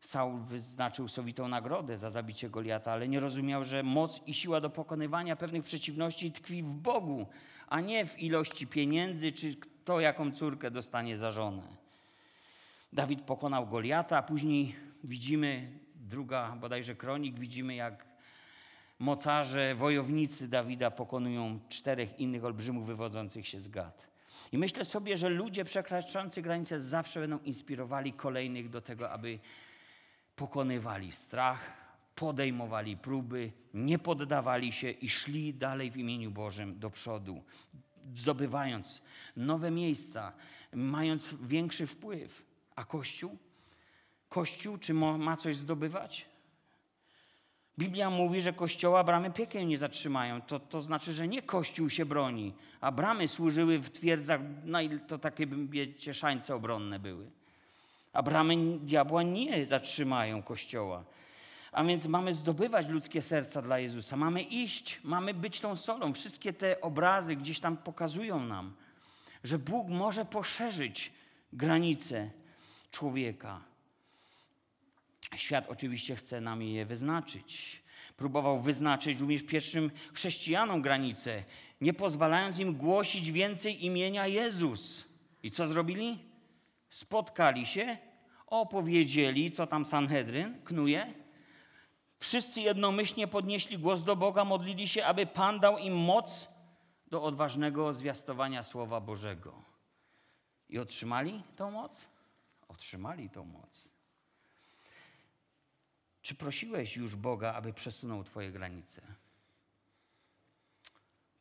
Saul 0.02 0.40
wyznaczył 0.40 1.08
sowitą 1.08 1.48
nagrodę 1.48 1.98
za 1.98 2.10
zabicie 2.10 2.50
Goliata, 2.50 2.92
ale 2.92 3.08
nie 3.08 3.20
rozumiał, 3.20 3.64
że 3.64 3.84
moc 3.84 4.22
i 4.28 4.34
siła 4.34 4.62
do 4.62 4.70
pokonywania 4.70 5.36
pewnych 5.36 5.64
przeciwności 5.64 6.32
tkwi 6.32 6.64
w 6.64 6.74
Bogu, 6.74 7.28
a 7.68 7.82
nie 7.82 8.06
w 8.06 8.20
ilości 8.20 8.68
pieniędzy, 8.68 9.32
czy 9.32 9.56
kto 9.56 10.00
jaką 10.00 10.32
córkę 10.32 10.72
dostanie 10.72 11.18
za 11.18 11.32
żonę. 11.32 11.64
Dawid 12.94 13.22
pokonał 13.22 13.68
Goliata, 13.68 14.18
a 14.18 14.24
później 14.24 14.76
widzimy, 15.04 15.80
druga 15.96 16.56
bodajże 16.56 16.96
kronik, 16.96 17.40
widzimy 17.40 17.76
jak 17.76 18.06
mocarze, 19.00 19.76
wojownicy 19.76 20.48
Dawida 20.48 20.92
pokonują 20.92 21.60
czterech 21.70 22.20
innych 22.20 22.46
olbrzymów 22.46 22.88
wywodzących 22.88 23.48
się 23.48 23.60
z 23.60 23.68
Gad. 23.68 24.08
I 24.52 24.58
myślę 24.58 24.86
sobie, 24.86 25.18
że 25.18 25.30
ludzie 25.30 25.66
przekraczający 25.66 26.42
granice 26.42 26.80
zawsze 26.80 27.20
będą 27.20 27.40
inspirowali 27.40 28.14
kolejnych 28.14 28.70
do 28.70 28.82
tego, 28.82 29.12
aby 29.12 29.40
pokonywali 30.38 31.12
strach, 31.12 31.62
podejmowali 32.16 32.98
próby, 32.98 33.52
nie 33.74 34.00
poddawali 34.00 34.72
się 34.72 34.92
i 34.92 35.10
szli 35.10 35.54
dalej 35.54 35.92
w 35.92 35.98
imieniu 35.98 36.32
Bożym 36.32 36.80
do 36.80 36.90
przodu, 36.90 37.44
zdobywając 38.16 39.02
nowe 39.36 39.72
miejsca, 39.72 40.34
mając 40.74 41.36
większy 41.42 41.88
wpływ. 41.88 42.46
A 42.76 42.86
Kościół? 42.86 43.38
Kościół, 44.30 44.78
czy 44.78 44.94
ma 44.94 45.38
coś 45.38 45.56
zdobywać? 45.56 46.26
Biblia 47.80 48.10
mówi, 48.10 48.42
że 48.42 48.54
kościoła 48.54 49.04
bramy 49.04 49.32
piekiel 49.32 49.68
nie 49.68 49.78
zatrzymają. 49.78 50.42
To, 50.42 50.60
to 50.60 50.82
znaczy, 50.82 51.14
że 51.14 51.28
nie 51.28 51.42
kościół 51.42 51.90
się 51.90 52.06
broni, 52.06 52.54
a 52.82 52.92
bramy 52.92 53.28
służyły 53.28 53.80
w 53.80 53.90
twierdzach, 53.90 54.42
no 54.66 54.80
to 55.08 55.18
takie, 55.18 55.48
wiecie, 55.48 56.14
szańce 56.14 56.56
obronne 56.56 57.00
były 57.00 57.37
a 58.14 58.24
bramy 58.24 58.80
diabła 58.80 59.24
nie 59.24 59.66
zatrzymają 59.66 60.44
Kościoła. 60.44 61.04
A 61.72 61.84
więc 61.84 62.06
mamy 62.06 62.34
zdobywać 62.34 62.88
ludzkie 62.88 63.22
serca 63.22 63.62
dla 63.62 63.80
Jezusa, 63.80 64.16
mamy 64.16 64.42
iść, 64.42 65.00
mamy 65.04 65.34
być 65.34 65.60
tą 65.60 65.76
solą. 65.76 66.14
Wszystkie 66.14 66.54
te 66.54 66.82
obrazy 66.82 67.36
gdzieś 67.36 67.60
tam 67.60 67.78
pokazują 67.78 68.40
nam, 68.40 68.76
że 69.44 69.60
Bóg 69.60 69.88
może 69.88 70.26
poszerzyć 70.26 71.12
granice 71.54 72.32
człowieka. 72.92 73.62
Świat 75.36 75.66
oczywiście 75.70 76.16
chce 76.16 76.42
nam 76.42 76.62
je 76.62 76.86
wyznaczyć. 76.86 77.82
Próbował 78.18 78.60
wyznaczyć 78.60 79.20
również 79.20 79.44
pierwszym 79.44 79.92
chrześcijanom 80.14 80.82
granice, 80.82 81.44
nie 81.82 81.94
pozwalając 81.94 82.60
im 82.60 82.76
głosić 82.76 83.32
więcej 83.32 83.86
imienia 83.86 84.28
Jezus. 84.28 85.06
I 85.44 85.52
co 85.52 85.68
zrobili? 85.68 86.27
Spotkali 86.90 87.66
się 87.66 87.98
opowiedzieli, 88.48 89.52
co 89.52 89.68
tam 89.68 89.86
Sanhedryn 89.86 90.62
knuje. 90.64 91.14
Wszyscy 92.20 92.62
jednomyślnie 92.62 93.28
podnieśli 93.28 93.78
głos 93.78 94.04
do 94.04 94.16
Boga, 94.16 94.46
modlili 94.46 94.88
się, 94.88 95.06
aby 95.06 95.26
Pan 95.26 95.60
dał 95.60 95.78
im 95.78 95.98
moc 95.98 96.48
do 97.08 97.24
odważnego 97.24 97.94
zwiastowania 97.94 98.64
Słowa 98.64 99.02
Bożego. 99.02 99.64
I 100.70 100.80
otrzymali 100.80 101.44
tą 101.56 101.72
moc? 101.72 102.08
Otrzymali 102.68 103.30
tą 103.30 103.46
moc. 103.46 103.92
Czy 106.22 106.36
prosiłeś 106.36 106.98
już 106.98 107.16
Boga, 107.16 107.54
aby 107.54 107.74
przesunął 107.74 108.24
Twoje 108.24 108.52
granice? 108.52 109.02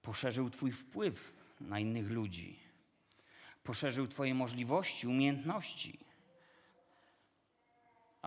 Poszerzył 0.03 0.51
Twój 0.51 0.72
wpływ 0.72 1.32
na 1.61 1.78
innych 1.78 2.11
ludzi. 2.11 2.65
Poszerzył 3.66 4.06
Twoje 4.08 4.34
możliwości, 4.34 5.06
umiejętności 5.06 6.06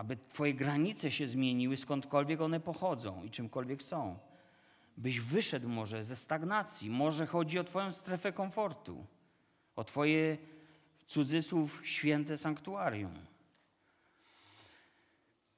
aby 0.00 0.16
Twoje 0.16 0.54
granice 0.54 1.10
się 1.10 1.26
zmieniły, 1.26 1.76
skądkolwiek 1.76 2.40
one 2.40 2.60
pochodzą 2.60 3.24
i 3.24 3.30
czymkolwiek 3.30 3.82
są. 3.82 4.18
Byś 4.96 5.20
wyszedł 5.20 5.68
może 5.68 6.02
ze 6.02 6.16
stagnacji, 6.16 6.90
może 6.90 7.26
chodzi 7.26 7.58
o 7.58 7.64
Twoją 7.64 7.92
strefę 7.92 8.32
komfortu, 8.32 9.06
o 9.76 9.84
Twoje 9.84 10.38
cudzysłów 11.06 11.80
święte 11.84 12.38
sanktuarium. 12.38 13.14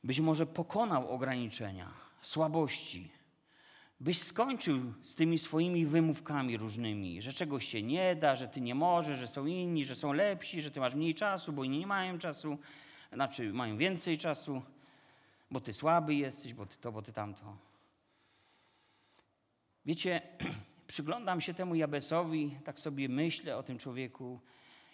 Byś 0.04 0.20
może 0.20 0.46
pokonał 0.46 1.08
ograniczenia, 1.08 1.92
słabości, 2.22 3.10
byś 4.02 4.22
skończył 4.22 4.92
z 5.02 5.14
tymi 5.14 5.38
swoimi 5.38 5.86
wymówkami 5.86 6.56
różnymi, 6.56 7.22
że 7.22 7.32
czegoś 7.32 7.66
się 7.66 7.82
nie 7.82 8.16
da, 8.16 8.36
że 8.36 8.48
ty 8.48 8.60
nie 8.60 8.74
możesz, 8.74 9.18
że 9.18 9.26
są 9.26 9.46
inni, 9.46 9.84
że 9.84 9.96
są 9.96 10.12
lepsi, 10.12 10.62
że 10.62 10.70
ty 10.70 10.80
masz 10.80 10.94
mniej 10.94 11.14
czasu, 11.14 11.52
bo 11.52 11.64
inni 11.64 11.78
nie 11.78 11.86
mają 11.86 12.18
czasu 12.18 12.58
znaczy 13.12 13.52
mają 13.52 13.76
więcej 13.76 14.18
czasu, 14.18 14.62
bo 15.50 15.60
ty 15.60 15.72
słaby 15.72 16.14
jesteś, 16.14 16.54
bo 16.54 16.66
ty 16.66 16.76
to, 16.76 16.92
bo 16.92 17.02
ty 17.02 17.12
tamto. 17.12 17.56
Wiecie, 19.86 20.22
przyglądam 20.86 21.40
się 21.40 21.54
temu 21.54 21.74
Jabesowi, 21.74 22.56
tak 22.64 22.80
sobie 22.80 23.08
myślę 23.08 23.56
o 23.56 23.62
tym 23.62 23.78
człowieku 23.78 24.40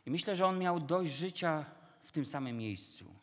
i 0.07 0.11
myślę, 0.11 0.37
że 0.37 0.47
on 0.47 0.59
miał 0.59 0.81
dość 0.81 1.13
życia 1.13 1.65
w 2.05 2.13
tym 2.13 2.27
samym 2.27 2.59
miejscu. 2.59 3.15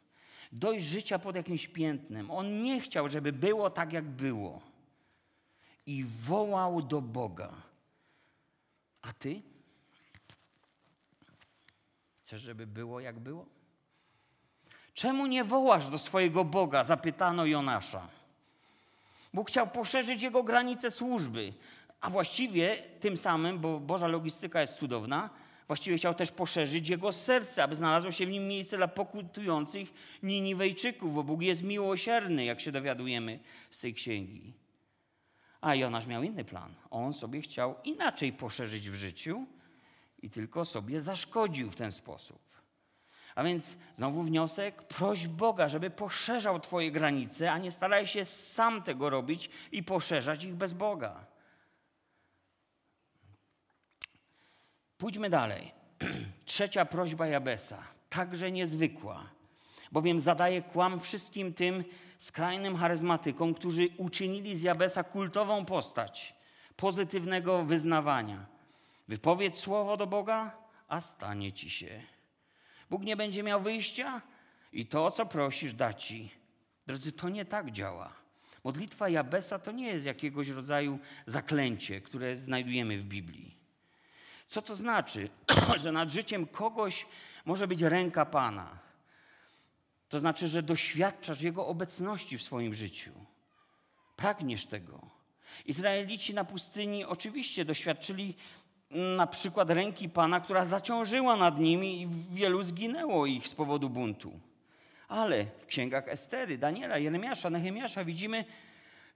Dość 0.52 0.86
życia 0.86 1.20
pod 1.20 1.36
jakimś 1.36 1.68
piętnem. 1.68 2.32
On 2.32 2.62
nie 2.62 2.82
chciał, 2.82 3.10
żeby 3.10 3.34
było 3.34 3.72
tak, 3.72 3.94
jak 3.94 4.06
było. 4.06 4.75
I 5.86 6.04
wołał 6.04 6.82
do 6.82 7.02
Boga. 7.02 7.54
A 9.02 9.14
ty? 9.14 9.42
Chcesz, 12.16 12.42
żeby 12.42 12.68
było 12.68 13.00
jak 13.00 13.20
było? 13.20 13.46
Czemu 14.94 15.28
nie 15.28 15.44
wołasz 15.44 15.88
do 15.88 15.98
swojego 15.98 16.46
Boga? 16.46 16.84
Zapytano 16.84 17.46
Jonasza. 17.46 18.08
Bóg 19.34 19.50
chciał 19.50 19.68
poszerzyć 19.68 20.24
jego 20.24 20.44
granice 20.44 20.92
służby, 20.92 21.54
a 22.02 22.10
właściwie 22.10 22.84
tym 23.00 23.18
samym, 23.18 23.60
bo 23.60 23.80
Boża 23.80 24.08
logistyka 24.08 24.62
jest 24.62 24.78
cudowna, 24.78 25.30
właściwie 25.68 25.98
chciał 25.98 26.14
też 26.14 26.32
poszerzyć 26.32 26.90
jego 26.90 27.12
serce, 27.12 27.64
aby 27.64 27.76
znalazło 27.76 28.12
się 28.12 28.26
w 28.26 28.30
nim 28.30 28.48
miejsce 28.48 28.78
dla 28.78 28.88
pokutujących 28.88 29.94
Niniwejczyków, 30.24 31.14
bo 31.14 31.24
Bóg 31.24 31.42
jest 31.42 31.64
miłosierny, 31.64 32.46
jak 32.46 32.62
się 32.62 32.72
dowiadujemy 32.72 33.40
z 33.72 33.82
tej 33.82 33.94
księgi. 33.94 34.54
A 35.66 35.76
Jonasz 35.76 36.08
miał 36.08 36.24
inny 36.24 36.46
plan. 36.46 36.76
On 36.90 37.14
sobie 37.14 37.42
chciał 37.42 37.76
inaczej 37.84 38.34
poszerzyć 38.34 38.90
w 38.90 38.96
życiu 38.96 39.46
i 40.22 40.30
tylko 40.30 40.66
sobie 40.66 41.02
zaszkodził 41.02 41.72
w 41.72 41.76
ten 41.76 41.92
sposób. 41.92 42.42
A 43.36 43.44
więc 43.44 43.78
znowu 43.96 44.24
wniosek, 44.24 44.84
proś 44.84 45.28
Boga, 45.28 45.70
żeby 45.70 45.90
poszerzał 45.90 46.60
Twoje 46.60 46.92
granice, 46.92 47.52
a 47.52 47.58
nie 47.58 47.72
staraj 47.72 48.08
się 48.08 48.26
sam 48.26 48.84
tego 48.84 49.10
robić 49.10 49.50
i 49.72 49.84
poszerzać 49.84 50.44
ich 50.44 50.56
bez 50.56 50.74
Boga. 50.74 51.26
Pójdźmy 54.98 55.30
dalej. 55.30 55.72
Trzecia 56.46 56.86
prośba 56.86 57.28
Jabesa, 57.28 57.84
także 58.10 58.52
niezwykła, 58.52 59.30
bowiem 59.92 60.20
zadaje 60.20 60.62
kłam 60.62 61.00
wszystkim 61.00 61.54
tym 61.54 61.84
skrajnym 62.18 62.76
charyzmatykom, 62.76 63.54
którzy 63.54 63.88
uczynili 63.98 64.56
z 64.56 64.62
Jabesa 64.62 65.04
kultową 65.04 65.66
postać 65.66 66.36
pozytywnego 66.76 67.64
wyznawania. 67.64 68.46
Wypowiedz 69.08 69.60
słowo 69.60 69.98
do 69.98 70.08
Boga, 70.08 70.58
a 70.88 71.02
stanie 71.02 71.52
ci 71.52 71.70
się. 71.70 72.02
Bóg 72.90 73.04
nie 73.04 73.16
będzie 73.16 73.44
miał 73.44 73.62
wyjścia 73.62 74.22
i 74.74 74.86
to, 74.86 75.12
co 75.12 75.26
prosisz, 75.26 75.74
da 75.74 75.94
ci. 75.94 76.32
Drodzy, 76.88 77.12
to 77.12 77.30
nie 77.30 77.46
tak 77.46 77.72
działa. 77.72 78.14
Modlitwa 78.64 79.10
Jabesa 79.10 79.60
to 79.60 79.72
nie 79.72 79.88
jest 79.88 80.06
jakiegoś 80.06 80.50
rodzaju 80.50 81.00
zaklęcie, 81.26 82.02
które 82.02 82.36
znajdujemy 82.36 82.98
w 82.98 83.06
Biblii. 83.06 83.58
Co 84.48 84.62
to 84.62 84.76
znaczy, 84.76 85.30
że 85.84 85.92
nad 85.92 86.10
życiem 86.10 86.48
kogoś 86.48 87.06
może 87.46 87.68
być 87.68 87.82
ręka 87.82 88.26
Pana? 88.26 88.85
To 90.16 90.20
znaczy, 90.20 90.48
że 90.48 90.64
doświadczasz 90.64 91.42
Jego 91.42 91.68
obecności 91.68 92.38
w 92.38 92.42
swoim 92.42 92.74
życiu. 92.74 93.12
Pragniesz 94.16 94.66
tego. 94.66 95.02
Izraelici 95.66 96.34
na 96.34 96.44
pustyni 96.44 97.06
oczywiście 97.06 97.66
doświadczyli 97.66 98.36
na 98.92 99.28
przykład 99.28 99.70
ręki 99.70 100.10
Pana, 100.10 100.40
która 100.40 100.66
zaciążyła 100.66 101.38
nad 101.38 101.60
nimi 101.60 102.02
i 102.02 102.08
wielu 102.34 102.64
zginęło 102.64 103.26
ich 103.26 103.48
z 103.48 103.54
powodu 103.54 103.90
buntu. 103.90 104.40
Ale 105.08 105.46
w 105.58 105.66
księgach 105.66 106.08
Estery, 106.08 106.58
Daniela, 106.58 106.98
Jeremiasza, 106.98 107.50
Nehemiasza 107.50 108.06
widzimy, 108.06 108.46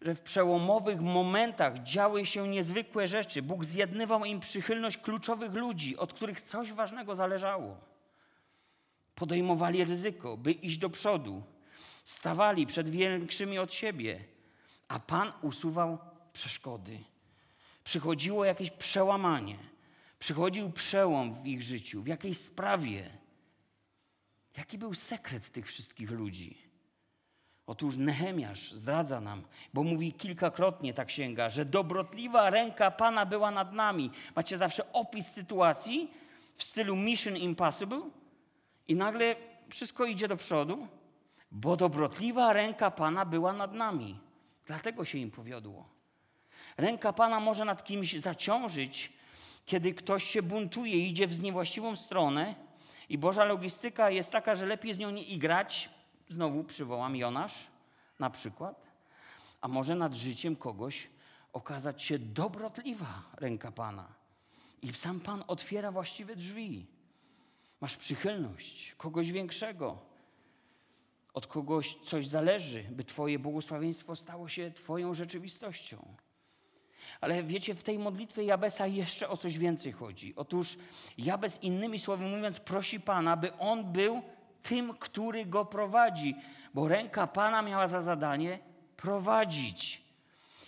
że 0.02 0.16
w 0.16 0.20
przełomowych 0.20 1.02
momentach 1.02 1.84
działy 1.84 2.26
się 2.26 2.48
niezwykłe 2.48 3.08
rzeczy. 3.08 3.42
Bóg 3.42 3.66
zjednywał 3.66 4.26
im 4.26 4.40
przychylność 4.40 4.98
kluczowych 4.98 5.54
ludzi, 5.54 5.98
od 5.98 6.14
których 6.14 6.42
coś 6.42 6.74
ważnego 6.74 7.16
zależało. 7.16 7.89
Podejmowali 9.20 9.86
ryzyko, 9.86 10.38
by 10.38 10.52
iść 10.52 10.78
do 10.78 10.90
przodu. 10.90 11.44
Stawali 12.04 12.66
przed 12.66 12.90
większymi 12.90 13.60
od 13.60 13.74
siebie, 13.74 14.24
a 14.88 15.00
Pan 15.00 15.32
usuwał 15.42 15.98
przeszkody. 16.34 17.00
Przychodziło 17.84 18.46
jakieś 18.46 18.70
przełamanie. 18.70 19.58
Przychodził 20.20 20.72
przełom 20.72 21.34
w 21.34 21.48
ich 21.48 21.64
życiu, 21.64 22.02
w 22.02 22.08
jakiejś 22.08 22.38
sprawie. 22.38 23.10
Jaki 24.58 24.78
był 24.78 24.94
sekret 24.94 25.50
tych 25.50 25.68
wszystkich 25.68 26.12
ludzi? 26.12 26.58
Otóż 27.68 27.98
Nehemiasz 27.98 28.72
zdradza 28.72 29.22
nam, 29.22 29.44
bo 29.74 29.84
mówi 29.84 30.14
kilkakrotnie 30.14 30.94
ta 30.94 31.06
księga, 31.06 31.50
że 31.50 31.66
dobrotliwa 31.66 32.50
ręka 32.50 32.92
Pana 32.92 33.26
była 33.26 33.52
nad 33.52 33.74
nami. 33.74 34.12
Macie 34.36 34.58
zawsze 34.58 34.94
opis 34.94 35.28
sytuacji 35.28 36.12
w 36.56 36.64
stylu 36.64 36.96
Mission 36.96 37.38
Impossible 37.38 38.02
i 38.90 38.96
nagle 38.96 39.36
wszystko 39.70 40.06
idzie 40.06 40.28
do 40.28 40.38
przodu, 40.38 40.88
bo 41.52 41.76
dobrotliwa 41.76 42.54
ręka 42.54 42.92
Pana 42.92 43.26
była 43.26 43.54
nad 43.54 43.74
nami. 43.74 44.20
Dlatego 44.66 45.06
się 45.06 45.18
im 45.18 45.32
powiodło. 45.32 45.90
Ręka 46.78 47.14
Pana 47.14 47.40
może 47.40 47.66
nad 47.66 47.84
kimś 47.84 48.14
zaciążyć, 48.14 49.14
kiedy 49.66 49.94
ktoś 49.94 50.24
się 50.24 50.42
buntuje, 50.42 51.08
idzie 51.08 51.28
w 51.28 51.42
niewłaściwą 51.42 51.96
stronę 51.96 52.56
i 53.10 53.18
Boża 53.18 53.46
logistyka 53.46 54.10
jest 54.10 54.32
taka, 54.32 54.56
że 54.56 54.66
lepiej 54.66 54.94
z 54.94 54.98
nią 54.98 55.12
nie 55.12 55.24
igrać, 55.24 55.90
Znowu 56.30 56.64
przywołam 56.64 57.16
Jonasz 57.16 57.68
na 58.20 58.30
przykład. 58.30 58.88
A 59.62 59.68
może 59.68 59.96
nad 59.96 60.16
życiem 60.16 60.56
kogoś 60.56 61.10
okazać 61.54 62.04
się 62.04 62.20
dobrotliwa 62.20 63.24
ręka 63.38 63.72
Pana. 63.72 64.08
I 64.82 64.94
sam 64.94 65.20
Pan 65.20 65.44
otwiera 65.48 65.92
właściwe 65.92 66.36
drzwi. 66.36 66.86
Masz 67.82 67.98
przychylność 67.98 68.96
kogoś 68.98 69.32
większego. 69.32 69.98
Od 71.34 71.48
kogoś 71.48 71.96
coś 71.96 72.28
zależy, 72.28 72.84
by 72.84 73.04
Twoje 73.04 73.40
błogosławieństwo 73.40 74.16
stało 74.16 74.48
się 74.48 74.72
Twoją 74.72 75.14
rzeczywistością. 75.14 76.16
Ale 77.22 77.44
wiecie, 77.44 77.76
w 77.76 77.84
tej 77.84 78.00
modlitwie 78.00 78.44
Jabesa 78.44 78.88
jeszcze 78.88 79.30
o 79.30 79.38
coś 79.38 79.58
więcej 79.58 79.92
chodzi. 79.92 80.34
Otóż 80.36 80.78
Jabes, 81.18 81.64
innymi 81.64 82.00
słowy 82.00 82.26
mówiąc, 82.26 82.60
prosi 82.60 83.00
Pana, 83.00 83.38
by 83.38 83.58
on 83.58 83.92
był 83.92 84.22
tym, 84.64 84.94
który 84.94 85.46
go 85.46 85.66
prowadzi, 85.66 86.36
bo 86.74 86.88
ręka 86.88 87.28
Pana 87.28 87.62
miała 87.62 87.88
za 87.88 88.02
zadanie 88.02 88.60
prowadzić. 88.98 90.02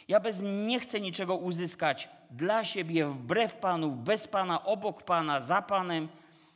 Ja 0.08 0.20
bez 0.20 0.42
nie 0.42 0.80
chcę 0.80 1.00
niczego 1.00 1.36
uzyskać 1.36 2.10
dla 2.32 2.64
siebie, 2.64 3.06
wbrew 3.06 3.54
Panu, 3.54 3.92
bez 3.92 4.28
Pana, 4.28 4.66
obok 4.66 5.04
Pana, 5.04 5.42
za 5.42 5.62
Panem, 5.62 6.08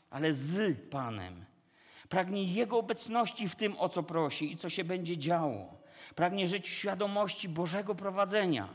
ale 0.10 0.34
z 0.34 0.80
Panem. 0.90 1.46
Pragnie 2.10 2.44
Jego 2.44 2.80
obecności 2.80 3.50
w 3.50 3.56
tym, 3.56 3.78
o 3.78 3.90
co 3.90 4.04
prosi 4.04 4.52
i 4.52 4.58
co 4.58 4.70
się 4.70 4.84
będzie 4.84 5.18
działo. 5.18 5.78
Pragnie 6.16 6.48
żyć 6.48 6.66
w 6.66 6.74
świadomości 6.74 7.50
Bożego 7.50 7.96
prowadzenia, 7.96 8.70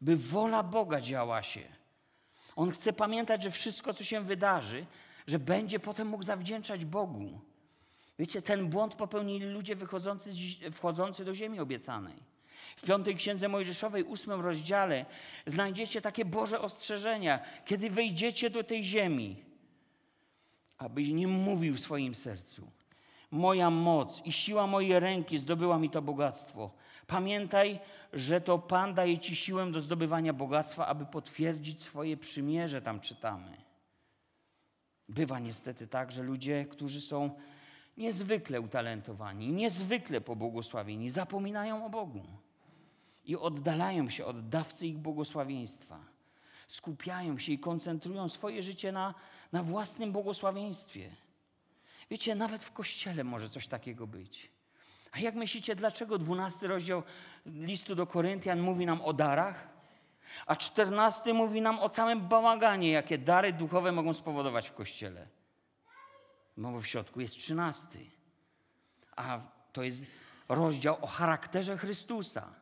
by 0.00 0.16
wola 0.16 0.62
Boga 0.62 1.00
działa 1.00 1.42
się. 1.42 1.60
On 2.56 2.70
chce 2.70 2.92
pamiętać, 2.92 3.42
że 3.42 3.50
wszystko, 3.50 3.94
co 3.94 4.04
się 4.04 4.20
wydarzy, 4.20 4.86
że 5.26 5.38
będzie 5.38 5.80
potem 5.80 6.08
mógł 6.08 6.22
zawdzięczać 6.22 6.84
Bogu. 6.84 7.40
Wiecie, 8.18 8.42
ten 8.42 8.68
błąd 8.68 8.94
popełnili 8.94 9.46
ludzie 9.46 9.76
wychodzący, 9.76 10.30
wchodzący 10.72 11.24
do 11.24 11.34
ziemi 11.34 11.60
obiecanej. 11.60 12.34
W 12.76 12.86
piątej 12.86 13.16
księdze 13.16 13.48
Mojżeszowej, 13.48 14.04
ósmym 14.04 14.40
rozdziale, 14.40 15.06
znajdziecie 15.46 16.00
takie 16.00 16.24
Boże 16.24 16.60
ostrzeżenia, 16.60 17.40
kiedy 17.64 17.90
wejdziecie 17.90 18.50
do 18.50 18.64
tej 18.64 18.84
ziemi, 18.84 19.44
abyś 20.78 21.10
nie 21.10 21.28
mówił 21.28 21.74
w 21.74 21.80
swoim 21.80 22.14
sercu. 22.14 22.70
Moja 23.30 23.70
moc 23.70 24.22
i 24.24 24.32
siła 24.32 24.66
mojej 24.66 25.00
ręki 25.00 25.38
zdobyła 25.38 25.78
mi 25.78 25.90
to 25.90 26.02
bogactwo. 26.02 26.70
Pamiętaj, 27.06 27.78
że 28.12 28.40
to 28.40 28.58
Pan 28.58 28.94
daje 28.94 29.18
ci 29.18 29.36
siłę 29.36 29.72
do 29.72 29.80
zdobywania 29.80 30.32
bogactwa, 30.32 30.86
aby 30.86 31.06
potwierdzić 31.06 31.82
swoje 31.82 32.16
przymierze, 32.16 32.82
tam 32.82 33.00
czytamy. 33.00 33.56
Bywa 35.08 35.38
niestety 35.38 35.86
tak, 35.86 36.12
że 36.12 36.22
ludzie, 36.22 36.66
którzy 36.70 37.00
są 37.00 37.30
niezwykle 37.96 38.60
utalentowani, 38.60 39.52
niezwykle 39.52 40.20
pobłogosławieni, 40.20 41.10
zapominają 41.10 41.86
o 41.86 41.90
Bogu 41.90 42.22
i 43.24 43.36
oddalają 43.36 44.10
się 44.10 44.24
od 44.24 44.48
dawcy 44.48 44.86
ich 44.86 44.98
błogosławieństwa. 44.98 46.00
Skupiają 46.66 47.38
się 47.38 47.52
i 47.52 47.58
koncentrują 47.58 48.28
swoje 48.28 48.62
życie 48.62 48.92
na, 48.92 49.14
na 49.54 49.62
własnym 49.62 50.12
błogosławieństwie. 50.12 51.10
Wiecie, 52.10 52.34
nawet 52.34 52.64
w 52.64 52.72
kościele 52.72 53.24
może 53.24 53.50
coś 53.50 53.66
takiego 53.66 54.06
być. 54.06 54.50
A 55.12 55.18
jak 55.18 55.34
myślicie, 55.34 55.76
dlaczego 55.76 56.18
12 56.18 56.66
rozdział 56.66 57.02
listu 57.46 57.94
do 57.94 58.06
Koryntian 58.06 58.60
mówi 58.60 58.86
nam 58.86 59.00
o 59.00 59.12
darach, 59.12 59.68
a 60.46 60.56
14 60.56 61.32
mówi 61.32 61.60
nam 61.60 61.78
o 61.78 61.88
całym 61.88 62.20
bałaganie, 62.20 62.90
jakie 62.90 63.18
dary 63.18 63.52
duchowe 63.52 63.92
mogą 63.92 64.14
spowodować 64.14 64.68
w 64.68 64.74
kościele? 64.74 65.26
bo 66.56 66.80
w 66.80 66.86
środku 66.86 67.20
jest 67.20 67.34
trzynasty. 67.34 67.98
A 69.16 69.40
to 69.72 69.82
jest 69.82 70.06
rozdział 70.48 70.96
o 71.00 71.06
charakterze 71.06 71.78
Chrystusa. 71.78 72.54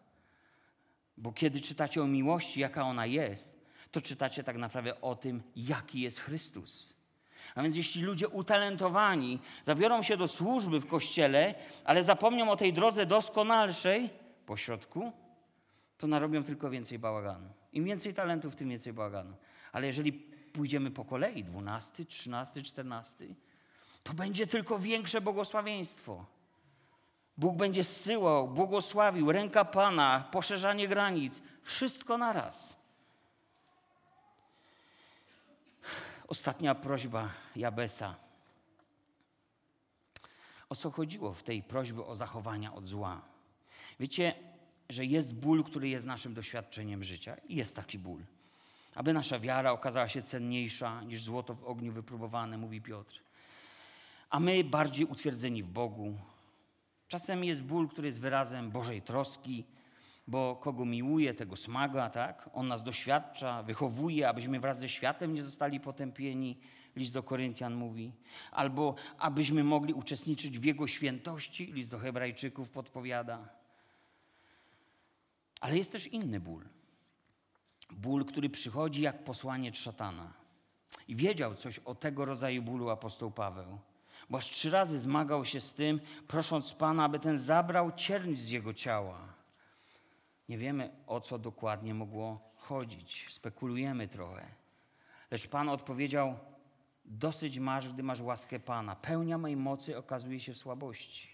Bo 1.17 1.33
kiedy 1.33 1.61
czytacie 1.61 2.03
o 2.03 2.07
miłości, 2.07 2.61
jaka 2.61 2.83
ona 2.83 3.07
jest, 3.07 3.62
to 3.93 4.01
czytacie 4.01 4.45
tak 4.45 4.57
naprawdę 4.57 5.01
o 5.01 5.15
tym, 5.15 5.43
jaki 5.57 6.01
jest 6.01 6.21
Chrystus. 6.21 6.95
A 7.55 7.63
więc 7.63 7.77
jeśli 7.77 8.03
ludzie 8.03 8.29
utalentowani 8.29 9.39
zabiorą 9.65 10.03
się 10.03 10.17
do 10.17 10.29
służby 10.29 10.81
w 10.81 10.87
kościele, 10.87 11.55
ale 11.85 12.05
zapomnią 12.05 12.51
o 12.51 12.57
tej 12.57 12.73
drodze 12.73 13.07
doskonalszej 13.07 14.11
po 14.47 14.57
środku, 14.57 15.13
to 15.99 16.07
narobią 16.07 16.43
tylko 16.43 16.71
więcej 16.71 16.99
bałaganu. 16.99 17.49
Im 17.73 17.85
więcej 17.85 18.15
talentów, 18.15 18.57
tym 18.57 18.69
więcej 18.69 18.93
bałaganu. 18.93 19.37
Ale 19.73 19.87
jeżeli 19.87 20.13
pójdziemy 20.53 20.91
po 20.91 21.05
kolei, 21.05 21.45
dwunasty, 21.45 22.05
trzynasty, 22.05 22.63
czternasty, 22.63 23.35
to 24.03 24.15
będzie 24.15 24.47
tylko 24.47 24.79
większe 24.79 25.21
błogosławieństwo. 25.21 26.27
Bóg 27.37 27.57
będzie 27.57 27.85
zsyłał, 27.85 28.49
błogosławił, 28.49 29.33
ręka 29.33 29.65
Pana, 29.65 30.29
poszerzanie 30.33 30.89
granic, 30.89 31.43
wszystko 31.63 32.19
naraz. 32.19 32.82
Ostatnia 36.29 36.75
prośba 36.75 37.29
Jabesa. 37.57 38.15
O 40.69 40.75
co 40.75 40.91
chodziło 40.91 41.33
w 41.33 41.43
tej 41.43 41.63
prośbie 41.63 42.05
o 42.05 42.17
zachowania 42.17 42.75
od 42.75 42.89
zła? 42.89 43.21
Wiecie, 44.01 44.35
że 44.89 45.05
jest 45.05 45.35
ból, 45.35 45.65
który 45.65 45.89
jest 45.89 46.07
naszym 46.07 46.35
doświadczeniem 46.35 47.03
życia. 47.03 47.37
Jest 47.49 47.77
taki 47.77 47.99
ból. 47.99 48.21
Aby 48.95 49.13
nasza 49.13 49.39
wiara 49.39 49.73
okazała 49.73 50.09
się 50.09 50.23
cenniejsza 50.23 51.03
niż 51.03 51.23
złoto 51.23 51.55
w 51.55 51.65
ogniu 51.65 51.93
wypróbowane, 51.93 52.59
mówi 52.59 52.81
Piotr. 52.81 53.21
A 54.31 54.41
my 54.41 54.65
bardziej 54.65 55.07
utwierdzeni 55.07 55.63
w 55.63 55.69
Bogu. 55.69 56.15
Czasem 57.09 57.45
jest 57.45 57.63
ból, 57.63 57.89
który 57.89 58.07
jest 58.07 58.21
wyrazem 58.21 58.71
Bożej 58.71 59.03
troski, 59.03 59.65
bo 60.27 60.57
kogo 60.57 60.85
miłuje, 60.85 61.35
tego 61.35 61.57
smaga, 61.57 62.11
tak? 62.11 62.51
On 62.53 62.69
nas 62.69 62.83
doświadcza, 62.83 63.63
wychowuje, 63.63 64.29
abyśmy 64.29 64.61
wraz 64.61 64.79
ze 64.79 64.89
światem 64.89 65.35
nie 65.35 65.43
zostali 65.43 65.81
potępieni, 65.81 66.61
list 66.97 67.15
do 67.15 67.23
Koryntian 67.23 67.75
mówi. 67.75 68.13
Albo 68.51 68.95
abyśmy 69.19 69.65
mogli 69.65 69.95
uczestniczyć 69.95 70.59
w 70.59 70.65
Jego 70.65 70.87
świętości, 70.87 71.73
list 71.73 71.91
do 71.91 71.99
Hebrajczyków 71.99 72.71
podpowiada. 72.71 73.49
Ale 75.61 75.79
jest 75.79 75.93
też 75.93 76.07
inny 76.07 76.41
ból. 76.41 76.65
Ból, 77.91 78.25
który 78.25 78.51
przychodzi 78.51 79.03
jak 79.03 79.25
posłaniec 79.25 79.77
szatana. 79.77 80.33
I 81.09 81.17
wiedział 81.17 81.55
coś 81.55 81.79
o 81.79 81.95
tego 81.95 82.25
rodzaju 82.25 82.63
bólu 82.63 82.91
apostoł 82.91 83.31
Paweł. 83.31 83.79
Bo 84.31 84.39
aż 84.39 84.51
trzy 84.51 84.71
razy 84.71 85.01
zmagał 85.01 85.45
się 85.45 85.61
z 85.61 85.75
tym, 85.75 86.01
prosząc 86.29 86.73
Pana, 86.73 87.05
aby 87.05 87.19
ten 87.19 87.39
zabrał 87.39 87.93
cierń 87.93 88.35
z 88.35 88.49
jego 88.49 88.73
ciała. 88.73 89.32
Nie 90.53 90.59
wiemy, 90.59 90.91
o 91.07 91.21
co 91.21 91.39
dokładnie 91.39 91.95
mogło 91.95 92.53
chodzić. 92.57 93.27
Spekulujemy 93.31 94.09
trochę. 94.09 94.47
Lecz 95.31 95.49
Pan 95.49 95.69
odpowiedział: 95.69 96.39
Dosyć 97.05 97.59
masz, 97.59 97.89
gdy 97.89 98.03
masz 98.03 98.21
łaskę 98.21 98.61
Pana. 98.61 98.97
Pełnia 98.97 99.39
mojej 99.39 99.57
mocy 99.57 99.99
okazuje 99.99 100.41
się 100.41 100.53
w 100.53 100.59
słabości. 100.59 101.29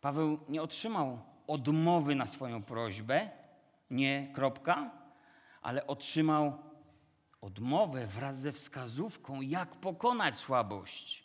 Paweł 0.00 0.38
nie 0.48 0.62
otrzymał 0.62 1.18
odmowy 1.46 2.14
na 2.14 2.26
swoją 2.26 2.62
prośbę, 2.62 3.30
nie 3.90 4.32
kropka, 4.34 4.90
ale 5.62 5.86
otrzymał 5.86 6.58
odmowę 7.40 8.06
wraz 8.06 8.38
ze 8.38 8.52
wskazówką, 8.52 9.40
jak 9.40 9.76
pokonać 9.76 10.38
słabość. 10.38 11.23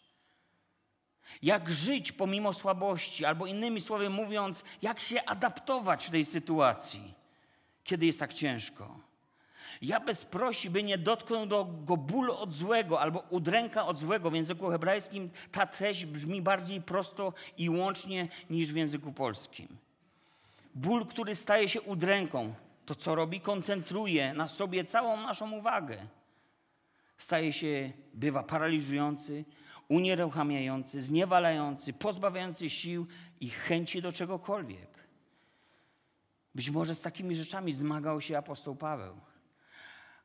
Jak 1.42 1.72
żyć 1.72 2.12
pomimo 2.12 2.54
słabości, 2.54 3.26
albo 3.26 3.46
innymi 3.46 3.82
słowy 3.82 4.10
mówiąc, 4.10 4.64
jak 4.82 5.00
się 5.00 5.26
adaptować 5.26 6.08
w 6.08 6.12
tej 6.12 6.26
sytuacji, 6.26 7.14
kiedy 7.84 8.06
jest 8.06 8.20
tak 8.20 8.34
ciężko. 8.34 9.00
Ja 9.82 10.00
bez 10.00 10.26
prosi, 10.26 10.70
by 10.70 10.84
nie 10.84 10.98
dotknął 10.98 11.48
go 11.86 11.98
ból 11.98 12.32
od 12.32 12.54
złego 12.54 13.02
albo 13.02 13.24
udręka 13.30 13.86
od 13.86 14.00
złego. 14.00 14.30
W 14.30 14.36
języku 14.36 14.70
hebrajskim 14.70 15.30
ta 15.52 15.68
treść 15.68 16.06
brzmi 16.06 16.42
bardziej 16.42 16.82
prosto 16.82 17.34
i 17.58 17.70
łącznie 17.70 18.28
niż 18.50 18.74
w 18.74 18.76
języku 18.76 19.14
polskim. 19.14 19.68
Ból, 20.76 21.06
który 21.06 21.36
staje 21.36 21.70
się 21.70 21.82
udręką, 21.82 22.54
to 22.86 22.96
co 22.96 23.16
robi, 23.16 23.42
koncentruje 23.42 24.34
na 24.34 24.48
sobie 24.48 24.86
całą 24.86 25.18
naszą 25.18 25.52
uwagę. 25.52 25.98
Staje 27.18 27.54
się, 27.54 27.92
bywa 28.14 28.44
paraliżujący, 28.44 29.46
unieruchamiający, 29.90 31.02
zniewalający, 31.02 31.94
pozbawiający 31.94 32.70
sił 32.70 33.08
i 33.40 33.50
chęci 33.50 34.02
do 34.02 34.12
czegokolwiek. 34.12 34.90
Być 36.56 36.70
może 36.70 36.96
z 36.96 37.02
takimi 37.02 37.36
rzeczami 37.36 37.74
zmagał 37.74 38.22
się 38.22 38.38
apostoł 38.38 38.76
Paweł. 38.76 39.20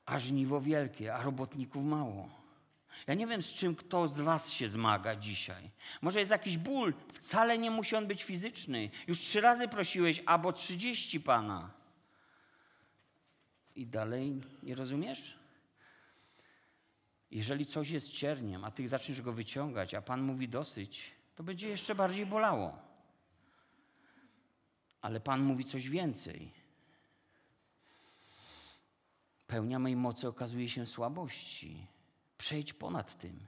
A 0.07 0.19
żniwo 0.19 0.61
wielkie, 0.61 1.15
a 1.15 1.23
robotników 1.23 1.85
mało. 1.85 2.29
Ja 3.07 3.15
nie 3.15 3.27
wiem, 3.27 3.43
z 3.43 3.55
czym 3.55 3.77
kto 3.77 4.09
z 4.09 4.21
Was 4.21 4.53
się 4.53 4.69
zmaga 4.69 5.17
dzisiaj. 5.17 5.71
Może 6.03 6.19
jest 6.19 6.31
jakiś 6.31 6.59
ból, 6.59 6.95
wcale 7.12 7.59
nie 7.59 7.71
musi 7.71 7.97
on 7.97 8.07
być 8.07 8.25
fizyczny. 8.25 8.91
Już 9.07 9.21
trzy 9.21 9.41
razy 9.41 9.69
prosiłeś, 9.69 10.23
albo 10.27 10.53
trzydzieści 10.53 11.21
Pana. 11.21 11.71
I 13.77 13.87
dalej 13.87 14.41
nie 14.62 14.75
rozumiesz? 14.75 15.39
Jeżeli 17.35 17.66
coś 17.66 17.91
jest 17.91 18.12
cierniem, 18.12 18.64
a 18.64 18.70
Ty 18.70 18.89
zaczniesz 18.89 19.22
go 19.22 19.32
wyciągać, 19.32 19.95
a 19.95 20.03
Pan 20.03 20.22
mówi 20.22 20.49
dosyć, 20.49 21.12
to 21.37 21.43
będzie 21.43 21.68
jeszcze 21.68 21.95
bardziej 21.95 22.26
bolało. 22.26 22.78
Ale 25.01 25.20
Pan 25.20 25.43
mówi 25.43 25.64
coś 25.64 25.89
więcej. 25.89 26.53
Pełnia 29.47 29.78
mojej 29.78 29.97
mocy 29.97 30.28
okazuje 30.28 30.68
się 30.68 30.87
słabości. 30.87 31.87
Przejdź 32.39 32.72
ponad 32.72 33.18
tym. 33.18 33.41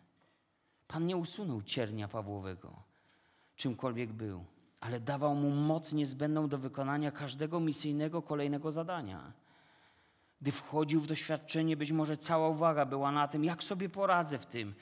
Pan 0.88 1.06
nie 1.06 1.16
usunął 1.16 1.62
ciernia 1.62 2.08
Pawłowego, 2.08 2.82
czymkolwiek 3.56 4.12
był, 4.12 4.44
ale 4.80 5.00
dawał 5.00 5.34
mu 5.34 5.50
moc 5.50 5.92
niezbędną 5.92 6.48
do 6.48 6.58
wykonania 6.58 7.10
każdego 7.10 7.60
misyjnego 7.60 8.22
kolejnego 8.22 8.72
zadania. 8.72 9.32
Gdy 10.40 10.52
wchodził 10.52 11.00
w 11.00 11.06
doświadczenie, 11.06 11.76
być 11.76 11.92
może 11.92 12.16
cała 12.16 12.48
uwaga 12.48 12.86
była 12.86 13.12
na 13.12 13.28
tym, 13.28 13.44
jak 13.44 13.64
sobie 13.64 13.88
poradzę 13.88 14.38
w 14.38 14.46
tym. 14.46 14.74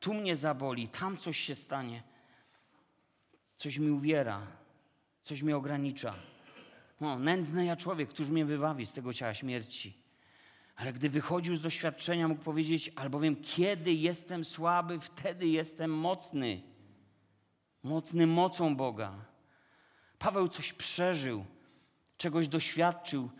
Tu 0.00 0.14
mnie 0.14 0.36
zaboli, 0.36 0.88
tam 0.88 1.16
coś 1.16 1.38
się 1.38 1.54
stanie. 1.54 2.02
Coś 3.56 3.78
mi 3.78 3.90
uwiera, 3.90 4.46
coś 5.20 5.42
mnie 5.42 5.56
ogranicza. 5.56 6.14
No, 7.00 7.18
nędzny 7.18 7.64
ja 7.64 7.76
człowiek, 7.76 8.08
któż 8.08 8.30
mnie 8.30 8.44
wybawi 8.44 8.86
z 8.86 8.92
tego 8.92 9.12
ciała 9.12 9.34
śmierci. 9.34 10.02
Ale 10.76 10.92
gdy 10.92 11.08
wychodził 11.08 11.56
z 11.56 11.62
doświadczenia, 11.62 12.28
mógł 12.28 12.42
powiedzieć, 12.42 12.92
albowiem 12.96 13.36
kiedy 13.36 13.92
jestem 13.92 14.44
słaby, 14.44 15.00
wtedy 15.00 15.48
jestem 15.48 15.90
mocny. 15.90 16.62
Mocny 17.82 18.26
mocą 18.26 18.76
Boga. 18.76 19.12
Paweł 20.18 20.48
coś 20.48 20.72
przeżył, 20.72 21.44
czegoś 22.16 22.48
doświadczył, 22.48 23.30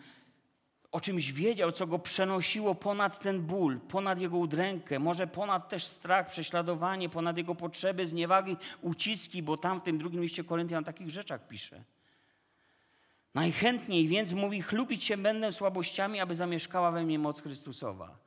o 0.92 1.00
czymś 1.00 1.32
wiedział, 1.32 1.72
co 1.72 1.86
go 1.86 1.98
przenosiło 1.98 2.74
ponad 2.74 3.20
ten 3.20 3.40
ból, 3.40 3.80
ponad 3.80 4.20
jego 4.20 4.36
udrękę, 4.36 4.98
może 4.98 5.26
ponad 5.26 5.68
też 5.68 5.84
strach, 5.84 6.30
prześladowanie, 6.30 7.08
ponad 7.08 7.36
jego 7.36 7.54
potrzeby, 7.54 8.06
zniewagi, 8.06 8.56
uciski, 8.80 9.42
bo 9.42 9.56
tam 9.56 9.80
w 9.80 9.82
tym 9.82 9.98
drugim 9.98 10.22
liście 10.22 10.44
Koryntian 10.44 10.82
o 10.82 10.86
takich 10.86 11.10
rzeczach 11.10 11.46
pisze. 11.46 11.84
Najchętniej 13.34 14.08
więc 14.08 14.32
mówi, 14.32 14.62
chlubić 14.62 15.04
się 15.04 15.16
będę 15.16 15.52
słabościami, 15.52 16.20
aby 16.20 16.34
zamieszkała 16.34 16.90
we 16.90 17.04
mnie 17.04 17.18
moc 17.18 17.42
Chrystusowa. 17.42 18.18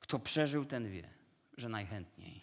Kto 0.00 0.18
przeżył, 0.18 0.64
ten 0.64 0.90
wie, 0.90 1.08
że 1.56 1.68
najchętniej. 1.68 2.40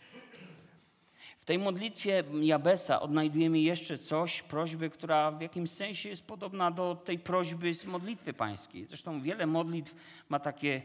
Tej 1.50 1.60
modlitwie 1.60 2.24
Jabesa 2.42 3.02
odnajdujemy 3.02 3.60
jeszcze 3.60 3.98
coś, 3.98 4.42
prośbę, 4.42 4.90
która 4.90 5.32
w 5.32 5.42
jakimś 5.42 5.70
sensie 5.70 6.10
jest 6.10 6.28
podobna 6.28 6.72
do 6.72 6.96
tej 6.96 7.20
prośby 7.20 7.74
z 7.74 7.86
modlitwy 7.86 8.34
pańskiej. 8.34 8.86
Zresztą 8.86 9.22
wiele 9.22 9.48
modlitw 9.48 9.96
ma 10.30 10.40
takie 10.40 10.82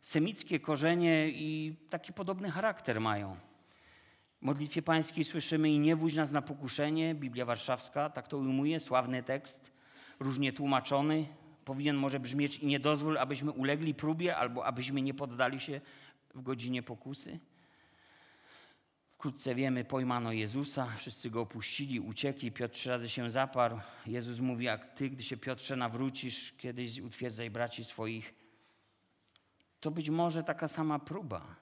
semickie 0.00 0.60
korzenie 0.60 1.28
i 1.28 1.76
taki 1.90 2.12
podobny 2.12 2.50
charakter 2.50 3.00
mają. 3.00 3.36
W 4.42 4.42
modlitwie 4.42 4.82
pańskiej 4.82 5.24
słyszymy 5.24 5.70
i 5.70 5.78
nie 5.78 5.96
wódź 5.96 6.14
nas 6.14 6.32
na 6.32 6.42
pokuszenie, 6.42 7.14
Biblia 7.14 7.44
Warszawska 7.44 8.10
tak 8.10 8.28
to 8.28 8.38
ujmuje, 8.38 8.80
sławny 8.80 9.22
tekst 9.22 9.72
różnie 10.20 10.52
tłumaczony, 10.52 11.26
powinien 11.64 11.96
może 11.96 12.20
brzmieć 12.20 12.58
i 12.58 12.66
nie 12.66 12.80
dozwól, 12.80 13.18
abyśmy 13.18 13.50
ulegli 13.50 13.94
próbie 13.94 14.36
albo 14.36 14.64
abyśmy 14.64 15.02
nie 15.02 15.14
poddali 15.14 15.60
się 15.60 15.80
w 16.34 16.42
godzinie 16.42 16.82
pokusy. 16.82 17.38
Wkrótce 19.22 19.54
wiemy, 19.54 19.84
pojmano 19.84 20.32
Jezusa, 20.32 20.86
wszyscy 20.96 21.30
go 21.30 21.40
opuścili, 21.40 22.00
uciekli, 22.00 22.52
Piotr 22.52 22.74
trzy 22.74 22.90
razy 22.90 23.08
się 23.08 23.30
zaparł. 23.30 23.78
Jezus 24.06 24.40
mówi, 24.40 24.64
jak 24.64 24.86
ty, 24.86 25.10
gdy 25.10 25.22
się 25.22 25.36
Piotrze 25.36 25.76
nawrócisz, 25.76 26.52
kiedyś 26.52 27.00
utwierdzaj 27.00 27.50
braci 27.50 27.84
swoich. 27.84 28.34
To 29.80 29.90
być 29.90 30.10
może 30.10 30.42
taka 30.42 30.68
sama 30.68 30.98
próba, 30.98 31.56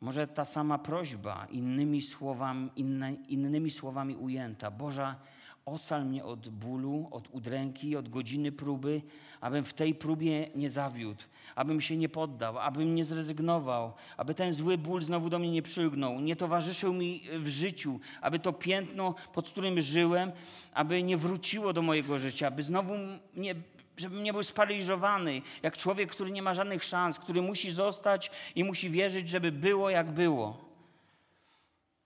może 0.00 0.26
ta 0.26 0.44
sama 0.44 0.78
prośba, 0.78 1.46
innymi 1.50 2.02
słowami, 2.02 2.70
inne, 2.76 3.12
innymi 3.12 3.70
słowami 3.70 4.16
ujęta. 4.16 4.70
Boża, 4.70 5.20
Ocal 5.64 6.04
mnie 6.06 6.24
od 6.24 6.48
bólu, 6.48 7.08
od 7.10 7.28
udręki, 7.30 7.96
od 7.96 8.08
godziny 8.08 8.52
próby, 8.52 9.02
abym 9.40 9.64
w 9.64 9.72
tej 9.72 9.94
próbie 9.94 10.50
nie 10.54 10.70
zawiódł, 10.70 11.22
abym 11.54 11.80
się 11.80 11.96
nie 11.96 12.08
poddał, 12.08 12.58
abym 12.58 12.94
nie 12.94 13.04
zrezygnował, 13.04 13.92
aby 14.16 14.34
ten 14.34 14.52
zły 14.52 14.78
ból 14.78 15.02
znowu 15.02 15.30
do 15.30 15.38
mnie 15.38 15.50
nie 15.50 15.62
przylgnął, 15.62 16.20
nie 16.20 16.36
towarzyszył 16.36 16.92
mi 16.92 17.22
w 17.38 17.48
życiu, 17.48 18.00
aby 18.20 18.38
to 18.38 18.52
piętno, 18.52 19.14
pod 19.32 19.50
którym 19.50 19.80
żyłem, 19.80 20.32
aby 20.74 21.02
nie 21.02 21.16
wróciło 21.16 21.72
do 21.72 21.82
mojego 21.82 22.18
życia, 22.18 22.46
aby 22.46 22.62
znowu 22.62 22.94
nie, 23.36 23.54
żebym 23.96 24.22
nie 24.22 24.32
był 24.32 24.42
sparaliżowany, 24.42 25.42
jak 25.62 25.76
człowiek, 25.76 26.10
który 26.10 26.30
nie 26.30 26.42
ma 26.42 26.54
żadnych 26.54 26.84
szans, 26.84 27.18
który 27.18 27.42
musi 27.42 27.70
zostać 27.70 28.30
i 28.54 28.64
musi 28.64 28.90
wierzyć, 28.90 29.28
żeby 29.28 29.52
było 29.52 29.90
jak 29.90 30.12
było. 30.12 30.72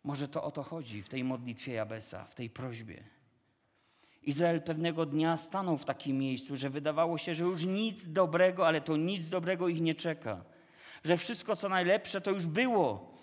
Może 0.05 0.29
to 0.29 0.43
o 0.45 0.51
to 0.51 0.63
chodzi 0.63 1.03
w 1.03 1.09
tej 1.09 1.25
modlitwie 1.25 1.73
Jabesa, 1.73 2.25
w 2.25 2.35
tej 2.35 2.51
prośbie. 2.51 3.16
Izrael 4.27 4.63
pewnego 4.63 5.07
dnia 5.07 5.37
stanął 5.37 5.79
w 5.79 5.85
takim 5.85 6.19
miejscu, 6.19 6.57
że 6.57 6.71
wydawało 6.71 7.19
się, 7.19 7.35
że 7.35 7.45
już 7.45 7.65
nic 7.65 8.13
dobrego, 8.13 8.67
ale 8.67 8.81
to 8.81 8.97
nic 8.97 9.29
dobrego 9.29 9.69
ich 9.69 9.81
nie 9.81 9.95
czeka. 9.95 10.45
Że 11.05 11.17
wszystko, 11.17 11.57
co 11.57 11.69
najlepsze, 11.69 12.21
to 12.21 12.31
już 12.31 12.47
było, 12.47 13.15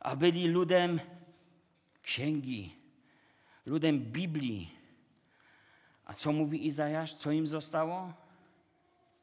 a 0.00 0.16
byli 0.16 0.48
ludem 0.48 1.00
księgi, 2.02 2.76
ludem 3.66 3.98
Biblii. 3.98 4.70
A 6.04 6.14
co 6.14 6.32
mówi 6.32 6.66
Izajasz? 6.66 7.14
Co 7.14 7.32
im 7.32 7.46
zostało? 7.46 8.12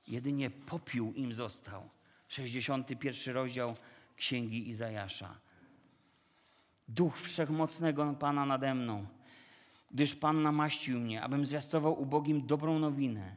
Jedynie 0.08 0.50
popiół 0.50 1.14
im 1.14 1.34
został. 1.34 1.90
61 2.28 3.34
rozdział 3.34 3.76
Księgi 4.16 4.70
Izajasza. 4.70 5.36
Duch 6.88 7.18
Wszechmocnego 7.18 8.14
Pana 8.20 8.46
nade 8.46 8.76
mną, 8.76 9.08
gdyż 9.92 10.16
Pan 10.16 10.42
namaścił 10.42 11.00
mnie, 11.00 11.22
abym 11.22 11.46
zwiastował 11.46 12.02
ubogim 12.02 12.48
dobrą 12.48 12.80
nowinę. 12.80 13.36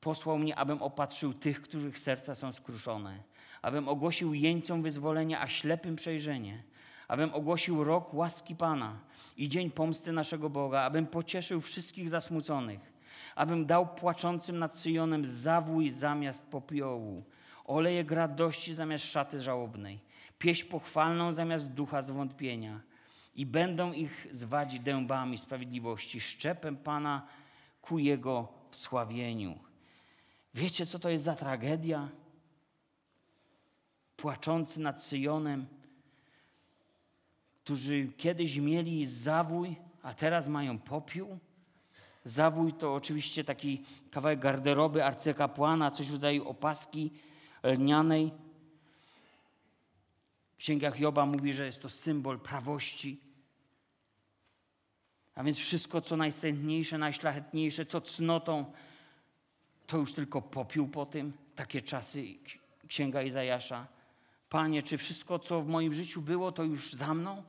Posłał 0.00 0.38
mnie, 0.38 0.56
abym 0.56 0.82
opatrzył 0.82 1.34
tych, 1.34 1.62
których 1.62 1.98
serca 1.98 2.34
są 2.34 2.52
skruszone, 2.52 3.22
abym 3.62 3.88
ogłosił 3.88 4.34
jeńcom 4.34 4.82
wyzwolenie, 4.82 5.40
a 5.40 5.48
ślepym 5.48 5.96
przejrzenie, 5.96 6.62
abym 7.08 7.34
ogłosił 7.34 7.84
rok 7.84 8.14
łaski 8.14 8.56
Pana 8.56 8.98
i 9.36 9.48
dzień 9.48 9.70
pomsty 9.70 10.12
naszego 10.12 10.50
Boga, 10.50 10.80
abym 10.80 11.06
pocieszył 11.06 11.60
wszystkich 11.60 12.08
zasmuconych, 12.08 12.92
abym 13.34 13.66
dał 13.66 13.86
płaczącym 13.94 14.58
nad 14.58 14.76
Syjonem 14.76 15.24
zawój 15.24 15.90
zamiast 15.90 16.50
popiołu, 16.50 17.24
olejek 17.64 18.10
radości 18.10 18.74
zamiast 18.74 19.04
szaty 19.04 19.40
żałobnej, 19.40 20.00
pieśń 20.38 20.68
pochwalną 20.68 21.32
zamiast 21.32 21.74
ducha 21.74 22.02
zwątpienia 22.02 22.80
i 23.34 23.46
będą 23.46 23.92
ich 23.92 24.26
zwać 24.30 24.80
dębami 24.80 25.38
sprawiedliwości, 25.38 26.20
szczepem 26.20 26.76
Pana 26.76 27.26
ku 27.82 27.98
Jego 27.98 28.48
wsławieniu. 28.70 29.58
Wiecie, 30.54 30.86
co 30.86 30.98
to 30.98 31.10
jest 31.10 31.24
za 31.24 31.34
tragedia? 31.34 32.08
Płaczący 34.16 34.80
nad 34.80 35.02
Syjonem, 35.02 35.66
którzy 37.64 38.12
kiedyś 38.16 38.56
mieli 38.56 39.06
zawój, 39.06 39.76
a 40.02 40.14
teraz 40.14 40.48
mają 40.48 40.78
popiół. 40.78 41.38
Zawój 42.24 42.72
to 42.72 42.94
oczywiście 42.94 43.44
taki 43.44 43.84
kawałek 44.10 44.40
garderoby 44.40 45.04
arcykapłana, 45.04 45.90
coś 45.90 46.08
w 46.08 46.12
rodzaju 46.12 46.48
opaski 46.48 47.10
lnianej. 47.62 48.32
Księgach 50.62 51.00
Joba 51.00 51.26
mówi, 51.26 51.52
że 51.52 51.66
jest 51.66 51.82
to 51.82 51.88
symbol 51.88 52.40
prawości. 52.40 53.20
A 55.34 55.44
więc 55.44 55.58
wszystko, 55.58 56.00
co 56.00 56.16
najsędniejsze, 56.16 56.98
najszlachetniejsze, 56.98 57.86
co 57.86 58.00
cnotą, 58.00 58.72
to 59.86 59.96
już 59.98 60.12
tylko 60.12 60.42
popiół 60.42 60.88
po 60.88 61.06
tym. 61.06 61.32
Takie 61.54 61.82
czasy 61.82 62.24
księga 62.88 63.22
Izajasza. 63.22 63.86
Panie, 64.48 64.82
czy 64.82 64.98
wszystko, 64.98 65.38
co 65.38 65.62
w 65.62 65.66
moim 65.66 65.94
życiu 65.94 66.22
było, 66.22 66.52
to 66.52 66.64
już 66.64 66.92
za 66.92 67.14
mną? 67.14 67.42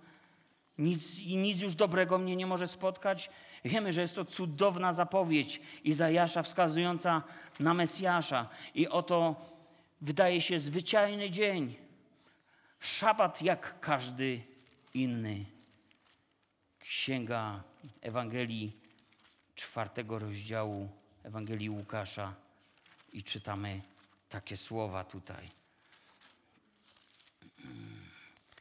Nic, 0.77 1.19
I 1.19 1.35
nic 1.35 1.61
już 1.61 1.75
dobrego 1.75 2.17
mnie 2.17 2.35
nie 2.35 2.45
może 2.45 2.67
spotkać? 2.67 3.29
Wiemy, 3.65 3.91
że 3.91 4.01
jest 4.01 4.15
to 4.15 4.25
cudowna 4.25 4.93
zapowiedź 4.93 5.61
Izajasza 5.83 6.43
wskazująca 6.43 7.23
na 7.59 7.73
Mesjasza. 7.73 8.49
I 8.75 8.87
oto 8.87 9.35
wydaje 10.01 10.41
się 10.41 10.59
zwyczajny 10.59 11.31
dzień. 11.31 11.82
Szabat 12.83 13.41
jak 13.41 13.79
każdy 13.79 14.41
inny. 14.93 15.45
Księga 16.79 17.63
Ewangelii 18.01 18.77
czwartego 19.55 20.19
rozdziału 20.19 20.89
Ewangelii 21.23 21.69
Łukasza 21.69 22.33
i 23.13 23.23
czytamy 23.23 23.81
takie 24.29 24.57
słowa 24.57 25.03
tutaj. 25.03 25.49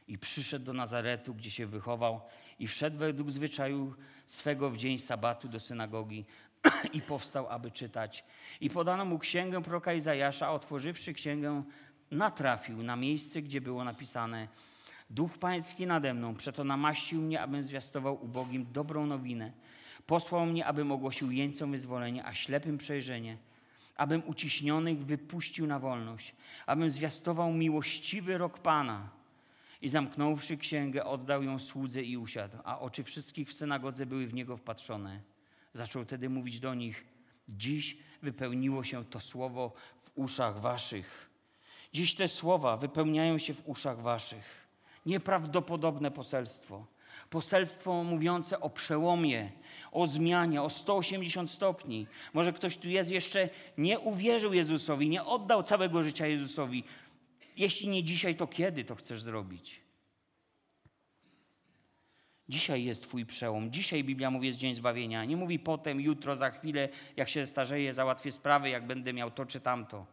I 0.07 0.17
przyszedł 0.17 0.65
do 0.65 0.73
Nazaretu, 0.73 1.33
gdzie 1.33 1.51
się 1.51 1.67
wychował, 1.67 2.21
i 2.59 2.67
wszedł 2.67 2.97
według 2.97 3.31
zwyczaju 3.31 3.95
swego 4.25 4.69
w 4.69 4.77
dzień 4.77 4.97
sabatu 4.99 5.47
do 5.47 5.59
synagogi 5.59 6.25
i 6.93 7.01
powstał, 7.01 7.49
aby 7.49 7.71
czytać. 7.71 8.23
I 8.61 8.69
podano 8.69 9.05
mu 9.05 9.19
księgę 9.19 9.63
proroka 9.63 9.93
Izajasza, 9.93 10.51
otworzywszy 10.51 11.13
księgę, 11.13 11.63
natrafił 12.13 12.83
na 12.83 12.95
miejsce, 12.95 13.41
gdzie 13.41 13.61
było 13.61 13.83
napisane 13.83 14.47
Duch 15.09 15.37
Pański 15.37 15.85
nade 15.85 16.13
mną, 16.13 16.35
przeto 16.35 16.63
namaścił 16.63 17.21
mnie, 17.21 17.41
abym 17.41 17.63
zwiastował 17.63 18.23
ubogim 18.25 18.65
dobrą 18.73 19.05
nowinę. 19.05 19.51
Posłał 20.07 20.45
mnie, 20.45 20.65
abym 20.65 20.91
ogłosił 20.91 21.31
jeńcom 21.31 21.71
wyzwolenie, 21.71 22.25
a 22.25 22.33
ślepym 22.33 22.77
przejrzenie, 22.77 23.37
abym 23.95 24.23
uciśnionych 24.25 25.05
wypuścił 25.05 25.67
na 25.67 25.79
wolność, 25.79 26.35
abym 26.65 26.91
zwiastował 26.91 27.53
miłościwy 27.53 28.37
rok 28.37 28.59
Pana. 28.59 29.09
I 29.81 29.89
zamknąwszy 29.89 30.57
księgę, 30.57 31.05
oddał 31.05 31.43
ją 31.43 31.59
słudze 31.59 32.03
i 32.03 32.17
usiadł, 32.17 32.57
a 32.63 32.79
oczy 32.79 33.03
wszystkich 33.03 33.49
w 33.49 33.53
synagodze 33.53 34.05
były 34.05 34.27
w 34.27 34.33
niego 34.33 34.57
wpatrzone. 34.57 35.19
Zaczął 35.73 36.05
tedy 36.05 36.29
mówić 36.29 36.59
do 36.59 36.73
nich: 36.73 37.05
Dziś 37.49 37.97
wypełniło 38.21 38.83
się 38.83 39.05
to 39.05 39.19
słowo 39.19 39.73
w 39.97 40.11
uszach 40.15 40.59
waszych. 40.59 41.32
Dziś 41.93 42.15
te 42.15 42.27
słowa 42.27 42.77
wypełniają 42.77 43.37
się 43.37 43.53
w 43.53 43.67
uszach 43.67 44.01
waszych. 44.01 44.67
Nieprawdopodobne 45.05 46.11
poselstwo. 46.11 46.85
Poselstwo 47.29 48.03
mówiące 48.03 48.59
o 48.59 48.69
przełomie, 48.69 49.51
o 49.91 50.07
zmianie, 50.07 50.61
o 50.61 50.69
180 50.69 51.51
stopni. 51.51 52.07
Może 52.33 52.53
ktoś 52.53 52.77
tu 52.77 52.89
jest 52.89 53.11
jeszcze, 53.11 53.49
nie 53.77 53.99
uwierzył 53.99 54.53
Jezusowi, 54.53 55.09
nie 55.09 55.23
oddał 55.23 55.63
całego 55.63 56.03
życia 56.03 56.27
Jezusowi. 56.27 56.83
Jeśli 57.57 57.89
nie 57.89 58.03
dzisiaj, 58.03 58.35
to 58.35 58.47
kiedy 58.47 58.83
to 58.83 58.95
chcesz 58.95 59.21
zrobić? 59.21 59.81
Dzisiaj 62.49 62.83
jest 62.83 63.03
Twój 63.03 63.25
przełom. 63.25 63.71
Dzisiaj 63.71 64.03
Biblia 64.03 64.31
mówi 64.31 64.47
jest 64.47 64.59
dzień 64.59 64.75
zbawienia. 64.75 65.25
Nie 65.25 65.37
mówi 65.37 65.59
potem, 65.59 66.01
jutro, 66.01 66.35
za 66.35 66.51
chwilę, 66.51 66.89
jak 67.17 67.29
się 67.29 67.47
starzeję, 67.47 67.93
załatwię 67.93 68.31
sprawy, 68.31 68.69
jak 68.69 68.87
będę 68.87 69.13
miał 69.13 69.31
to 69.31 69.45
czy 69.45 69.59
tamto. 69.59 70.05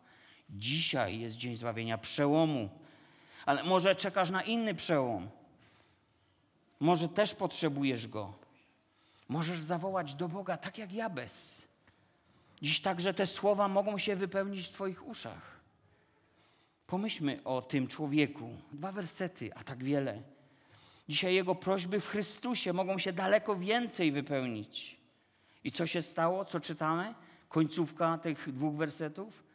Dzisiaj 0.50 1.20
jest 1.20 1.36
dzień 1.36 1.56
zbawienia, 1.56 1.98
przełomu. 1.98 2.68
Ale 3.46 3.62
może 3.62 3.94
czekasz 3.94 4.30
na 4.30 4.42
inny 4.42 4.74
przełom. 4.74 5.30
Może 6.80 7.08
też 7.08 7.34
potrzebujesz 7.34 8.06
go. 8.08 8.34
Możesz 9.28 9.60
zawołać 9.60 10.14
do 10.14 10.28
Boga 10.28 10.56
tak 10.56 10.78
jak 10.78 10.92
Jabez. 10.92 11.62
Dziś 12.62 12.80
także 12.80 13.14
te 13.14 13.26
słowa 13.26 13.68
mogą 13.68 13.98
się 13.98 14.16
wypełnić 14.16 14.66
w 14.66 14.70
Twoich 14.70 15.06
uszach. 15.06 15.60
Pomyślmy 16.86 17.40
o 17.44 17.62
tym 17.62 17.88
człowieku. 17.88 18.48
Dwa 18.72 18.92
wersety, 18.92 19.54
a 19.54 19.64
tak 19.64 19.84
wiele. 19.84 20.22
Dzisiaj 21.08 21.34
jego 21.34 21.54
prośby 21.54 22.00
w 22.00 22.06
Chrystusie 22.06 22.72
mogą 22.72 22.98
się 22.98 23.12
daleko 23.12 23.56
więcej 23.56 24.12
wypełnić. 24.12 24.96
I 25.64 25.70
co 25.70 25.86
się 25.86 26.02
stało? 26.02 26.44
Co 26.44 26.60
czytamy? 26.60 27.14
Końcówka 27.48 28.18
tych 28.18 28.52
dwóch 28.52 28.76
wersetów. 28.76 29.49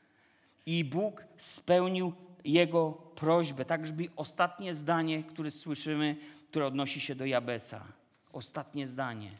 I 0.65 0.85
Bóg 0.85 1.23
spełnił 1.37 2.13
jego 2.43 2.91
prośbę. 2.91 3.65
Tak 3.65 3.81
brzmi 3.81 4.09
ostatnie 4.15 4.75
zdanie, 4.75 5.23
które 5.23 5.51
słyszymy, 5.51 6.17
które 6.49 6.65
odnosi 6.65 6.99
się 6.99 7.15
do 7.15 7.25
Jabesa. 7.25 7.87
Ostatnie 8.33 8.87
zdanie. 8.87 9.37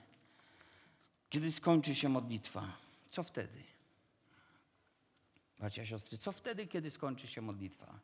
Kiedy 1.30 1.51
skończy 1.51 1.95
się 1.95 2.09
modlitwa, 2.09 2.78
co 3.09 3.23
wtedy? 3.23 3.59
Bracia, 5.59 5.86
siostry, 5.86 6.17
co 6.17 6.32
wtedy, 6.32 6.67
kiedy 6.67 6.91
skończy 6.91 7.28
się 7.28 7.41
modlitwa? 7.41 7.99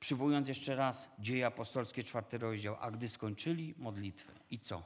Przywołując 0.00 0.48
jeszcze 0.48 0.76
raz 0.76 1.10
dzieje 1.18 1.46
apostolskie, 1.46 2.02
czwarty 2.02 2.38
rozdział. 2.38 2.76
A 2.80 2.90
gdy 2.90 3.08
skończyli 3.08 3.74
modlitwę 3.78 4.32
i 4.50 4.58
co? 4.58 4.82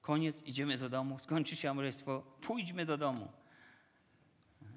Koniec, 0.00 0.42
idziemy 0.42 0.78
do 0.78 0.88
domu, 0.88 1.18
skończy 1.18 1.56
się 1.56 1.70
amorystwo, 1.70 2.22
pójdźmy 2.40 2.86
do 2.86 2.98
domu. 2.98 3.28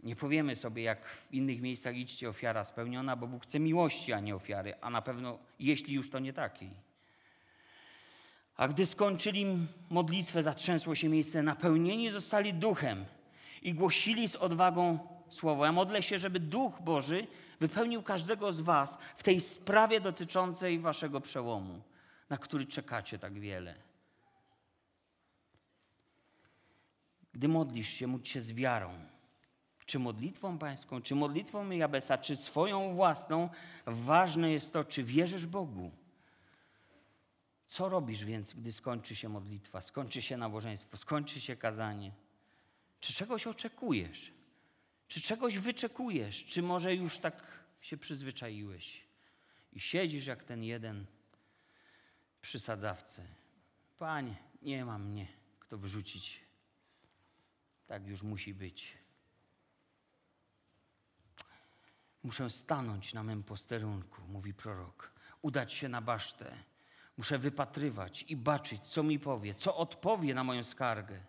Nie 0.04 0.16
powiemy 0.16 0.56
sobie, 0.56 0.84
jak 0.84 1.06
w 1.06 1.34
innych 1.34 1.62
miejscach 1.62 1.96
idźcie 1.96 2.30
ofiara 2.30 2.64
spełniona, 2.64 3.16
bo 3.16 3.28
Bóg 3.28 3.44
chce 3.44 3.60
miłości, 3.60 4.14
a 4.14 4.20
nie 4.20 4.36
ofiary, 4.36 4.74
a 4.82 4.90
na 4.90 5.02
pewno, 5.02 5.40
jeśli 5.60 5.94
już 5.94 6.10
to 6.10 6.20
nie 6.20 6.34
takiej. 6.34 6.72
A 8.58 8.68
gdy 8.68 8.86
skończyli 8.86 9.46
modlitwę, 9.90 10.44
zatrzęsło 10.44 10.96
się 10.96 11.10
miejsce, 11.10 11.44
napełnieni 11.44 12.10
zostali 12.10 12.54
duchem 12.54 13.06
i 13.62 13.74
głosili 13.74 14.28
z 14.28 14.36
odwagą 14.36 15.00
słowo. 15.30 15.66
Ja 15.66 15.72
modlę 15.72 16.04
się, 16.04 16.20
żeby 16.20 16.40
Duch 16.40 16.82
Boży 16.82 17.28
wypełnił 17.60 18.04
każdego 18.04 18.52
z 18.52 18.62
Was 18.62 18.98
w 19.16 19.24
tej 19.24 19.42
sprawie 19.42 20.02
dotyczącej 20.02 20.80
Waszego 20.80 21.22
przełomu, 21.22 21.82
na 22.30 22.38
który 22.38 22.66
czekacie 22.66 23.20
tak 23.20 23.40
wiele. 23.40 23.76
Gdy 27.34 27.48
modlisz 27.48 27.90
się, 27.90 28.08
módl 28.08 28.26
się 28.26 28.42
z 28.42 28.54
wiarą. 28.54 29.11
Czy 29.92 30.00
modlitwą 30.00 30.58
pańską, 30.58 31.02
czy 31.02 31.16
modlitwą 31.16 31.70
Jabesa, 31.70 32.18
czy 32.18 32.36
swoją 32.36 32.96
własną, 32.96 33.50
ważne 33.86 34.52
jest 34.52 34.74
to, 34.74 34.84
czy 34.84 35.04
wierzysz 35.04 35.46
Bogu. 35.46 35.92
Co 37.66 37.90
robisz 37.90 38.26
więc, 38.26 38.54
gdy 38.54 38.72
skończy 38.72 39.16
się 39.16 39.30
modlitwa, 39.30 39.82
skończy 39.82 40.22
się 40.22 40.38
nabożeństwo, 40.38 40.98
skończy 40.98 41.42
się 41.42 41.56
kazanie? 41.56 42.12
Czy 43.00 43.14
czegoś 43.14 43.48
oczekujesz? 43.48 44.32
Czy 45.08 45.22
czegoś 45.22 45.58
wyczekujesz? 45.58 46.46
Czy 46.46 46.62
może 46.62 46.96
już 46.96 47.20
tak 47.20 47.36
się 47.82 47.98
przyzwyczaiłeś 47.98 49.02
i 49.74 49.80
siedzisz 49.80 50.26
jak 50.26 50.44
ten 50.44 50.64
jeden 50.64 51.06
przy 52.42 52.60
sadzawce? 52.60 53.26
Panie, 54.00 54.36
nie 54.62 54.86
ma 54.86 54.98
mnie, 54.98 55.28
kto 55.60 55.78
wyrzucić. 55.78 56.40
Tak 57.88 58.08
już 58.08 58.24
musi 58.24 58.54
być. 58.54 59.01
Muszę 62.24 62.50
stanąć 62.50 63.14
na 63.14 63.24
mym 63.24 63.44
posterunku, 63.44 64.22
mówi 64.28 64.54
prorok, 64.54 65.12
udać 65.42 65.74
się 65.74 65.90
na 65.90 66.02
basztę. 66.02 66.52
Muszę 67.18 67.38
wypatrywać 67.38 68.26
i 68.28 68.36
baczyć, 68.36 68.82
co 68.82 69.04
mi 69.04 69.20
powie, 69.20 69.56
co 69.56 69.78
odpowie 69.78 70.34
na 70.34 70.44
moją 70.44 70.64
skargę. 70.64 71.20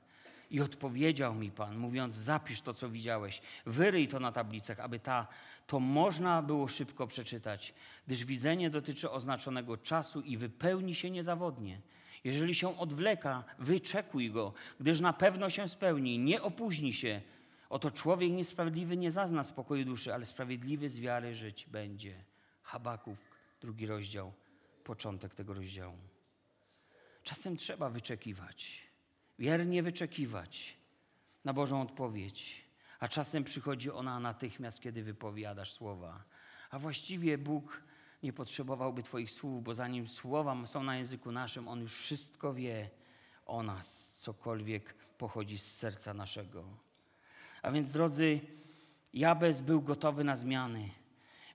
I 0.51 0.61
odpowiedział 0.61 1.35
mi 1.35 1.51
Pan, 1.51 1.77
mówiąc: 1.77 2.15
Zapisz 2.15 2.61
to, 2.61 2.75
co 2.75 2.89
widziałeś, 2.89 3.43
wyryj 3.67 4.09
to 4.09 4.21
na 4.21 4.33
tablicach, 4.33 4.81
aby 4.81 4.99
ta, 4.99 5.27
to 5.67 5.81
można 5.81 6.43
było 6.43 6.69
szybko 6.69 7.07
przeczytać, 7.07 7.75
gdyż 8.07 8.25
widzenie 8.25 8.71
dotyczy 8.71 9.11
oznaczonego 9.11 9.77
czasu 9.77 10.21
i 10.21 10.37
wypełni 10.37 10.95
się 10.95 11.11
niezawodnie. 11.11 11.81
Jeżeli 12.25 12.55
się 12.55 12.79
odwleka, 12.79 13.45
wyczekuj 13.59 14.31
go, 14.31 14.53
gdyż 14.81 15.01
na 15.01 15.13
pewno 15.13 15.51
się 15.51 15.69
spełni, 15.69 16.19
nie 16.19 16.43
opóźni 16.43 16.93
się. 16.93 17.21
Oto 17.73 17.91
człowiek 17.91 18.33
niesprawiedliwy 18.33 18.97
nie 18.97 19.11
zazna 19.11 19.45
spokoju 19.45 19.85
duszy, 19.85 20.15
ale 20.15 20.25
sprawiedliwy 20.25 20.91
z 20.91 21.01
wiary 21.01 21.35
żyć 21.35 21.67
będzie. 21.67 22.25
Habaków, 22.63 23.31
drugi 23.61 23.87
rozdział, 23.87 24.33
początek 24.85 25.35
tego 25.35 25.55
rozdziału. 25.55 25.97
Czasem 27.23 27.57
trzeba 27.57 27.91
wyczekiwać, 27.91 28.83
wiernie 29.39 29.83
wyczekiwać 29.83 30.77
na 31.45 31.53
Bożą 31.53 31.83
odpowiedź, 31.83 32.65
a 33.01 33.09
czasem 33.09 33.45
przychodzi 33.45 33.91
ona 33.91 34.21
natychmiast, 34.21 34.81
kiedy 34.81 35.03
wypowiadasz 35.03 35.73
słowa. 35.73 36.25
A 36.71 36.79
właściwie 36.79 37.39
Bóg 37.39 37.83
nie 38.23 38.33
potrzebowałby 38.33 39.03
Twoich 39.03 39.31
słów, 39.31 39.65
bo 39.65 39.75
zanim 39.75 40.09
słowa 40.09 40.67
są 40.67 40.83
na 40.83 40.97
języku 40.97 41.33
naszym, 41.33 41.69
On 41.69 41.81
już 41.81 41.97
wszystko 41.97 42.55
wie 42.55 42.91
o 43.47 43.63
nas, 43.63 44.13
cokolwiek 44.21 44.95
pochodzi 44.95 45.59
z 45.59 45.77
serca 45.77 46.15
naszego. 46.15 46.92
A 47.63 47.71
więc, 47.71 47.93
drodzy, 47.93 48.41
Jabez 49.15 49.61
był 49.61 49.83
gotowy 49.83 50.25
na 50.25 50.37
zmiany. 50.37 50.91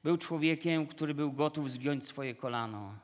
Był 0.04 0.18
człowiekiem, 0.18 0.88
który 0.88 1.14
był 1.14 1.32
gotów 1.34 1.72
zgiąć 1.72 2.06
swoje 2.06 2.36
kolano. 2.36 2.96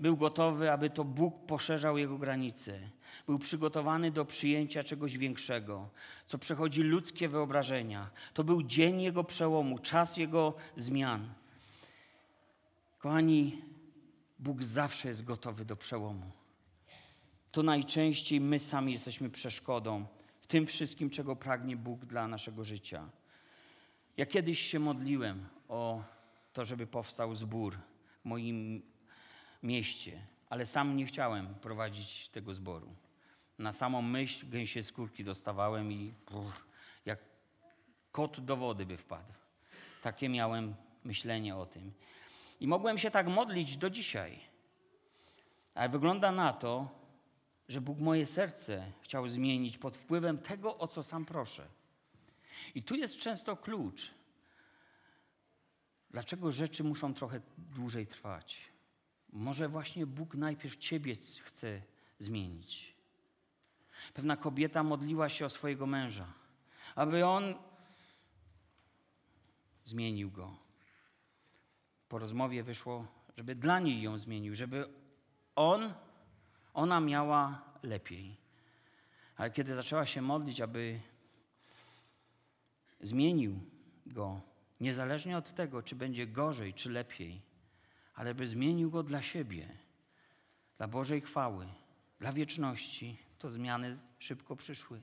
Był 0.00 0.16
gotowy, 0.16 0.72
aby 0.72 0.90
to 0.90 1.04
Bóg 1.04 1.46
poszerzał 1.46 1.98
jego 1.98 2.18
granice. 2.18 2.78
Był 3.26 3.38
przygotowany 3.38 4.10
do 4.10 4.24
przyjęcia 4.24 4.82
czegoś 4.82 5.18
większego, 5.18 5.88
co 6.26 6.38
przechodzi 6.38 6.82
ludzkie 6.82 7.28
wyobrażenia. 7.28 8.10
To 8.34 8.44
był 8.44 8.62
dzień 8.62 9.02
jego 9.02 9.24
przełomu, 9.24 9.78
czas 9.78 10.16
jego 10.16 10.54
zmian. 10.76 11.34
Kochani, 12.98 13.62
Bóg 14.38 14.62
zawsze 14.62 15.08
jest 15.08 15.24
gotowy 15.24 15.64
do 15.64 15.76
przełomu. 15.76 16.30
To 17.52 17.62
najczęściej 17.62 18.40
my 18.40 18.58
sami 18.58 18.92
jesteśmy 18.92 19.30
przeszkodą 19.30 20.06
w 20.46 20.48
tym 20.48 20.66
wszystkim, 20.66 21.10
czego 21.10 21.36
pragnie 21.36 21.76
Bóg 21.76 22.06
dla 22.06 22.28
naszego 22.28 22.64
życia. 22.64 23.08
Ja 24.16 24.26
kiedyś 24.26 24.60
się 24.60 24.78
modliłem 24.78 25.48
o 25.68 26.02
to, 26.52 26.64
żeby 26.64 26.86
powstał 26.86 27.34
zbór 27.34 27.78
w 28.22 28.24
moim 28.24 28.82
mieście, 29.62 30.26
ale 30.50 30.66
sam 30.66 30.96
nie 30.96 31.06
chciałem 31.06 31.54
prowadzić 31.54 32.28
tego 32.28 32.54
zboru. 32.54 32.94
Na 33.58 33.72
samą 33.72 34.02
myśl 34.02 34.48
gęsie 34.48 34.82
skórki 34.82 35.24
dostawałem 35.24 35.92
i 35.92 36.14
uff, 36.30 36.64
jak 37.06 37.18
kot 38.12 38.40
do 38.40 38.56
wody 38.56 38.86
by 38.86 38.96
wpadł. 38.96 39.32
Takie 40.02 40.28
miałem 40.28 40.74
myślenie 41.04 41.56
o 41.56 41.66
tym. 41.66 41.92
I 42.60 42.66
mogłem 42.68 42.98
się 42.98 43.10
tak 43.10 43.28
modlić 43.28 43.76
do 43.76 43.90
dzisiaj. 43.90 44.38
Ale 45.74 45.88
wygląda 45.88 46.32
na 46.32 46.52
to, 46.52 46.88
że 47.68 47.80
Bóg 47.80 47.98
moje 47.98 48.26
serce 48.26 48.92
chciał 49.00 49.28
zmienić 49.28 49.78
pod 49.78 49.96
wpływem 49.96 50.38
tego, 50.38 50.78
o 50.78 50.88
co 50.88 51.02
sam 51.02 51.24
proszę. 51.24 51.68
I 52.74 52.82
tu 52.82 52.94
jest 52.94 53.18
często 53.18 53.56
klucz. 53.56 54.14
Dlaczego 56.10 56.52
rzeczy 56.52 56.84
muszą 56.84 57.14
trochę 57.14 57.40
dłużej 57.58 58.06
trwać? 58.06 58.58
Może 59.32 59.68
właśnie 59.68 60.06
Bóg 60.06 60.34
najpierw 60.34 60.76
Ciebie 60.76 61.16
chce 61.42 61.82
zmienić. 62.18 62.96
Pewna 64.14 64.36
kobieta 64.36 64.82
modliła 64.82 65.28
się 65.28 65.44
o 65.44 65.50
swojego 65.50 65.86
męża, 65.86 66.32
aby 66.94 67.26
on 67.26 67.54
zmienił 69.82 70.30
go. 70.30 70.56
Po 72.08 72.18
rozmowie 72.18 72.62
wyszło, 72.62 73.06
żeby 73.36 73.54
dla 73.54 73.80
niej 73.80 74.02
ją 74.02 74.18
zmienił, 74.18 74.54
żeby 74.54 74.88
on, 75.56 75.94
ona 76.76 77.00
miała 77.00 77.62
lepiej. 77.82 78.36
Ale 79.36 79.50
kiedy 79.50 79.76
zaczęła 79.76 80.06
się 80.06 80.22
modlić, 80.22 80.60
aby 80.60 81.00
zmienił 83.00 83.60
go, 84.06 84.40
niezależnie 84.80 85.38
od 85.38 85.54
tego, 85.54 85.82
czy 85.82 85.96
będzie 85.96 86.26
gorzej, 86.26 86.74
czy 86.74 86.90
lepiej, 86.90 87.42
ale 88.14 88.34
by 88.34 88.46
zmienił 88.46 88.90
go 88.90 89.02
dla 89.02 89.22
siebie, 89.22 89.68
dla 90.78 90.88
Bożej 90.88 91.20
chwały, 91.20 91.66
dla 92.20 92.32
wieczności, 92.32 93.16
to 93.38 93.50
zmiany 93.50 93.96
szybko 94.18 94.56
przyszły. 94.56 95.00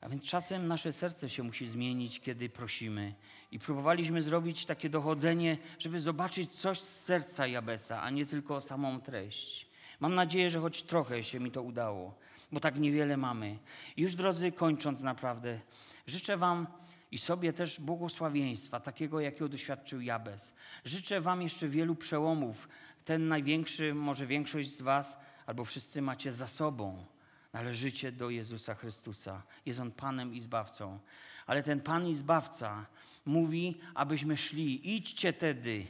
A 0.00 0.08
więc 0.08 0.24
czasem 0.24 0.68
nasze 0.68 0.92
serce 0.92 1.28
się 1.28 1.42
musi 1.42 1.66
zmienić, 1.66 2.20
kiedy 2.20 2.48
prosimy. 2.48 3.14
I 3.52 3.58
próbowaliśmy 3.58 4.22
zrobić 4.22 4.66
takie 4.66 4.88
dochodzenie, 4.88 5.58
żeby 5.78 6.00
zobaczyć 6.00 6.52
coś 6.52 6.80
z 6.80 7.00
serca 7.00 7.46
Jabesa, 7.46 8.02
a 8.02 8.10
nie 8.10 8.26
tylko 8.26 8.60
samą 8.60 9.00
treść. 9.00 9.66
Mam 10.00 10.14
nadzieję, 10.14 10.50
że 10.50 10.60
choć 10.60 10.82
trochę 10.82 11.22
się 11.24 11.40
mi 11.40 11.50
to 11.50 11.62
udało, 11.62 12.14
bo 12.52 12.60
tak 12.60 12.78
niewiele 12.78 13.16
mamy. 13.16 13.58
Już 13.96 14.14
drodzy, 14.14 14.52
kończąc 14.52 15.02
naprawdę, 15.02 15.60
życzę 16.06 16.36
Wam 16.36 16.66
i 17.10 17.18
sobie 17.18 17.52
też 17.52 17.80
błogosławieństwa, 17.80 18.80
takiego, 18.80 19.20
jakiego 19.20 19.48
doświadczył 19.48 20.00
Jabez. 20.00 20.54
Życzę 20.84 21.20
Wam 21.20 21.42
jeszcze 21.42 21.68
wielu 21.68 21.94
przełomów. 21.94 22.68
Ten 23.04 23.28
największy, 23.28 23.94
może 23.94 24.26
większość 24.26 24.70
z 24.70 24.82
Was, 24.82 25.20
albo 25.46 25.64
wszyscy 25.64 26.02
macie 26.02 26.32
za 26.32 26.46
sobą. 26.46 27.04
Należycie 27.52 28.12
do 28.12 28.30
Jezusa 28.30 28.74
Chrystusa. 28.74 29.42
Jest 29.66 29.80
On 29.80 29.90
Panem 29.90 30.34
i 30.34 30.40
Zbawcą. 30.40 30.98
Ale 31.46 31.62
ten 31.62 31.80
Pan 31.80 32.08
i 32.08 32.14
Zbawca 32.14 32.86
mówi, 33.24 33.80
abyśmy 33.94 34.36
szli. 34.36 34.96
Idźcie 34.96 35.32
tedy. 35.32 35.86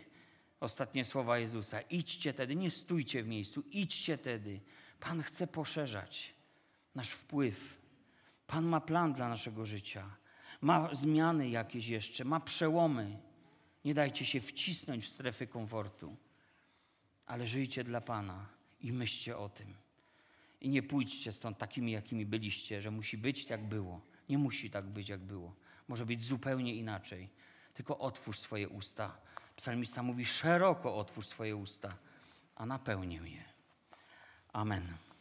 Ostatnie 0.60 1.04
słowa 1.04 1.38
Jezusa. 1.38 1.80
Idźcie 1.80 2.34
tedy. 2.34 2.56
Nie 2.56 2.70
stójcie 2.70 3.22
w 3.22 3.26
miejscu. 3.26 3.62
Idźcie 3.70 4.18
tedy. 4.18 4.60
Pan 5.00 5.22
chce 5.22 5.46
poszerzać 5.46 6.34
nasz 6.94 7.10
wpływ. 7.10 7.78
Pan 8.46 8.64
ma 8.64 8.80
plan 8.80 9.12
dla 9.12 9.28
naszego 9.28 9.66
życia. 9.66 10.16
Ma 10.60 10.94
zmiany 10.94 11.48
jakieś 11.48 11.88
jeszcze. 11.88 12.24
Ma 12.24 12.40
przełomy. 12.40 13.18
Nie 13.84 13.94
dajcie 13.94 14.24
się 14.24 14.40
wcisnąć 14.40 15.04
w 15.04 15.08
strefy 15.08 15.46
komfortu. 15.46 16.16
Ale 17.26 17.46
żyjcie 17.46 17.84
dla 17.84 18.00
Pana 18.00 18.46
i 18.80 18.92
myślcie 18.92 19.38
o 19.38 19.48
tym. 19.48 19.74
I 20.60 20.68
nie 20.68 20.82
pójdźcie 20.82 21.32
stąd 21.32 21.58
takimi, 21.58 21.92
jakimi 21.92 22.26
byliście, 22.26 22.82
że 22.82 22.90
musi 22.90 23.18
być 23.18 23.50
jak 23.50 23.64
było. 23.68 24.00
Nie 24.28 24.38
musi 24.38 24.70
tak 24.70 24.84
być, 24.84 25.08
jak 25.08 25.20
było. 25.20 25.54
Może 25.88 26.06
być 26.06 26.24
zupełnie 26.24 26.74
inaczej. 26.74 27.28
Tylko 27.74 27.98
otwórz 27.98 28.38
swoje 28.38 28.68
usta. 28.68 29.18
Psalmista 29.56 30.02
mówi: 30.02 30.24
szeroko 30.24 30.94
otwórz 30.94 31.26
swoje 31.26 31.56
usta, 31.56 31.88
a 32.56 32.66
napełnię 32.66 33.16
je. 33.16 33.44
Amen. 34.52 35.11